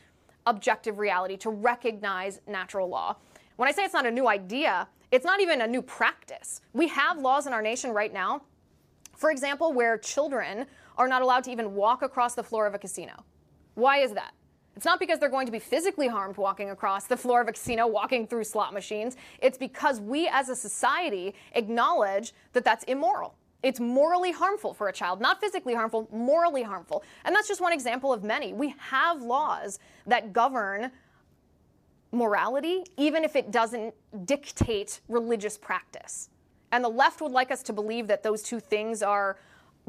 objective 0.47 0.99
reality, 0.99 1.39
to 1.39 1.49
recognize 1.49 2.43
natural 2.47 2.87
law. 2.87 3.17
When 3.57 3.67
I 3.67 3.73
say 3.73 3.85
it's 3.85 3.95
not 3.95 4.05
a 4.05 4.11
new 4.11 4.29
idea, 4.29 4.89
it's 5.11 5.25
not 5.25 5.41
even 5.41 5.63
a 5.63 5.67
new 5.67 5.81
practice. 5.81 6.61
We 6.75 6.89
have 6.89 7.19
laws 7.19 7.47
in 7.47 7.55
our 7.55 7.63
nation 7.63 7.93
right 7.93 8.13
now, 8.13 8.43
for 9.17 9.31
example, 9.31 9.73
where 9.73 9.97
children 9.97 10.67
are 11.01 11.09
not 11.09 11.23
allowed 11.23 11.43
to 11.43 11.51
even 11.51 11.75
walk 11.75 12.03
across 12.03 12.35
the 12.35 12.43
floor 12.43 12.67
of 12.67 12.75
a 12.75 12.79
casino. 12.79 13.25
Why 13.75 14.01
is 14.01 14.13
that? 14.13 14.35
It's 14.77 14.85
not 14.85 15.01
because 15.01 15.19
they're 15.19 15.31
going 15.31 15.47
to 15.47 15.53
be 15.53 15.59
physically 15.59 16.09
harmed 16.09 16.37
walking 16.37 16.69
across 16.69 17.07
the 17.07 17.17
floor 17.17 17.41
of 17.41 17.49
a 17.49 17.53
casino, 17.53 17.87
walking 17.87 18.27
through 18.27 18.45
slot 18.45 18.75
machines. 18.75 19.17
It's 19.41 19.57
because 19.57 19.99
we 19.99 20.29
as 20.29 20.51
a 20.51 20.55
society 20.55 21.35
acknowledge 21.55 22.35
that 22.53 22.65
that's 22.65 22.85
immoral. 22.85 23.35
It's 23.63 23.81
morally 23.81 24.31
harmful 24.31 24.75
for 24.75 24.89
a 24.89 24.93
child, 24.93 25.23
not 25.23 25.41
physically 25.41 25.75
harmful, 25.75 26.07
morally 26.13 26.63
harmful. 26.63 27.03
And 27.25 27.35
that's 27.35 27.49
just 27.49 27.63
one 27.63 27.73
example 27.73 28.13
of 28.13 28.23
many. 28.23 28.53
We 28.53 28.75
have 28.79 29.23
laws 29.23 29.79
that 30.07 30.35
govern 30.35 30.91
morality, 32.13 32.85
even 32.99 33.25
if 33.25 33.37
it 33.37 33.51
doesn't 33.51 33.95
dictate 34.27 35.01
religious 35.09 35.57
practice. 35.57 36.29
And 36.73 36.85
the 36.85 36.91
left 36.91 37.23
would 37.23 37.33
like 37.33 37.51
us 37.51 37.63
to 37.65 37.73
believe 37.73 38.07
that 38.09 38.23
those 38.23 38.43
two 38.43 38.61
things 38.61 39.03
are 39.03 39.39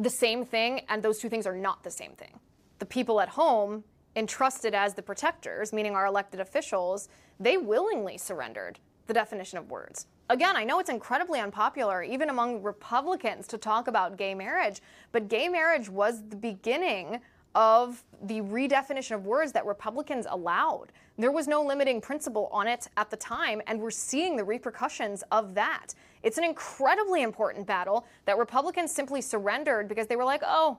the 0.02 0.10
same 0.10 0.46
thing, 0.46 0.82
and 0.90 1.04
those 1.04 1.20
two 1.20 1.30
things 1.30 1.46
are 1.46 1.56
not 1.56 1.84
the 1.84 1.92
same 1.92 2.14
thing 2.14 2.40
the 2.82 2.86
people 2.88 3.22
at 3.22 3.30
home 3.30 3.84
entrusted 4.16 4.74
as 4.74 4.96
the 4.96 5.04
protectors, 5.04 5.72
meaning 5.72 5.96
our 5.96 6.08
elected 6.08 6.40
officials, 6.40 7.10
they 7.40 7.56
willingly 7.56 8.18
surrendered 8.18 8.80
the 9.06 9.14
definition 9.14 9.60
of 9.60 9.70
words. 9.70 10.08
Again, 10.30 10.56
I 10.56 10.64
know 10.64 10.80
it's 10.80 10.90
incredibly 10.90 11.40
unpopular, 11.40 12.02
even 12.02 12.30
among 12.30 12.64
Republicans, 12.64 13.46
to 13.48 13.58
talk 13.60 13.88
about 13.88 14.18
gay 14.18 14.34
marriage, 14.34 14.82
but 15.12 15.28
gay 15.28 15.48
marriage 15.48 15.90
was 15.90 16.24
the 16.28 16.36
beginning 16.36 17.22
of 17.54 18.04
the 18.24 18.42
redefinition 18.42 19.12
of 19.14 19.26
words 19.26 19.52
that 19.52 19.66
Republicans 19.66 20.26
allowed. 20.30 20.88
There 21.18 21.32
was 21.32 21.48
no 21.48 21.62
limiting 21.62 22.02
principle 22.02 22.50
on 22.52 22.68
it 22.68 22.88
at 22.98 23.12
the 23.12 23.18
time, 23.18 23.62
and 23.68 23.80
we're 23.80 23.92
seeing 23.92 24.38
the 24.38 24.44
repercussions 24.44 25.24
of 25.32 25.54
that. 25.54 25.94
It's 26.24 26.38
an 26.38 26.44
incredibly 26.44 27.24
important 27.24 27.66
battle 27.66 28.06
that 28.26 28.38
Republicans 28.38 28.92
simply 28.92 29.22
surrendered 29.22 29.88
because 29.88 30.08
they 30.08 30.16
were 30.16 30.26
like, 30.26 30.42
oh, 30.46 30.78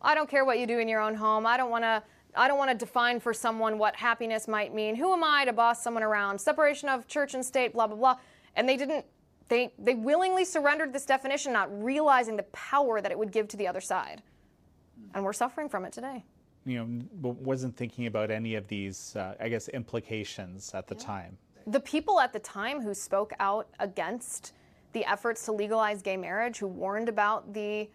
I 0.00 0.14
don't 0.14 0.28
care 0.28 0.44
what 0.44 0.58
you 0.58 0.66
do 0.66 0.78
in 0.78 0.88
your 0.88 1.00
own 1.00 1.14
home. 1.14 1.46
I 1.46 1.56
don't 1.56 1.70
want 1.70 1.84
to 1.84 2.02
I 2.34 2.48
don't 2.48 2.56
want 2.56 2.70
to 2.70 2.76
define 2.76 3.20
for 3.20 3.34
someone 3.34 3.76
what 3.76 3.94
happiness 3.94 4.48
might 4.48 4.74
mean. 4.74 4.96
Who 4.96 5.12
am 5.12 5.22
I 5.22 5.44
to 5.44 5.52
boss 5.52 5.82
someone 5.82 6.02
around? 6.02 6.40
Separation 6.40 6.88
of 6.88 7.06
church 7.06 7.34
and 7.34 7.44
state, 7.44 7.74
blah 7.74 7.86
blah 7.86 7.96
blah. 7.96 8.16
And 8.56 8.68
they 8.68 8.76
didn't 8.76 9.04
they 9.48 9.72
they 9.78 9.94
willingly 9.94 10.44
surrendered 10.44 10.92
this 10.92 11.04
definition 11.04 11.52
not 11.52 11.68
realizing 11.82 12.36
the 12.36 12.44
power 12.44 13.00
that 13.00 13.10
it 13.10 13.18
would 13.18 13.32
give 13.32 13.48
to 13.48 13.56
the 13.56 13.68
other 13.68 13.80
side. 13.80 14.22
And 15.14 15.24
we're 15.24 15.34
suffering 15.34 15.68
from 15.68 15.84
it 15.84 15.92
today. 15.92 16.24
You 16.64 16.78
know, 16.78 17.32
wasn't 17.32 17.76
thinking 17.76 18.06
about 18.06 18.30
any 18.30 18.54
of 18.54 18.66
these 18.68 19.14
uh, 19.16 19.34
I 19.38 19.48
guess 19.48 19.68
implications 19.68 20.72
at 20.74 20.86
the 20.86 20.94
yeah. 20.94 21.04
time. 21.04 21.38
The 21.66 21.80
people 21.80 22.18
at 22.18 22.32
the 22.32 22.38
time 22.38 22.80
who 22.80 22.94
spoke 22.94 23.32
out 23.38 23.68
against 23.78 24.54
the 24.92 25.04
efforts 25.04 25.44
to 25.46 25.52
legalize 25.52 26.02
gay 26.02 26.16
marriage, 26.16 26.58
who 26.58 26.66
warned 26.66 27.08
about 27.08 27.52
the 27.52 27.88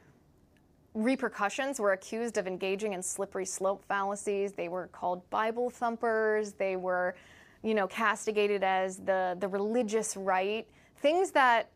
repercussions 0.94 1.80
were 1.80 1.94
accused 1.94 2.38
of 2.38 2.48
engaging 2.48 2.94
in 2.94 3.04
slippery 3.04 3.46
slope 3.46 3.86
fallacies. 3.86 4.54
They 4.54 4.68
were 4.68 4.88
called 4.88 5.28
Bible 5.30 5.70
thumpers. 5.70 6.54
They 6.54 6.76
were, 6.76 7.16
you 7.62 7.76
know, 7.76 7.88
castigated 7.88 8.64
as 8.64 8.98
the, 8.98 9.38
the 9.40 9.48
religious 9.48 10.18
right. 10.18 10.68
Things 10.98 11.32
that 11.32 11.70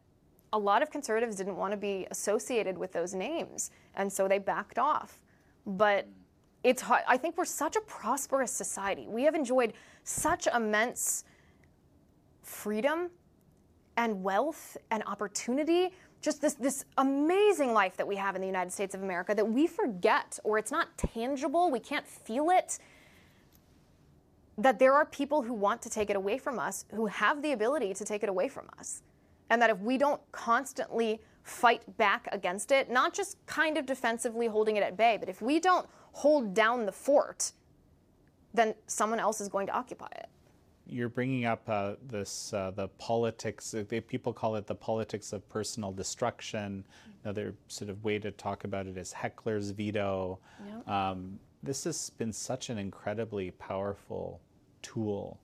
a 0.54 0.58
lot 0.58 0.82
of 0.82 0.90
conservatives 0.90 1.36
didn't 1.36 1.56
want 1.56 1.72
to 1.72 1.78
be 1.78 2.08
associated 2.10 2.78
with 2.78 2.92
those 2.92 3.14
names. 3.14 3.72
And 3.96 4.12
so 4.12 4.28
they 4.28 4.40
backed 4.40 4.80
off. 4.80 5.20
But 5.66 6.08
it's 6.64 6.82
hard. 6.82 7.04
I 7.08 7.18
think 7.18 7.38
we're 7.38 7.46
such 7.46 7.76
a 7.76 7.82
prosperous 7.82 8.52
society. 8.52 9.08
We 9.08 9.24
have 9.24 9.36
enjoyed 9.36 9.74
such 10.04 10.48
immense 10.48 11.26
freedom 12.42 13.12
and 13.98 14.24
wealth 14.24 14.78
and 14.90 15.04
opportunity 15.06 15.92
just 16.22 16.42
this, 16.42 16.54
this 16.54 16.86
amazing 16.98 17.74
life 17.74 17.98
that 17.98 18.08
we 18.08 18.16
have 18.16 18.36
in 18.36 18.42
the 18.42 18.48
United 18.48 18.72
States 18.72 18.94
of 18.94 19.02
America 19.02 19.34
that 19.36 19.48
we 19.48 19.68
forget, 19.68 20.38
or 20.44 20.58
it's 20.58 20.72
not 20.72 20.96
tangible, 20.98 21.72
we 21.72 21.80
can't 21.80 22.08
feel 22.08 22.50
it. 22.52 22.80
That 24.58 24.78
there 24.78 24.94
are 24.94 25.06
people 25.06 25.42
who 25.42 25.54
want 25.54 25.82
to 25.82 25.90
take 25.90 26.10
it 26.10 26.16
away 26.16 26.38
from 26.38 26.60
us, 26.60 26.86
who 26.94 27.08
have 27.08 27.42
the 27.42 27.54
ability 27.54 27.94
to 27.96 28.06
take 28.06 28.22
it 28.22 28.30
away 28.30 28.48
from 28.48 28.70
us. 28.78 29.02
And 29.50 29.62
that 29.62 29.70
if 29.70 29.80
we 29.80 29.98
don't 29.98 30.22
constantly 30.32 31.20
fight 31.44 31.98
back 31.98 32.28
against 32.32 32.72
it, 32.72 32.92
not 32.92 33.14
just 33.14 33.44
kind 33.48 33.78
of 33.78 33.88
defensively 33.88 34.46
holding 34.46 34.78
it 34.78 34.84
at 34.84 34.96
bay, 34.96 35.18
but 35.20 35.28
if 35.28 35.42
we 35.42 35.60
don't 35.60 35.88
hold 36.12 36.54
down 36.54 36.86
the 36.86 36.92
fort, 36.92 37.52
then 38.54 38.76
someone 38.86 39.20
else 39.20 39.42
is 39.42 39.50
going 39.50 39.66
to 39.66 39.74
occupy 39.74 40.08
it 40.18 40.28
you're 40.92 41.10
bringing 41.10 41.46
up 41.46 41.64
uh, 41.70 41.94
this 42.08 42.54
uh, 42.54 42.72
the 42.76 42.88
politics. 43.00 43.74
Uh, 43.74 43.84
they, 43.88 44.02
people 44.02 44.34
call 44.34 44.56
it 44.58 44.68
the 44.68 44.76
politics 44.76 45.34
of 45.34 45.48
personal 45.50 45.92
destruction. 45.92 46.84
Another 47.24 47.56
sort 47.68 47.90
of 47.90 48.04
way 48.04 48.20
to 48.20 48.32
talk 48.32 48.64
about 48.66 48.88
it 48.88 48.98
is 48.98 49.14
heckler's 49.14 49.72
veto. 49.72 50.40
Yep. 50.68 50.88
Um, 50.88 51.40
this 51.64 51.84
has 51.86 52.10
been 52.12 52.34
such 52.34 52.70
an 52.70 52.78
incredibly 52.78 53.52
powerful 53.52 54.42
tool 54.82 55.40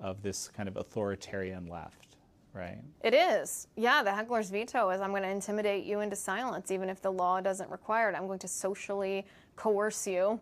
of 0.00 0.22
this 0.22 0.48
kind 0.48 0.68
of 0.68 0.76
authoritarian 0.76 1.66
left. 1.68 2.16
right? 2.54 2.78
It 3.02 3.14
is. 3.14 3.68
Yeah, 3.76 4.02
the 4.02 4.12
heckler's 4.12 4.50
veto 4.50 4.90
is 4.90 5.00
I'm 5.00 5.10
going 5.10 5.22
to 5.22 5.28
intimidate 5.28 5.84
you 5.84 6.00
into 6.00 6.16
silence, 6.16 6.70
even 6.70 6.88
if 6.88 7.00
the 7.00 7.10
law 7.12 7.40
doesn't 7.40 7.70
require 7.70 8.10
it. 8.10 8.16
I'm 8.16 8.26
going 8.26 8.38
to 8.40 8.48
socially 8.48 9.26
coerce 9.56 10.06
you 10.06 10.40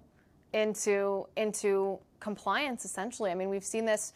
into 0.53 1.27
into 1.37 1.99
compliance. 2.19 2.85
Essentially, 2.85 3.31
I 3.31 3.35
mean, 3.35 3.49
we've 3.49 3.65
seen 3.65 3.85
this 3.85 4.13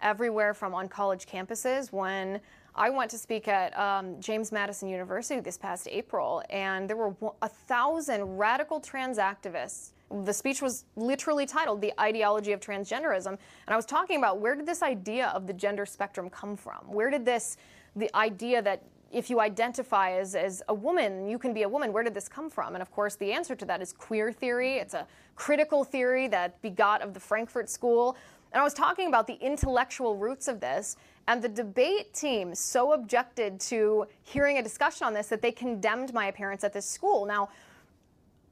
everywhere 0.00 0.54
from 0.54 0.74
on 0.74 0.88
college 0.88 1.26
campuses 1.26 1.92
when. 1.92 2.40
I 2.78 2.90
went 2.90 3.10
to 3.12 3.16
speak 3.16 3.48
at 3.48 3.74
um, 3.78 4.20
James 4.20 4.52
Madison 4.52 4.86
University 4.86 5.40
this 5.40 5.56
past 5.56 5.88
April, 5.90 6.42
and 6.50 6.86
there 6.86 6.98
were 6.98 7.14
a 7.40 7.48
thousand 7.48 8.36
radical 8.36 8.80
trans 8.80 9.16
activists 9.16 9.92
the 10.10 10.32
speech 10.32 10.62
was 10.62 10.84
literally 10.94 11.46
titled 11.46 11.80
The 11.80 11.92
Ideology 12.00 12.52
of 12.52 12.60
Transgenderism. 12.60 13.26
And 13.26 13.38
I 13.68 13.76
was 13.76 13.86
talking 13.86 14.18
about 14.18 14.38
where 14.38 14.54
did 14.54 14.66
this 14.66 14.82
idea 14.82 15.28
of 15.28 15.46
the 15.46 15.52
gender 15.52 15.84
spectrum 15.84 16.30
come 16.30 16.56
from? 16.56 16.78
Where 16.86 17.10
did 17.10 17.24
this, 17.24 17.56
the 17.96 18.14
idea 18.16 18.62
that 18.62 18.82
if 19.12 19.30
you 19.30 19.40
identify 19.40 20.12
as, 20.12 20.34
as 20.34 20.62
a 20.68 20.74
woman, 20.74 21.28
you 21.28 21.38
can 21.38 21.54
be 21.54 21.62
a 21.62 21.68
woman, 21.68 21.92
where 21.92 22.02
did 22.02 22.14
this 22.14 22.28
come 22.28 22.50
from? 22.50 22.74
And 22.74 22.82
of 22.82 22.90
course, 22.90 23.16
the 23.16 23.32
answer 23.32 23.54
to 23.54 23.64
that 23.64 23.80
is 23.80 23.92
queer 23.92 24.32
theory. 24.32 24.74
It's 24.74 24.94
a 24.94 25.06
critical 25.36 25.84
theory 25.84 26.28
that 26.28 26.60
begot 26.60 27.02
of 27.02 27.14
the 27.14 27.20
Frankfurt 27.20 27.68
School. 27.70 28.16
And 28.52 28.60
I 28.60 28.64
was 28.64 28.74
talking 28.74 29.08
about 29.08 29.26
the 29.26 29.34
intellectual 29.34 30.16
roots 30.16 30.48
of 30.48 30.60
this, 30.60 30.96
and 31.28 31.42
the 31.42 31.48
debate 31.48 32.14
team 32.14 32.54
so 32.54 32.92
objected 32.92 33.60
to 33.60 34.06
hearing 34.22 34.58
a 34.58 34.62
discussion 34.62 35.06
on 35.06 35.12
this 35.12 35.26
that 35.28 35.42
they 35.42 35.52
condemned 35.52 36.14
my 36.14 36.26
appearance 36.26 36.62
at 36.64 36.72
this 36.72 36.86
school. 36.86 37.26
Now, 37.26 37.48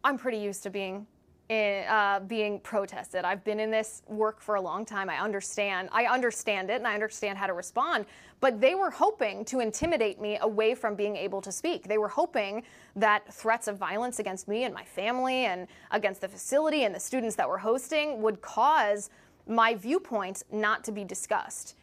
I'm 0.03 0.19
pretty 0.19 0.39
used 0.39 0.63
to 0.65 0.71
being 0.71 1.07
in, 1.49 1.85
uh, 1.89 2.21
being 2.21 2.59
protested. 2.61 3.25
I've 3.25 3.45
been 3.45 3.61
in 3.61 3.71
this 3.71 4.03
work 4.07 4.41
for 4.41 4.55
a 4.55 4.61
long 4.61 4.85
time. 4.85 5.11
I 5.11 5.19
understand. 5.19 5.89
I 5.93 6.07
understand 6.07 6.71
it, 6.71 6.77
and 6.77 6.87
I 6.87 6.95
understand 6.95 7.39
how 7.39 7.47
to 7.47 7.53
respond. 7.53 8.07
But 8.41 8.61
they 8.61 8.75
were 8.75 8.91
hoping 8.91 9.45
to 9.47 9.61
intimidate 9.61 10.21
me 10.21 10.39
away 10.41 10.75
from 10.75 10.95
being 10.95 11.17
able 11.17 11.41
to 11.43 11.53
speak. 11.53 11.87
They 11.87 11.99
were 11.99 12.09
hoping 12.09 12.63
that 12.97 13.33
threats 13.33 13.69
of 13.69 13.79
violence 13.79 14.19
against 14.19 14.49
me 14.49 14.65
and 14.65 14.75
my 14.75 14.85
family, 14.85 15.45
and 15.45 15.69
against 15.91 16.23
the 16.23 16.29
facility 16.29 16.85
and 16.85 16.95
the 16.95 17.01
students 17.01 17.37
that 17.37 17.49
were 17.49 17.59
hosting, 17.59 18.23
would 18.23 18.41
cause 18.41 19.11
my 19.47 19.75
viewpoints 19.75 20.45
not 20.51 20.85
to 20.85 20.93
be 20.93 21.05
discussed. 21.05 21.77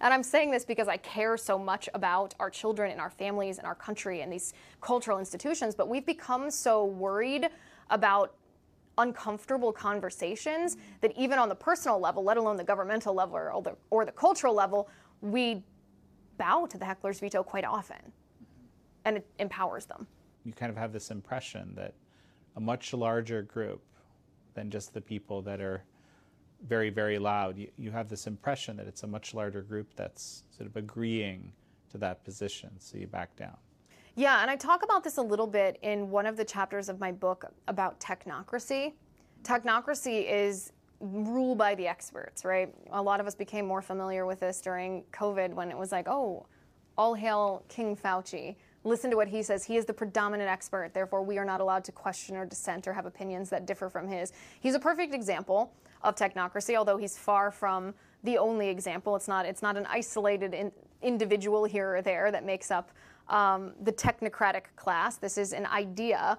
And 0.00 0.12
I'm 0.12 0.22
saying 0.22 0.50
this 0.50 0.64
because 0.64 0.88
I 0.88 0.96
care 0.96 1.36
so 1.36 1.58
much 1.58 1.88
about 1.94 2.34
our 2.40 2.50
children 2.50 2.90
and 2.90 3.00
our 3.00 3.10
families 3.10 3.58
and 3.58 3.66
our 3.66 3.74
country 3.74 4.22
and 4.22 4.32
these 4.32 4.52
cultural 4.80 5.18
institutions, 5.18 5.74
but 5.74 5.88
we've 5.88 6.06
become 6.06 6.50
so 6.50 6.84
worried 6.84 7.48
about 7.90 8.34
uncomfortable 8.98 9.72
conversations 9.72 10.76
that 11.00 11.12
even 11.16 11.38
on 11.38 11.48
the 11.48 11.54
personal 11.54 11.98
level, 11.98 12.22
let 12.22 12.36
alone 12.36 12.56
the 12.56 12.64
governmental 12.64 13.14
level 13.14 13.36
or 13.36 13.62
the, 13.62 13.76
or 13.90 14.04
the 14.04 14.12
cultural 14.12 14.54
level, 14.54 14.88
we 15.20 15.62
bow 16.36 16.66
to 16.66 16.78
the 16.78 16.84
heckler's 16.84 17.20
veto 17.20 17.42
quite 17.42 17.64
often. 17.64 18.12
And 19.04 19.18
it 19.18 19.26
empowers 19.38 19.86
them. 19.86 20.06
You 20.44 20.52
kind 20.52 20.70
of 20.70 20.76
have 20.76 20.92
this 20.92 21.10
impression 21.10 21.74
that 21.76 21.94
a 22.56 22.60
much 22.60 22.92
larger 22.92 23.42
group 23.42 23.82
than 24.54 24.70
just 24.70 24.92
the 24.92 25.00
people 25.00 25.40
that 25.42 25.60
are 25.60 25.84
very, 26.66 26.90
very 26.90 27.18
loud, 27.18 27.56
you, 27.56 27.68
you 27.76 27.90
have 27.90 28.08
this 28.08 28.26
impression 28.26 28.76
that 28.76 28.86
it's 28.86 29.02
a 29.02 29.06
much 29.06 29.34
larger 29.34 29.62
group 29.62 29.88
that's 29.96 30.44
sort 30.56 30.68
of 30.68 30.76
agreeing 30.76 31.52
to 31.90 31.98
that 31.98 32.24
position, 32.24 32.70
so 32.78 32.98
you 32.98 33.06
back 33.06 33.34
down. 33.36 33.56
Yeah, 34.16 34.42
and 34.42 34.50
I 34.50 34.56
talk 34.56 34.82
about 34.82 35.02
this 35.02 35.16
a 35.16 35.22
little 35.22 35.46
bit 35.46 35.78
in 35.82 36.10
one 36.10 36.26
of 36.26 36.36
the 36.36 36.44
chapters 36.44 36.88
of 36.88 37.00
my 37.00 37.12
book 37.12 37.44
about 37.68 37.98
technocracy. 38.00 38.92
Technocracy 39.42 40.30
is 40.30 40.72
rule 41.00 41.54
by 41.54 41.74
the 41.74 41.86
experts, 41.86 42.44
right? 42.44 42.74
A 42.92 43.02
lot 43.02 43.20
of 43.20 43.26
us 43.26 43.34
became 43.34 43.66
more 43.66 43.80
familiar 43.80 44.26
with 44.26 44.40
this 44.40 44.60
during 44.60 45.04
COVID 45.12 45.54
when 45.54 45.70
it 45.70 45.78
was 45.78 45.92
like, 45.92 46.08
oh, 46.08 46.46
all 46.98 47.14
hail 47.14 47.64
King 47.68 47.96
Fauci. 47.96 48.56
Listen 48.82 49.10
to 49.10 49.16
what 49.16 49.28
he 49.28 49.42
says. 49.42 49.64
He 49.64 49.76
is 49.76 49.84
the 49.84 49.92
predominant 49.92 50.48
expert. 50.48 50.92
Therefore, 50.94 51.22
we 51.22 51.36
are 51.36 51.44
not 51.44 51.60
allowed 51.60 51.84
to 51.84 51.92
question 51.92 52.36
or 52.36 52.46
dissent 52.46 52.88
or 52.88 52.94
have 52.94 53.04
opinions 53.04 53.50
that 53.50 53.66
differ 53.66 53.90
from 53.90 54.08
his. 54.08 54.32
He's 54.60 54.74
a 54.74 54.80
perfect 54.80 55.14
example 55.14 55.72
of 56.02 56.14
technocracy, 56.14 56.76
although 56.76 56.96
he's 56.96 57.18
far 57.18 57.50
from 57.50 57.94
the 58.24 58.38
only 58.38 58.68
example. 58.68 59.16
It's 59.16 59.28
not. 59.28 59.44
It's 59.44 59.62
not 59.62 59.76
an 59.76 59.86
isolated 59.86 60.54
in, 60.54 60.72
individual 61.02 61.64
here 61.64 61.96
or 61.96 62.02
there 62.02 62.30
that 62.32 62.44
makes 62.44 62.70
up 62.70 62.90
um, 63.28 63.72
the 63.82 63.92
technocratic 63.92 64.62
class. 64.76 65.16
This 65.16 65.36
is 65.36 65.52
an 65.52 65.66
idea. 65.66 66.38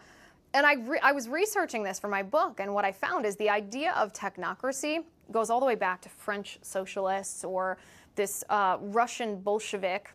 And 0.53 0.65
I, 0.65 0.73
re- 0.73 0.99
I 1.01 1.11
was 1.11 1.29
researching 1.29 1.83
this 1.83 1.99
for 1.99 2.07
my 2.07 2.23
book, 2.23 2.59
and 2.59 2.73
what 2.73 2.83
I 2.83 2.91
found 2.91 3.25
is 3.25 3.35
the 3.37 3.49
idea 3.49 3.93
of 3.93 4.11
technocracy 4.13 5.03
goes 5.31 5.49
all 5.49 5.59
the 5.59 5.65
way 5.65 5.75
back 5.75 6.01
to 6.01 6.09
French 6.09 6.59
socialists 6.61 7.45
or 7.45 7.77
this 8.15 8.43
uh, 8.49 8.77
Russian 8.81 9.39
Bolshevik 9.39 10.13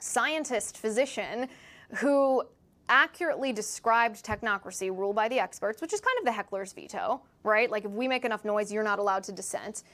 scientist 0.00 0.76
physician 0.76 1.48
who 1.96 2.42
accurately 2.88 3.52
described 3.52 4.24
technocracy, 4.24 4.90
ruled 4.90 5.14
by 5.14 5.28
the 5.28 5.38
experts, 5.38 5.80
which 5.80 5.92
is 5.92 6.00
kind 6.00 6.18
of 6.18 6.24
the 6.24 6.32
heckler's 6.32 6.72
veto, 6.72 7.22
right? 7.44 7.70
Like 7.70 7.84
if 7.84 7.90
we 7.92 8.08
make 8.08 8.24
enough 8.24 8.44
noise, 8.44 8.72
you're 8.72 8.82
not 8.82 8.98
allowed 8.98 9.22
to 9.24 9.32
dissent. 9.32 9.84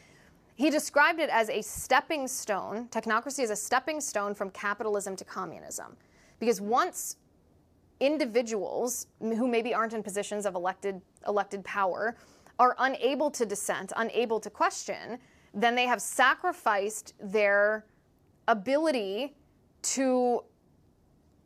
He 0.54 0.70
described 0.70 1.20
it 1.20 1.28
as 1.28 1.50
a 1.50 1.61
stepping 1.61 2.26
stone, 2.26 2.88
technocracy 2.88 3.40
is 3.40 3.50
a 3.50 3.57
stepping 3.57 4.00
stone 4.00 4.34
from 4.34 4.50
capitalism 4.50 5.14
to 5.16 5.24
communism. 5.24 5.96
Because 6.40 6.62
once 6.62 7.16
individuals 8.00 9.07
who 9.20 9.46
maybe 9.46 9.74
aren't 9.74 9.92
in 9.92 10.02
positions 10.02 10.46
of 10.46 10.54
elected, 10.54 11.02
elected 11.28 11.62
power 11.64 12.16
are 12.59 12.74
unable 12.78 13.30
to 13.30 13.44
dissent, 13.44 13.92
unable 13.96 14.40
to 14.40 14.48
question, 14.48 15.18
then 15.52 15.74
they 15.74 15.84
have 15.84 16.00
sacrificed 16.00 17.12
their 17.20 17.84
ability 18.48 19.34
to 19.95 20.43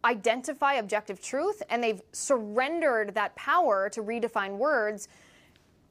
identify 0.05 0.75
objective 0.75 1.21
truth 1.21 1.63
and 1.69 1.83
they've 1.83 2.01
surrendered 2.13 3.15
that 3.15 3.35
power 3.37 3.89
to 3.91 4.03
redefine 4.03 4.57
words 4.57 5.09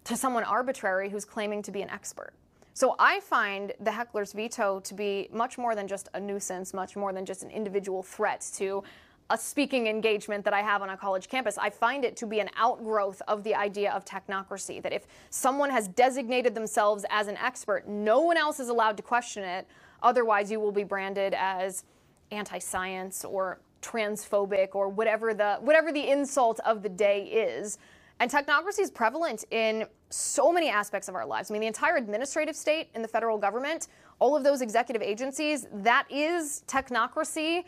to 0.04 0.16
someone 0.18 0.44
arbitrary 0.44 1.10
who's 1.10 1.26
claiming 1.26 1.62
to 1.62 1.72
be 1.72 1.82
an 1.82 1.90
expert. 1.90 2.34
So 2.74 2.96
I 2.98 3.20
find 3.20 3.74
the 3.82 3.92
heckler's 3.92 4.34
veto 4.34 4.80
to 4.80 4.94
be 4.94 5.30
much 5.32 5.58
more 5.58 5.76
than 5.76 5.88
just 5.88 6.10
a 6.14 6.20
nuisance, 6.20 6.74
much 6.74 6.96
more 6.96 7.14
than 7.14 7.26
just 7.26 7.44
an 7.44 7.52
individual 7.52 8.02
threat 8.02 8.50
to 8.56 8.84
a 9.30 9.38
speaking 9.38 9.88
engagement 9.88 10.44
that 10.46 10.54
I 10.54 10.62
have 10.62 10.82
on 10.82 10.90
a 10.90 10.98
college 10.98 11.28
campus. 11.28 11.58
I 11.58 11.70
find 11.70 12.04
it 12.04 12.16
to 12.18 12.26
be 12.26 12.40
an 12.40 12.50
outgrowth 12.56 13.22
of 13.28 13.44
the 13.44 13.54
idea 13.54 13.92
of 13.92 14.06
technocracy, 14.06 14.82
that 14.82 14.92
if 14.92 15.06
someone 15.30 15.70
has 15.70 15.88
designated 15.88 16.56
themselves 16.56 17.06
as 17.12 17.28
an 17.28 17.38
expert, 17.38 17.88
no 17.88 18.22
one 18.22 18.38
else 18.38 18.60
is 18.60 18.70
allowed 18.70 18.98
to 18.98 19.04
question 19.04 19.44
it. 19.44 19.68
Otherwise, 20.02 20.50
you 20.50 20.60
will 20.60 20.72
be 20.72 20.84
branded 20.84 21.36
as 21.38 21.84
anti-science 22.32 23.26
or 23.26 23.60
transphobic 23.82 24.76
or 24.76 24.90
whatever 24.90 25.34
the 25.34 25.58
whatever 25.62 25.92
the 25.92 26.10
insult 26.10 26.60
of 26.66 26.84
the 26.84 26.90
day 26.90 27.24
is. 27.24 27.78
And 28.20 28.30
technocracy 28.30 28.80
is 28.80 28.92
prevalent 28.92 29.46
in 29.52 29.86
so 30.10 30.52
many 30.52 30.70
aspects 30.70 31.08
of 31.08 31.16
our 31.16 31.26
lives. 31.26 31.50
I 31.50 31.54
mean, 31.54 31.62
the 31.62 31.68
entire 31.68 31.96
administrative 31.96 32.56
state 32.56 32.90
in 32.94 33.02
the 33.02 33.08
federal 33.08 33.38
government, 33.38 33.88
all 34.20 34.36
of 34.36 34.44
those 34.44 34.62
executive 34.62 35.02
agencies, 35.02 35.68
that 35.72 36.06
is 36.10 36.64
technocracy 36.68 37.64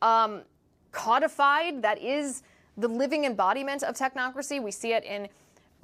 um, 0.00 0.42
codified. 0.90 1.82
That 1.82 2.00
is 2.00 2.42
the 2.76 2.88
living 2.88 3.26
embodiment 3.26 3.84
of 3.84 3.94
technocracy. 3.94 4.60
We 4.60 4.72
see 4.72 4.92
it 4.92 5.04
in 5.04 5.28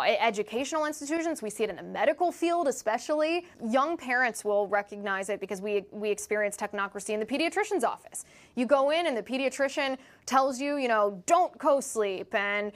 educational 0.01 0.87
institutions. 0.87 1.43
We 1.43 1.51
see 1.51 1.65
it 1.65 1.71
in 1.71 1.77
the 1.77 1.83
medical 1.83 2.31
field, 2.31 2.69
especially. 2.69 3.47
Young 3.69 3.97
parents 3.97 4.45
will 4.45 4.67
recognize 4.69 5.29
it 5.29 5.41
because 5.41 5.61
we, 5.61 5.85
we 5.91 6.11
experience 6.11 6.57
technocracy 6.57 7.11
in 7.11 7.21
the 7.21 7.27
pediatrician's 7.27 7.85
office. 7.85 8.25
You 8.55 8.67
go 8.67 8.91
in 8.91 9.07
and 9.07 9.17
the 9.17 9.23
pediatrician 9.23 9.99
tells 10.27 10.61
you, 10.61 10.77
you 10.77 10.89
know, 10.89 11.23
don't 11.27 11.57
co-sleep 11.59 12.35
and 12.35 12.73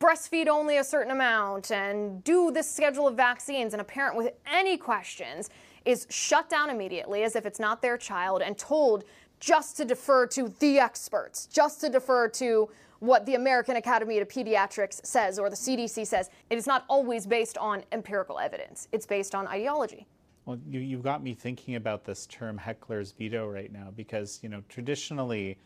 breastfeed 0.00 0.48
only 0.48 0.78
a 0.78 0.84
certain 0.84 1.12
amount 1.12 1.70
and 1.70 2.22
do 2.24 2.50
this 2.50 2.70
schedule 2.70 3.06
of 3.06 3.16
vaccines, 3.16 3.72
and 3.72 3.80
a 3.80 3.84
parent 3.84 4.16
with 4.16 4.32
any 4.50 4.76
questions 4.76 5.48
is 5.84 6.06
shut 6.10 6.50
down 6.50 6.68
immediately 6.70 7.22
as 7.22 7.36
if 7.36 7.46
it's 7.46 7.60
not 7.60 7.80
their 7.80 7.96
child 7.96 8.42
and 8.42 8.58
told 8.58 9.04
just 9.38 9.76
to 9.76 9.84
defer 9.84 10.26
to 10.26 10.52
the 10.58 10.78
experts, 10.80 11.46
just 11.46 11.80
to 11.80 11.88
defer 11.88 12.26
to 12.26 12.68
what 13.00 13.26
the 13.26 13.34
American 13.34 13.76
Academy 13.76 14.18
of 14.18 14.28
Pediatrics 14.28 15.04
says 15.04 15.38
or 15.38 15.50
the 15.50 15.56
CDC 15.56 16.06
says. 16.06 16.30
It 16.50 16.58
is 16.58 16.66
not 16.66 16.84
always 16.88 17.26
based 17.26 17.58
on 17.58 17.84
empirical 17.92 18.38
evidence, 18.38 18.88
it's 18.92 19.06
based 19.06 19.34
on 19.34 19.46
ideology. 19.46 20.06
Well, 20.44 20.58
you, 20.68 20.78
you've 20.78 21.02
got 21.02 21.24
me 21.24 21.34
thinking 21.34 21.74
about 21.74 22.04
this 22.04 22.24
term 22.26 22.56
heckler's 22.56 23.10
veto 23.10 23.50
right 23.50 23.72
now 23.72 23.92
because, 23.96 24.38
you 24.42 24.48
know, 24.48 24.62
traditionally, 24.68 25.58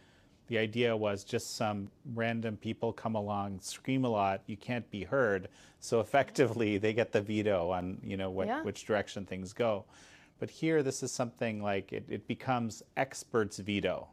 the 0.51 0.59
idea 0.59 0.97
was 0.97 1.22
just 1.22 1.57
some 1.57 1.89
random 2.14 2.57
people 2.57 2.93
come 2.93 3.14
along, 3.14 3.61
scream 3.61 4.05
a 4.05 4.09
lot, 4.09 4.43
you 4.47 4.57
can't 4.57 4.91
be 4.91 5.05
heard. 5.05 5.49
So 5.78 6.01
effectively, 6.01 6.76
they 6.76 6.93
get 6.93 7.12
the 7.12 7.20
veto 7.20 7.70
on 7.70 7.99
you 8.03 8.16
know 8.16 8.31
what, 8.31 8.49
yeah. 8.49 8.62
which 8.62 8.85
direction 8.85 9.24
things 9.24 9.53
go. 9.53 9.85
But 10.41 10.51
here, 10.51 10.83
this 10.83 11.05
is 11.05 11.12
something 11.12 11.62
like 11.62 11.93
it, 11.93 12.05
it 12.09 12.26
becomes 12.26 12.83
experts' 12.97 13.59
veto, 13.59 14.09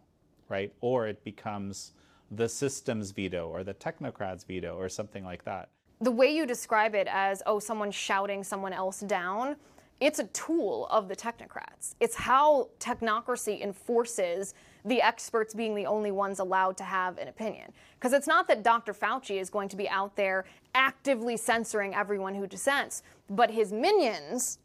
right? 0.48 0.72
Or 0.80 1.08
it 1.08 1.24
becomes 1.24 1.94
the 2.32 2.50
system's 2.50 3.12
veto 3.12 3.48
or 3.48 3.64
the 3.64 3.74
technocrats' 3.74 4.46
veto 4.46 4.76
or 4.76 4.90
something 4.90 5.24
like 5.24 5.44
that. 5.46 5.70
The 6.02 6.12
way 6.12 6.36
you 6.36 6.46
describe 6.46 6.94
it 6.94 7.08
as, 7.10 7.42
oh, 7.46 7.60
someone 7.60 7.92
shouting 7.92 8.44
someone 8.44 8.74
else 8.74 9.00
down, 9.00 9.56
it's 10.00 10.20
a 10.20 10.26
tool 10.26 10.88
of 10.92 11.08
the 11.08 11.16
technocrats. 11.16 11.96
It's 12.00 12.16
how 12.16 12.70
technocracy 12.80 13.62
enforces 13.62 14.54
the 14.86 15.02
experts 15.02 15.54
being 15.54 15.74
the 15.74 15.86
only 15.86 16.12
ones 16.12 16.40
allowed 16.40 16.78
to 16.78 16.84
have 16.84 17.18
an 17.18 17.28
opinion. 17.28 17.74
Because 17.96 18.14
it's 18.14 18.28
not 18.28 18.48
that 18.48 18.64
Dr. 18.64 18.94
Fauci 18.94 19.42
is 19.42 19.50
going 19.50 19.70
to 19.70 19.76
be 19.76 19.90
out 19.90 20.16
there 20.16 20.46
actively 20.76 21.36
censoring 21.36 21.96
everyone 21.96 22.36
who 22.36 22.46
dissents, 22.46 23.02
but 23.30 23.50
his 23.50 23.74
minions, 23.74 24.60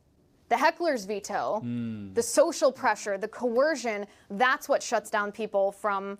the 0.50 0.56
heckler's 0.56 1.06
veto, 1.06 1.62
mm. 1.64 2.14
the 2.14 2.22
social 2.22 2.70
pressure, 2.70 3.16
the 3.16 3.28
coercion, 3.28 4.06
that's 4.30 4.68
what 4.68 4.82
shuts 4.82 5.08
down 5.08 5.32
people 5.32 5.72
from 5.72 6.18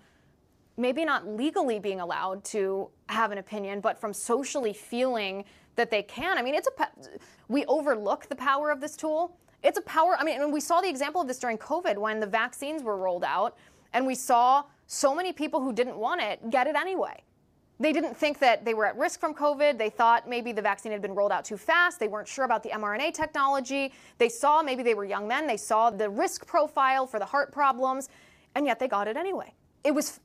maybe 0.77 1.05
not 1.05 1.27
legally 1.27 1.79
being 1.79 2.01
allowed 2.01 2.45
to 2.45 2.89
have 3.09 3.31
an 3.33 3.39
opinion, 3.39 3.81
but 3.81 3.99
from 3.99 4.13
socially 4.13 4.73
feeling 4.73 5.45
that 5.77 5.91
they 5.91 6.03
can. 6.03 6.39
I 6.39 6.43
mean, 6.43 6.55
it's 6.55 6.69
a 6.69 6.89
we 7.49 7.65
overlook 7.67 8.29
the 8.29 8.37
power 8.37 8.71
of 8.71 8.81
this 8.81 8.97
tool. 8.97 9.37
It's 9.63 9.79
a 9.79 9.83
power. 9.83 10.17
I 10.19 10.25
mean, 10.25 10.51
we 10.51 10.61
saw 10.61 10.81
the 10.81 10.89
example 10.89 11.21
of 11.21 11.29
this 11.29 11.39
during 11.39 11.59
COVID 11.59 11.97
when 11.97 12.21
the 12.21 12.27
vaccines 12.27 12.83
were 12.83 12.97
rolled 12.97 13.25
out, 13.25 13.57
and 13.93 14.07
we 14.07 14.15
saw 14.15 14.65
so 14.87 15.15
many 15.15 15.33
people 15.33 15.61
who 15.61 15.73
didn't 15.73 15.97
want 15.97 16.21
it 16.21 16.51
get 16.51 16.67
it 16.67 16.77
anyway. 16.77 17.23
They 17.81 17.93
didn't 17.93 18.17
think 18.17 18.39
that 18.39 18.65
they 18.65 18.75
were 18.75 18.87
at 18.87 18.97
risk 18.97 19.19
from 19.19 19.35
COVID. 19.35 19.77
They 19.77 19.91
thought 19.91 20.29
maybe 20.29 20.53
the 20.53 20.63
vaccine 20.63 20.93
had 20.93 21.03
been 21.03 21.15
rolled 21.15 21.33
out 21.33 21.45
too 21.45 21.57
fast. 21.57 21.99
They 21.99 22.07
weren't 22.07 22.29
sure 22.29 22.45
about 22.45 22.63
the 22.63 22.69
mRNA 22.69 23.13
technology. 23.15 23.93
They 24.19 24.29
saw 24.29 24.63
maybe 24.63 24.83
they 24.83 24.95
were 24.95 25.05
young 25.05 25.27
men. 25.27 25.47
They 25.47 25.57
saw 25.57 25.91
the 25.91 26.09
risk 26.09 26.47
profile 26.47 27.07
for 27.07 27.19
the 27.19 27.25
heart 27.25 27.51
problems, 27.51 28.09
and 28.55 28.67
yet 28.67 28.79
they 28.79 28.87
got 28.87 29.09
it 29.09 29.17
anyway. 29.17 29.53
It 29.83 29.93
was 29.93 30.21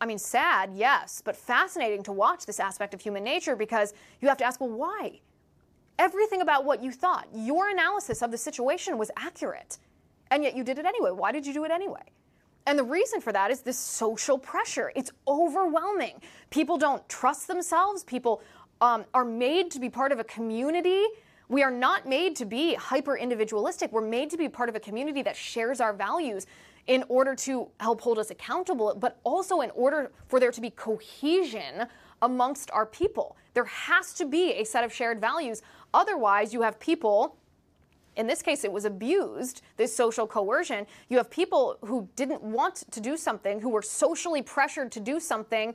I 0.00 0.06
mean, 0.06 0.18
sad, 0.18 0.70
yes, 0.74 1.22
but 1.24 1.36
fascinating 1.36 2.02
to 2.04 2.12
watch 2.12 2.46
this 2.46 2.60
aspect 2.60 2.94
of 2.94 3.00
human 3.00 3.24
nature 3.24 3.56
because 3.56 3.94
you 4.20 4.28
have 4.28 4.38
to 4.38 4.44
ask, 4.44 4.60
well, 4.60 4.70
why? 4.70 5.20
Everything 5.98 6.40
about 6.40 6.64
what 6.64 6.82
you 6.82 6.92
thought, 6.92 7.26
your 7.34 7.70
analysis 7.70 8.22
of 8.22 8.30
the 8.30 8.38
situation 8.38 8.98
was 8.98 9.10
accurate, 9.16 9.78
and 10.30 10.44
yet 10.44 10.54
you 10.54 10.62
did 10.62 10.78
it 10.78 10.86
anyway. 10.86 11.10
Why 11.10 11.32
did 11.32 11.46
you 11.46 11.52
do 11.52 11.64
it 11.64 11.72
anyway? 11.72 12.02
And 12.66 12.78
the 12.78 12.84
reason 12.84 13.20
for 13.20 13.32
that 13.32 13.50
is 13.50 13.60
this 13.60 13.78
social 13.78 14.38
pressure. 14.38 14.92
It's 14.94 15.10
overwhelming. 15.26 16.20
People 16.50 16.76
don't 16.76 17.06
trust 17.08 17.48
themselves. 17.48 18.04
People 18.04 18.42
um, 18.80 19.06
are 19.14 19.24
made 19.24 19.70
to 19.72 19.80
be 19.80 19.88
part 19.88 20.12
of 20.12 20.18
a 20.18 20.24
community. 20.24 21.02
We 21.48 21.62
are 21.62 21.70
not 21.70 22.06
made 22.06 22.36
to 22.36 22.44
be 22.44 22.74
hyper 22.74 23.16
individualistic. 23.16 23.90
We're 23.90 24.02
made 24.02 24.28
to 24.30 24.36
be 24.36 24.50
part 24.50 24.68
of 24.68 24.74
a 24.74 24.80
community 24.80 25.22
that 25.22 25.34
shares 25.34 25.80
our 25.80 25.94
values 25.94 26.46
in 26.88 27.04
order 27.08 27.34
to 27.34 27.68
help 27.78 28.00
hold 28.00 28.18
us 28.18 28.30
accountable, 28.30 28.96
but 28.98 29.20
also 29.22 29.60
in 29.60 29.70
order 29.70 30.10
for 30.26 30.40
there 30.40 30.50
to 30.50 30.60
be 30.60 30.70
cohesion 30.70 31.86
amongst 32.22 32.70
our 32.72 32.86
people. 32.86 33.36
There 33.54 33.66
has 33.66 34.14
to 34.14 34.26
be 34.26 34.54
a 34.54 34.64
set 34.64 34.82
of 34.82 34.92
shared 34.92 35.20
values. 35.20 35.62
Otherwise, 35.94 36.52
you 36.52 36.62
have 36.62 36.80
people 36.80 37.36
in 38.16 38.26
this 38.26 38.42
case, 38.42 38.64
it 38.64 38.72
was 38.72 38.84
abused, 38.84 39.62
this 39.76 39.94
social 39.94 40.26
coercion. 40.26 40.88
You 41.08 41.18
have 41.18 41.30
people 41.30 41.78
who 41.84 42.08
didn't 42.16 42.42
want 42.42 42.82
to 42.90 43.00
do 43.00 43.16
something, 43.16 43.60
who 43.60 43.68
were 43.68 43.80
socially 43.80 44.42
pressured 44.42 44.90
to 44.92 44.98
do 44.98 45.20
something 45.20 45.72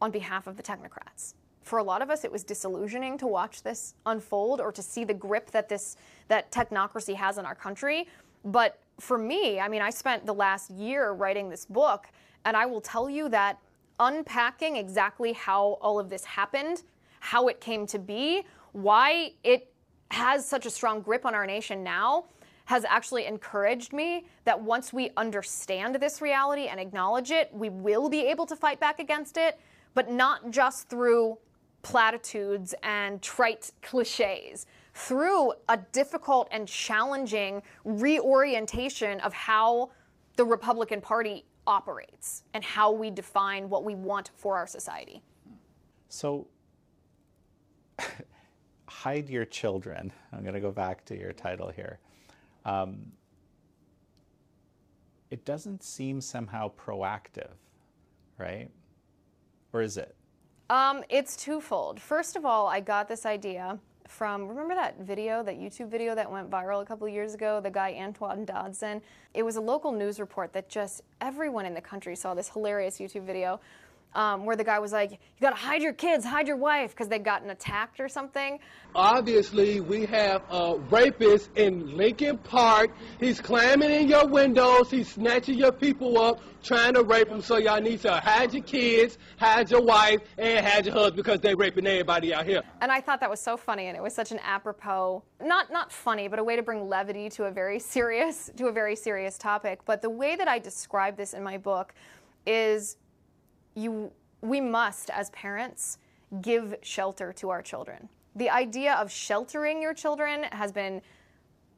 on 0.00 0.10
behalf 0.10 0.46
of 0.46 0.56
the 0.56 0.62
technocrats. 0.62 1.34
For 1.62 1.78
a 1.78 1.82
lot 1.82 2.00
of 2.00 2.08
us, 2.08 2.24
it 2.24 2.32
was 2.32 2.42
disillusioning 2.42 3.18
to 3.18 3.26
watch 3.26 3.62
this 3.62 3.96
unfold 4.06 4.62
or 4.62 4.72
to 4.72 4.80
see 4.80 5.04
the 5.04 5.12
grip 5.12 5.50
that 5.50 5.68
this 5.68 5.96
that 6.28 6.50
technocracy 6.50 7.14
has 7.14 7.36
in 7.36 7.44
our 7.44 7.54
country. 7.54 8.08
But 8.42 8.80
for 9.00 9.18
me, 9.18 9.60
I 9.60 9.68
mean, 9.68 9.82
I 9.82 9.90
spent 9.90 10.26
the 10.26 10.34
last 10.34 10.70
year 10.70 11.12
writing 11.12 11.48
this 11.48 11.64
book, 11.64 12.06
and 12.44 12.56
I 12.56 12.66
will 12.66 12.80
tell 12.80 13.08
you 13.08 13.28
that 13.30 13.58
unpacking 14.00 14.76
exactly 14.76 15.32
how 15.32 15.78
all 15.80 15.98
of 15.98 16.08
this 16.08 16.24
happened, 16.24 16.82
how 17.20 17.48
it 17.48 17.60
came 17.60 17.86
to 17.88 17.98
be, 17.98 18.44
why 18.72 19.32
it 19.44 19.72
has 20.10 20.46
such 20.46 20.66
a 20.66 20.70
strong 20.70 21.00
grip 21.00 21.26
on 21.26 21.34
our 21.34 21.46
nation 21.46 21.82
now 21.82 22.24
has 22.64 22.84
actually 22.84 23.24
encouraged 23.24 23.92
me 23.92 24.26
that 24.44 24.60
once 24.60 24.92
we 24.92 25.10
understand 25.16 25.94
this 25.96 26.20
reality 26.20 26.66
and 26.66 26.78
acknowledge 26.78 27.30
it, 27.30 27.50
we 27.52 27.70
will 27.70 28.08
be 28.10 28.26
able 28.26 28.44
to 28.44 28.54
fight 28.54 28.78
back 28.78 28.98
against 29.00 29.36
it, 29.38 29.58
but 29.94 30.10
not 30.10 30.50
just 30.50 30.88
through 30.88 31.38
platitudes 31.82 32.74
and 32.82 33.22
trite 33.22 33.70
cliches 33.82 34.66
through 34.98 35.52
a 35.68 35.76
difficult 35.92 36.48
and 36.50 36.66
challenging 36.66 37.62
reorientation 37.84 39.20
of 39.20 39.32
how 39.32 39.90
the 40.36 40.44
Republican 40.44 41.00
Party 41.00 41.44
operates 41.68 42.42
and 42.52 42.64
how 42.64 42.90
we 42.90 43.08
define 43.08 43.68
what 43.68 43.84
we 43.84 43.94
want 43.94 44.30
for 44.34 44.56
our 44.56 44.66
society. 44.66 45.22
So, 46.08 46.48
hide 48.88 49.28
your 49.28 49.44
children. 49.44 50.12
I'm 50.32 50.42
going 50.42 50.54
to 50.54 50.60
go 50.60 50.72
back 50.72 51.04
to 51.06 51.18
your 51.18 51.32
title 51.32 51.70
here. 51.70 52.00
Um, 52.64 53.12
it 55.30 55.44
doesn't 55.44 55.84
seem 55.84 56.20
somehow 56.20 56.72
proactive, 56.74 57.54
right? 58.36 58.68
Or 59.72 59.80
is 59.80 59.96
it? 59.96 60.16
Um, 60.70 61.04
it's 61.08 61.36
twofold. 61.36 62.00
First 62.00 62.34
of 62.34 62.44
all, 62.44 62.66
I 62.66 62.80
got 62.80 63.06
this 63.06 63.24
idea 63.24 63.78
from 64.08 64.48
remember 64.48 64.74
that 64.74 64.98
video, 65.00 65.42
that 65.42 65.58
YouTube 65.60 65.88
video 65.88 66.14
that 66.14 66.28
went 66.28 66.50
viral 66.50 66.82
a 66.82 66.84
couple 66.84 67.06
years 67.06 67.34
ago, 67.34 67.60
the 67.60 67.70
guy 67.70 67.94
Antoine 68.00 68.44
Dodson. 68.44 69.02
It 69.34 69.44
was 69.44 69.56
a 69.56 69.60
local 69.60 69.92
news 69.92 70.18
report 70.18 70.52
that 70.54 70.68
just 70.68 71.02
everyone 71.20 71.66
in 71.66 71.74
the 71.74 71.80
country 71.80 72.16
saw 72.16 72.34
this 72.34 72.48
hilarious 72.48 72.98
YouTube 72.98 73.24
video 73.24 73.60
um, 74.14 74.44
where 74.44 74.56
the 74.56 74.64
guy 74.64 74.78
was 74.78 74.92
like, 74.92 75.12
"You 75.12 75.18
got 75.40 75.50
to 75.50 75.56
hide 75.56 75.82
your 75.82 75.92
kids, 75.92 76.24
hide 76.24 76.48
your 76.48 76.56
wife," 76.56 76.90
because 76.90 77.08
they've 77.08 77.22
gotten 77.22 77.50
attacked 77.50 78.00
or 78.00 78.08
something. 78.08 78.58
Obviously, 78.94 79.80
we 79.80 80.06
have 80.06 80.42
a 80.50 80.78
rapist 80.90 81.50
in 81.56 81.96
Lincoln 81.96 82.38
Park. 82.38 82.90
He's 83.20 83.40
climbing 83.40 83.90
in 83.90 84.08
your 84.08 84.26
windows. 84.26 84.90
He's 84.90 85.12
snatching 85.12 85.58
your 85.58 85.72
people 85.72 86.18
up, 86.18 86.40
trying 86.62 86.94
to 86.94 87.02
rape 87.02 87.28
them. 87.28 87.42
So 87.42 87.58
y'all 87.58 87.80
need 87.80 88.00
to 88.02 88.12
hide 88.12 88.54
your 88.54 88.62
kids, 88.62 89.18
hide 89.38 89.70
your 89.70 89.82
wife, 89.82 90.20
and 90.38 90.64
hide 90.64 90.86
your 90.86 90.94
husband 90.94 91.16
because 91.16 91.40
they're 91.40 91.56
raping 91.56 91.86
everybody 91.86 92.32
out 92.32 92.46
here. 92.46 92.62
And 92.80 92.90
I 92.90 93.00
thought 93.00 93.20
that 93.20 93.30
was 93.30 93.40
so 93.40 93.56
funny, 93.56 93.86
and 93.86 93.96
it 93.96 94.02
was 94.02 94.14
such 94.14 94.32
an 94.32 94.38
apropos, 94.42 95.22
not 95.42 95.70
not 95.70 95.92
funny, 95.92 96.28
but 96.28 96.38
a 96.38 96.44
way 96.44 96.56
to 96.56 96.62
bring 96.62 96.88
levity 96.88 97.28
to 97.30 97.44
a 97.44 97.50
very 97.50 97.78
serious 97.94 98.50
to 98.56 98.66
a 98.68 98.72
very 98.72 98.96
serious 98.96 99.36
topic. 99.36 99.80
But 99.84 100.02
the 100.02 100.10
way 100.10 100.36
that 100.36 100.48
I 100.48 100.58
describe 100.58 101.16
this 101.16 101.34
in 101.34 101.42
my 101.42 101.58
book 101.58 101.94
is 102.46 102.96
you, 103.78 104.12
we 104.40 104.60
must, 104.60 105.10
as 105.10 105.30
parents, 105.30 105.98
give 106.40 106.74
shelter 106.82 107.32
to 107.34 107.50
our 107.50 107.62
children. 107.62 108.08
The 108.36 108.50
idea 108.50 108.94
of 108.94 109.10
sheltering 109.10 109.80
your 109.80 109.94
children 109.94 110.44
has 110.52 110.72
been 110.72 111.00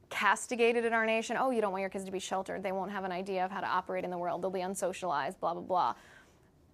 castigated 0.09 0.83
in 0.83 0.93
our 0.93 1.05
nation. 1.05 1.37
Oh, 1.39 1.51
you 1.51 1.61
don't 1.61 1.71
want 1.71 1.81
your 1.81 1.89
kids 1.89 2.03
to 2.05 2.11
be 2.11 2.19
sheltered. 2.19 2.61
They 2.61 2.73
won't 2.73 2.91
have 2.91 3.05
an 3.05 3.11
idea 3.11 3.45
of 3.45 3.51
how 3.51 3.61
to 3.61 3.67
operate 3.67 4.03
in 4.03 4.11
the 4.11 4.17
world. 4.17 4.41
They'll 4.41 4.51
be 4.51 4.59
unsocialized, 4.59 5.39
blah, 5.39 5.53
blah, 5.53 5.63
blah. 5.63 5.95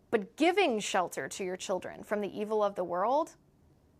But 0.10 0.36
giving 0.38 0.80
shelter 0.80 1.28
to 1.28 1.44
your 1.44 1.58
children 1.58 2.04
from 2.04 2.22
the 2.22 2.40
evil 2.40 2.64
of 2.64 2.76
the 2.76 2.84
world 2.84 3.36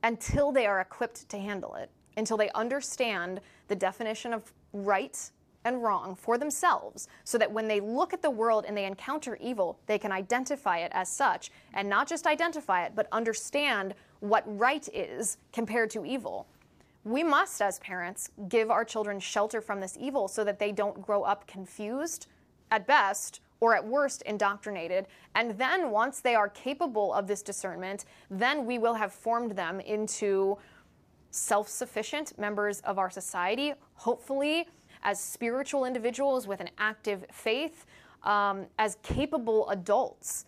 until 0.04 0.52
they 0.52 0.66
are 0.66 0.80
equipped 0.82 1.30
to 1.30 1.38
handle 1.38 1.76
it, 1.76 1.92
until 2.16 2.38
they 2.38 2.50
understand 2.52 3.42
the 3.68 3.76
definition 3.76 4.34
of 4.34 4.52
right 4.74 5.32
and 5.68 5.84
wrong 5.84 6.16
for 6.16 6.38
themselves 6.38 7.08
so 7.26 7.38
that 7.38 7.52
when 7.52 7.68
they 7.68 7.80
look 7.80 8.14
at 8.14 8.22
the 8.22 8.30
world 8.30 8.66
and 8.68 8.76
they 8.76 8.86
encounter 8.86 9.38
evil, 9.42 9.78
they 9.86 10.00
can 10.00 10.12
identify 10.12 10.80
it 10.80 10.92
as 10.94 11.10
such 11.10 11.52
and 11.74 11.90
not 11.90 12.08
just 12.08 12.26
identify 12.26 12.86
it, 12.86 12.94
but 12.96 13.08
understand 13.12 13.94
what 14.22 14.44
right 14.48 14.88
is 14.94 15.38
compared 15.52 15.90
to 15.92 16.06
evil. 16.06 16.48
We 17.04 17.24
must, 17.24 17.62
as 17.62 17.80
parents, 17.80 18.32
give 18.50 18.72
our 18.72 18.84
children 18.84 19.20
shelter 19.20 19.62
from 19.62 19.80
this 19.80 19.98
evil 20.00 20.28
so 20.28 20.44
that 20.44 20.58
they 20.58 20.72
don't 20.72 21.02
grow 21.02 21.24
up 21.24 21.46
confused 21.48 22.28
at 22.72 22.88
best 22.88 23.42
or 23.60 23.76
at 23.76 23.86
worst 23.86 24.22
indoctrinated. 24.24 25.08
And 25.36 25.58
then 25.58 25.92
once 25.92 26.20
they 26.20 26.36
are 26.36 26.50
capable 26.50 27.14
of 27.14 27.28
this 27.28 27.42
discernment, 27.42 28.06
then 28.30 28.66
we 28.66 28.78
will 28.78 28.94
have 28.94 29.14
formed 29.14 29.52
them 29.52 29.80
into 29.80 30.58
self 31.32 31.68
sufficient 31.68 32.38
members 32.40 32.80
of 32.82 32.98
our 32.98 33.10
society, 33.10 33.74
hopefully 33.96 34.68
as 35.04 35.20
spiritual 35.20 35.86
individuals 35.86 36.48
with 36.48 36.60
an 36.60 36.70
active 36.78 37.26
faith, 37.32 37.86
um, 38.24 38.66
as 38.78 38.98
capable 39.04 39.70
adults 39.70 40.46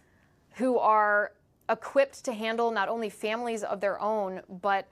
who 0.52 0.78
are 0.78 1.34
equipped 1.70 2.24
to 2.26 2.34
handle 2.34 2.72
not 2.72 2.89
only 2.89 3.10
families 3.10 3.64
of 3.64 3.80
their 3.80 4.02
own, 4.02 4.41
but 4.62 4.88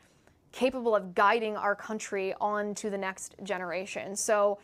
capable 0.51 0.95
of 0.95 1.13
guiding 1.13 1.57
our 1.57 1.75
country 1.75 2.33
on 2.39 2.73
to 2.75 2.89
the 2.89 2.97
next 2.97 3.35
generation. 3.43 4.15
So 4.15 4.59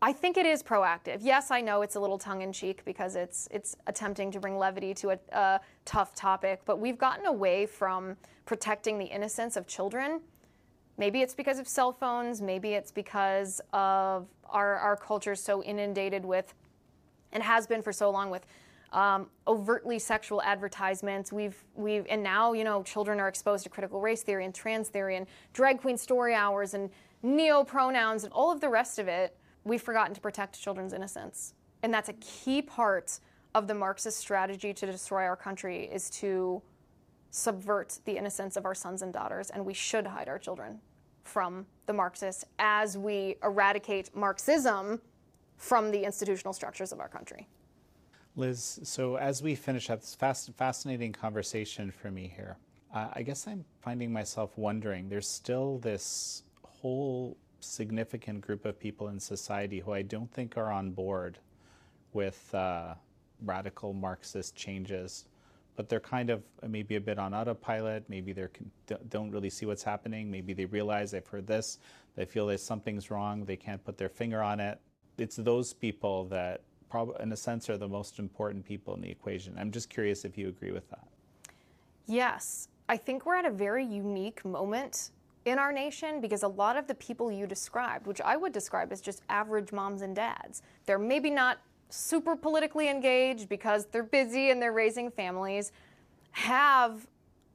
I 0.00 0.12
think 0.12 0.36
it 0.36 0.46
is 0.46 0.62
proactive. 0.64 1.18
Yes, 1.20 1.52
I 1.52 1.60
know 1.60 1.82
it's 1.82 1.94
a 1.94 2.00
little 2.00 2.18
tongue 2.18 2.42
in 2.42 2.52
cheek 2.52 2.84
because 2.84 3.14
it's 3.14 3.46
it's 3.52 3.76
attempting 3.86 4.32
to 4.32 4.40
bring 4.40 4.58
levity 4.58 4.94
to 4.94 5.10
a, 5.10 5.18
a 5.30 5.60
tough 5.84 6.12
topic, 6.14 6.62
but 6.64 6.80
we've 6.80 6.98
gotten 6.98 7.26
away 7.26 7.66
from 7.66 8.16
protecting 8.44 8.98
the 8.98 9.04
innocence 9.04 9.56
of 9.56 9.68
children 9.68 10.20
Maybe 10.98 11.22
it's 11.22 11.34
because 11.34 11.58
of 11.58 11.66
cell 11.66 11.92
phones, 11.92 12.42
maybe 12.42 12.74
it's 12.74 12.90
because 12.90 13.60
of 13.72 14.26
our, 14.46 14.76
our 14.76 14.96
culture 14.96 15.34
so 15.34 15.62
inundated 15.62 16.24
with, 16.24 16.54
and 17.32 17.42
has 17.42 17.66
been 17.66 17.82
for 17.82 17.92
so 17.92 18.10
long 18.10 18.30
with 18.30 18.46
um, 18.92 19.28
overtly 19.46 19.98
sexual 19.98 20.42
advertisements. 20.42 21.32
We've 21.32 21.56
we've 21.74 22.06
and 22.08 22.22
now 22.22 22.52
you 22.52 22.64
know 22.64 22.82
children 22.82 23.20
are 23.20 23.28
exposed 23.28 23.64
to 23.64 23.70
critical 23.70 24.00
race 24.00 24.22
theory 24.22 24.44
and 24.44 24.54
trans 24.54 24.88
theory 24.88 25.16
and 25.16 25.26
drag 25.52 25.80
queen 25.80 25.96
story 25.96 26.34
hours 26.34 26.74
and 26.74 26.90
neo 27.22 27.64
pronouns 27.64 28.24
and 28.24 28.32
all 28.32 28.52
of 28.52 28.60
the 28.60 28.68
rest 28.68 28.98
of 28.98 29.08
it. 29.08 29.36
We've 29.64 29.82
forgotten 29.82 30.14
to 30.14 30.20
protect 30.20 30.60
children's 30.60 30.92
innocence. 30.92 31.54
And 31.82 31.92
that's 31.92 32.08
a 32.08 32.14
key 32.14 32.62
part 32.62 33.18
of 33.54 33.66
the 33.66 33.74
Marxist 33.74 34.18
strategy 34.18 34.72
to 34.72 34.86
destroy 34.86 35.24
our 35.24 35.36
country 35.36 35.88
is 35.92 36.10
to 36.10 36.62
subvert 37.32 37.98
the 38.04 38.16
innocence 38.16 38.56
of 38.56 38.64
our 38.64 38.74
sons 38.74 39.02
and 39.02 39.12
daughters, 39.12 39.50
and 39.50 39.66
we 39.66 39.74
should 39.74 40.06
hide 40.06 40.28
our 40.28 40.38
children 40.38 40.78
from 41.24 41.66
the 41.86 41.92
Marxists 41.92 42.44
as 42.58 42.96
we 42.96 43.36
eradicate 43.42 44.14
Marxism 44.14 45.00
from 45.56 45.90
the 45.90 46.04
institutional 46.04 46.52
structures 46.52 46.92
of 46.92 47.00
our 47.00 47.08
country. 47.08 47.48
Liz, 48.36 48.80
so 48.82 49.16
as 49.16 49.42
we 49.42 49.54
finish 49.54 49.90
up 49.90 50.00
this 50.00 50.14
fast, 50.14 50.52
fascinating 50.56 51.12
conversation 51.12 51.90
for 51.90 52.10
me 52.10 52.32
here, 52.34 52.56
uh, 52.94 53.08
I 53.12 53.22
guess 53.22 53.46
I'm 53.46 53.64
finding 53.80 54.12
myself 54.12 54.56
wondering 54.56 55.08
there's 55.08 55.28
still 55.28 55.78
this 55.78 56.42
whole 56.62 57.36
significant 57.60 58.40
group 58.40 58.64
of 58.64 58.78
people 58.78 59.08
in 59.08 59.18
society 59.18 59.80
who 59.80 59.92
I 59.92 60.02
don't 60.02 60.30
think 60.30 60.56
are 60.56 60.70
on 60.70 60.90
board 60.90 61.38
with 62.12 62.54
uh, 62.54 62.94
radical 63.44 63.94
Marxist 63.94 64.54
changes, 64.54 65.26
but 65.76 65.88
they're 65.88 66.00
kind 66.00 66.30
of 66.30 66.42
uh, 66.62 66.68
maybe 66.68 66.96
a 66.96 67.00
bit 67.00 67.18
on 67.18 67.34
autopilot. 67.34 68.04
Maybe 68.08 68.32
they 68.32 68.46
don't 69.08 69.30
really 69.30 69.50
see 69.50 69.66
what's 69.66 69.82
happening. 69.82 70.30
Maybe 70.30 70.52
they 70.52 70.66
realize 70.66 71.10
they've 71.10 71.26
heard 71.26 71.46
this, 71.46 71.78
they 72.16 72.24
feel 72.24 72.46
that 72.48 72.60
something's 72.60 73.10
wrong, 73.10 73.44
they 73.44 73.56
can't 73.56 73.82
put 73.84 73.96
their 73.96 74.08
finger 74.08 74.42
on 74.42 74.60
it. 74.60 74.80
It's 75.18 75.36
those 75.36 75.72
people 75.72 76.24
that, 76.26 76.62
probably, 76.90 77.16
in 77.22 77.32
a 77.32 77.36
sense, 77.36 77.68
are 77.70 77.76
the 77.76 77.88
most 77.88 78.18
important 78.18 78.64
people 78.64 78.94
in 78.94 79.00
the 79.00 79.10
equation. 79.10 79.56
I'm 79.58 79.70
just 79.70 79.88
curious 79.88 80.24
if 80.24 80.36
you 80.36 80.48
agree 80.48 80.72
with 80.72 80.88
that. 80.90 81.06
Yes, 82.06 82.68
I 82.88 82.96
think 82.96 83.24
we're 83.24 83.36
at 83.36 83.46
a 83.46 83.50
very 83.50 83.84
unique 83.84 84.44
moment 84.44 85.10
in 85.44 85.58
our 85.58 85.72
nation 85.72 86.20
because 86.20 86.42
a 86.42 86.48
lot 86.48 86.76
of 86.76 86.86
the 86.86 86.94
people 86.96 87.30
you 87.30 87.46
described, 87.46 88.06
which 88.06 88.20
I 88.20 88.36
would 88.36 88.52
describe 88.52 88.92
as 88.92 89.00
just 89.00 89.22
average 89.28 89.72
moms 89.72 90.02
and 90.02 90.14
dads, 90.14 90.62
they're 90.86 90.98
maybe 90.98 91.30
not 91.30 91.58
super 91.92 92.36
politically 92.36 92.88
engaged 92.88 93.48
because 93.48 93.86
they're 93.86 94.02
busy 94.02 94.50
and 94.50 94.60
they're 94.60 94.72
raising 94.72 95.10
families, 95.10 95.72
have 96.32 97.06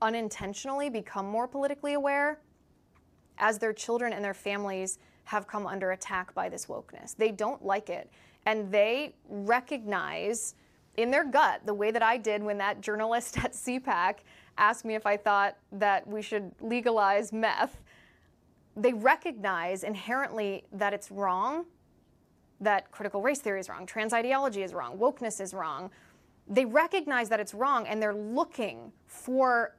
unintentionally 0.01 0.89
become 0.89 1.25
more 1.25 1.47
politically 1.47 1.93
aware 1.93 2.39
as 3.39 3.57
their 3.57 3.73
children 3.73 4.13
and 4.13 4.23
their 4.23 4.33
families 4.33 4.99
have 5.23 5.47
come 5.47 5.67
under 5.67 5.91
attack 5.91 6.33
by 6.33 6.47
this 6.47 6.67
wokeness. 6.67 7.15
They 7.15 7.31
don't 7.31 7.65
like 7.65 7.89
it. 7.89 8.09
And 8.45 8.71
they 8.71 9.15
recognize 9.27 10.55
in 10.95 11.11
their 11.11 11.23
gut, 11.23 11.61
the 11.65 11.73
way 11.73 11.91
that 11.91 12.01
I 12.01 12.17
did 12.17 12.41
when 12.43 12.57
that 12.57 12.81
journalist 12.81 13.37
at 13.43 13.53
CPAC 13.53 14.17
asked 14.57 14.85
me 14.85 14.95
if 14.95 15.05
I 15.05 15.17
thought 15.17 15.57
that 15.71 16.07
we 16.07 16.21
should 16.21 16.51
legalize 16.59 17.31
meth, 17.31 17.79
they 18.75 18.93
recognize 18.93 19.83
inherently 19.83 20.63
that 20.71 20.93
it's 20.93 21.11
wrong, 21.11 21.65
that 22.61 22.91
critical 22.91 23.21
race 23.21 23.39
theory 23.39 23.59
is 23.59 23.69
wrong, 23.69 23.85
trans 23.85 24.13
ideology 24.13 24.63
is 24.63 24.73
wrong, 24.73 24.97
wokeness 24.97 25.39
is 25.41 25.53
wrong. 25.53 25.91
They 26.47 26.65
recognize 26.65 27.29
that 27.29 27.39
it's 27.39 27.53
wrong 27.53 27.87
and 27.87 28.01
they're 28.01 28.15
looking 28.15 28.91
for 29.05 29.75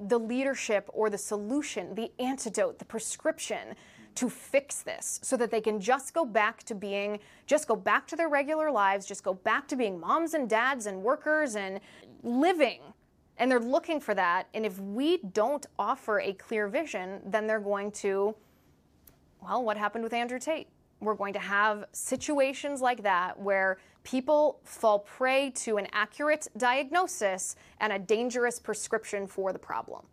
the 0.00 0.18
leadership 0.18 0.88
or 0.92 1.10
the 1.10 1.18
solution, 1.18 1.94
the 1.94 2.10
antidote, 2.18 2.78
the 2.78 2.84
prescription 2.84 3.74
to 4.14 4.28
fix 4.28 4.82
this 4.82 5.20
so 5.22 5.36
that 5.36 5.50
they 5.50 5.60
can 5.60 5.80
just 5.80 6.12
go 6.12 6.24
back 6.24 6.64
to 6.64 6.74
being, 6.74 7.20
just 7.46 7.68
go 7.68 7.76
back 7.76 8.06
to 8.08 8.16
their 8.16 8.28
regular 8.28 8.70
lives, 8.70 9.06
just 9.06 9.22
go 9.22 9.34
back 9.34 9.68
to 9.68 9.76
being 9.76 9.98
moms 9.98 10.34
and 10.34 10.50
dads 10.50 10.86
and 10.86 11.00
workers 11.02 11.54
and 11.56 11.80
living 12.22 12.80
and 13.38 13.50
they're 13.50 13.60
looking 13.60 14.00
for 14.00 14.14
that. 14.14 14.48
And 14.52 14.66
if 14.66 14.78
we 14.78 15.18
don't 15.18 15.64
offer 15.78 16.20
a 16.20 16.32
clear 16.34 16.68
vision, 16.68 17.20
then 17.24 17.46
they're 17.46 17.60
going 17.60 17.92
to, 17.92 18.34
well, 19.40 19.64
what 19.64 19.76
happened 19.76 20.04
with 20.04 20.12
Andrew 20.12 20.38
Tate? 20.38 20.68
We're 21.00 21.14
going 21.14 21.32
to 21.34 21.38
have 21.38 21.84
situations 21.92 22.80
like 22.80 23.02
that 23.02 23.38
where 23.38 23.78
people 24.02 24.60
fall 24.64 25.00
prey 25.00 25.50
to 25.50 25.76
an 25.76 25.86
accurate 25.92 26.48
diagnosis 26.56 27.56
and 27.80 27.92
a 27.92 27.98
dangerous 27.98 28.58
prescription 28.58 29.26
for 29.26 29.52
the 29.52 29.58
problem. 29.58 30.06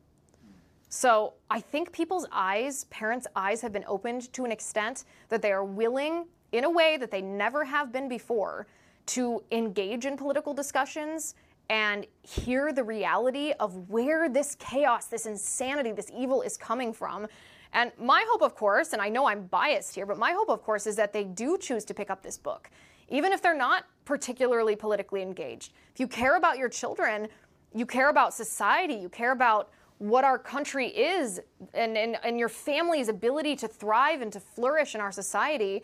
So 0.89 1.33
I 1.49 1.59
think 1.59 1.91
people's 1.91 2.27
eyes, 2.31 2.85
parents' 2.85 3.27
eyes, 3.35 3.61
have 3.61 3.73
been 3.73 3.85
opened 3.87 4.31
to 4.33 4.45
an 4.45 4.51
extent 4.51 5.05
that 5.29 5.41
they 5.41 5.51
are 5.51 5.65
willing, 5.65 6.25
in 6.51 6.63
a 6.63 6.69
way 6.69 6.97
that 6.97 7.11
they 7.11 7.21
never 7.21 7.65
have 7.65 7.91
been 7.91 8.07
before, 8.07 8.67
to 9.07 9.43
engage 9.51 10.05
in 10.05 10.17
political 10.17 10.53
discussions 10.53 11.35
and 11.69 12.05
hear 12.21 12.71
the 12.71 12.83
reality 12.83 13.53
of 13.59 13.89
where 13.89 14.29
this 14.29 14.55
chaos, 14.55 15.07
this 15.07 15.25
insanity, 15.25 15.91
this 15.91 16.11
evil 16.15 16.41
is 16.41 16.57
coming 16.57 16.93
from. 16.93 17.27
And 17.75 17.91
my 17.99 18.25
hope, 18.29 18.41
of 18.41 18.55
course, 18.55 18.93
and 18.93 19.01
I 19.01 19.09
know 19.09 19.25
I'm 19.25 19.47
biased 19.47 19.93
here, 19.93 20.05
but 20.05 20.17
my 20.17 20.31
hope, 20.31 20.49
of 20.49 20.63
course, 20.63 20.87
is 20.87 20.95
that 20.95 21.11
they 21.11 21.25
do 21.25 21.57
choose 21.57 21.83
to 21.85 21.93
pick 21.93 22.09
up 22.09 22.23
this 22.23 22.37
book, 22.37 22.69
even 23.09 23.33
if 23.33 23.41
they're 23.41 23.53
not 23.53 23.83
particularly 24.05 24.77
politically 24.77 25.21
engaged. 25.21 25.73
If 25.93 25.99
you 25.99 26.07
care 26.07 26.37
about 26.37 26.57
your 26.57 26.69
children, 26.69 27.27
you 27.73 27.85
care 27.85 28.07
about 28.07 28.33
society, 28.33 28.95
you 28.95 29.09
care 29.09 29.33
about 29.33 29.71
what 29.97 30.23
our 30.23 30.39
country 30.39 30.87
is 30.87 31.41
and, 31.73 31.97
and, 31.97 32.17
and 32.23 32.39
your 32.39 32.47
family's 32.47 33.09
ability 33.09 33.57
to 33.57 33.67
thrive 33.67 34.21
and 34.21 34.31
to 34.31 34.39
flourish 34.39 34.95
in 34.95 35.01
our 35.01 35.11
society, 35.11 35.83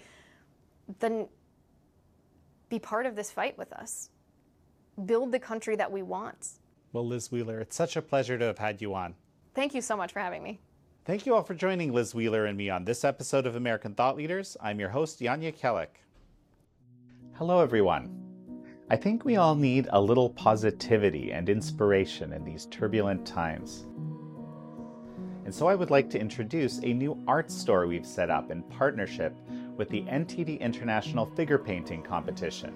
then 0.99 1.27
be 2.69 2.79
part 2.79 3.05
of 3.05 3.17
this 3.17 3.29
fight 3.29 3.57
with 3.57 3.73
us 3.73 4.09
build 5.05 5.31
the 5.31 5.39
country 5.39 5.75
that 5.75 5.91
we 5.91 6.01
want. 6.01 6.59
Well, 6.93 7.05
Liz 7.05 7.31
Wheeler, 7.31 7.59
it's 7.59 7.75
such 7.75 7.95
a 7.95 8.01
pleasure 8.01 8.37
to 8.37 8.45
have 8.45 8.57
had 8.57 8.81
you 8.81 8.93
on. 8.93 9.15
Thank 9.55 9.73
you 9.73 9.81
so 9.81 9.97
much 9.97 10.13
for 10.13 10.19
having 10.19 10.43
me. 10.43 10.59
Thank 11.03 11.25
you 11.25 11.33
all 11.33 11.41
for 11.41 11.55
joining 11.55 11.91
Liz 11.91 12.13
Wheeler 12.13 12.45
and 12.45 12.55
me 12.55 12.69
on 12.69 12.85
this 12.85 13.03
episode 13.03 13.47
of 13.47 13.55
American 13.55 13.95
Thought 13.95 14.17
Leaders. 14.17 14.55
I'm 14.61 14.79
your 14.79 14.89
host, 14.89 15.17
Jan 15.17 15.41
Jekielek. 15.41 15.87
Hello, 17.33 17.59
everyone. 17.59 18.63
I 18.87 18.97
think 18.97 19.25
we 19.25 19.35
all 19.35 19.55
need 19.55 19.89
a 19.91 19.99
little 19.99 20.29
positivity 20.29 21.31
and 21.31 21.49
inspiration 21.49 22.33
in 22.33 22.43
these 22.43 22.67
turbulent 22.67 23.25
times. 23.25 23.87
And 25.43 25.53
so 25.53 25.67
I 25.67 25.73
would 25.73 25.89
like 25.89 26.07
to 26.11 26.21
introduce 26.21 26.77
a 26.83 26.93
new 26.93 27.17
art 27.27 27.49
store 27.49 27.87
we've 27.87 28.05
set 28.05 28.29
up 28.29 28.51
in 28.51 28.61
partnership 28.61 29.35
with 29.77 29.89
the 29.89 30.03
NTD 30.03 30.59
International 30.59 31.25
Figure 31.25 31.57
Painting 31.57 32.03
Competition. 32.03 32.75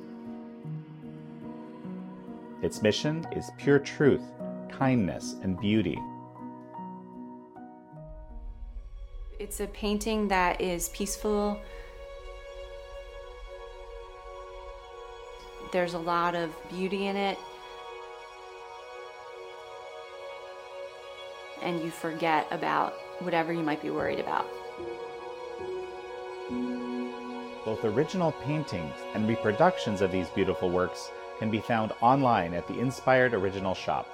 Its 2.64 2.82
mission 2.82 3.28
is 3.34 3.52
pure 3.60 3.78
truth, 3.78 4.24
kindness, 4.72 5.36
and 5.44 5.60
beauty. 5.60 6.00
It's 9.46 9.60
a 9.60 9.68
painting 9.68 10.28
that 10.30 10.60
is 10.60 10.90
peaceful. 10.90 11.62
There's 15.72 15.94
a 15.94 16.00
lot 16.00 16.34
of 16.34 16.52
beauty 16.68 17.06
in 17.06 17.16
it. 17.16 17.38
And 21.62 21.80
you 21.80 21.92
forget 21.92 22.48
about 22.50 22.96
whatever 23.20 23.54
you 23.54 23.62
might 23.62 23.84
be 23.84 23.92
worried 23.92 24.20
about. 24.20 24.48
Both 27.66 27.86
original 27.86 28.32
paintings 28.32 28.96
and 29.14 29.30
reproductions 29.30 30.02
of 30.02 30.12
these 30.12 30.30
beautiful 30.30 30.72
works 30.72 31.12
can 31.38 31.52
be 31.52 31.60
found 31.60 31.92
online 32.02 32.56
at 32.56 32.68
the 32.68 32.80
Inspired 32.80 33.36
Original 33.36 33.76
Shop. 33.76 34.10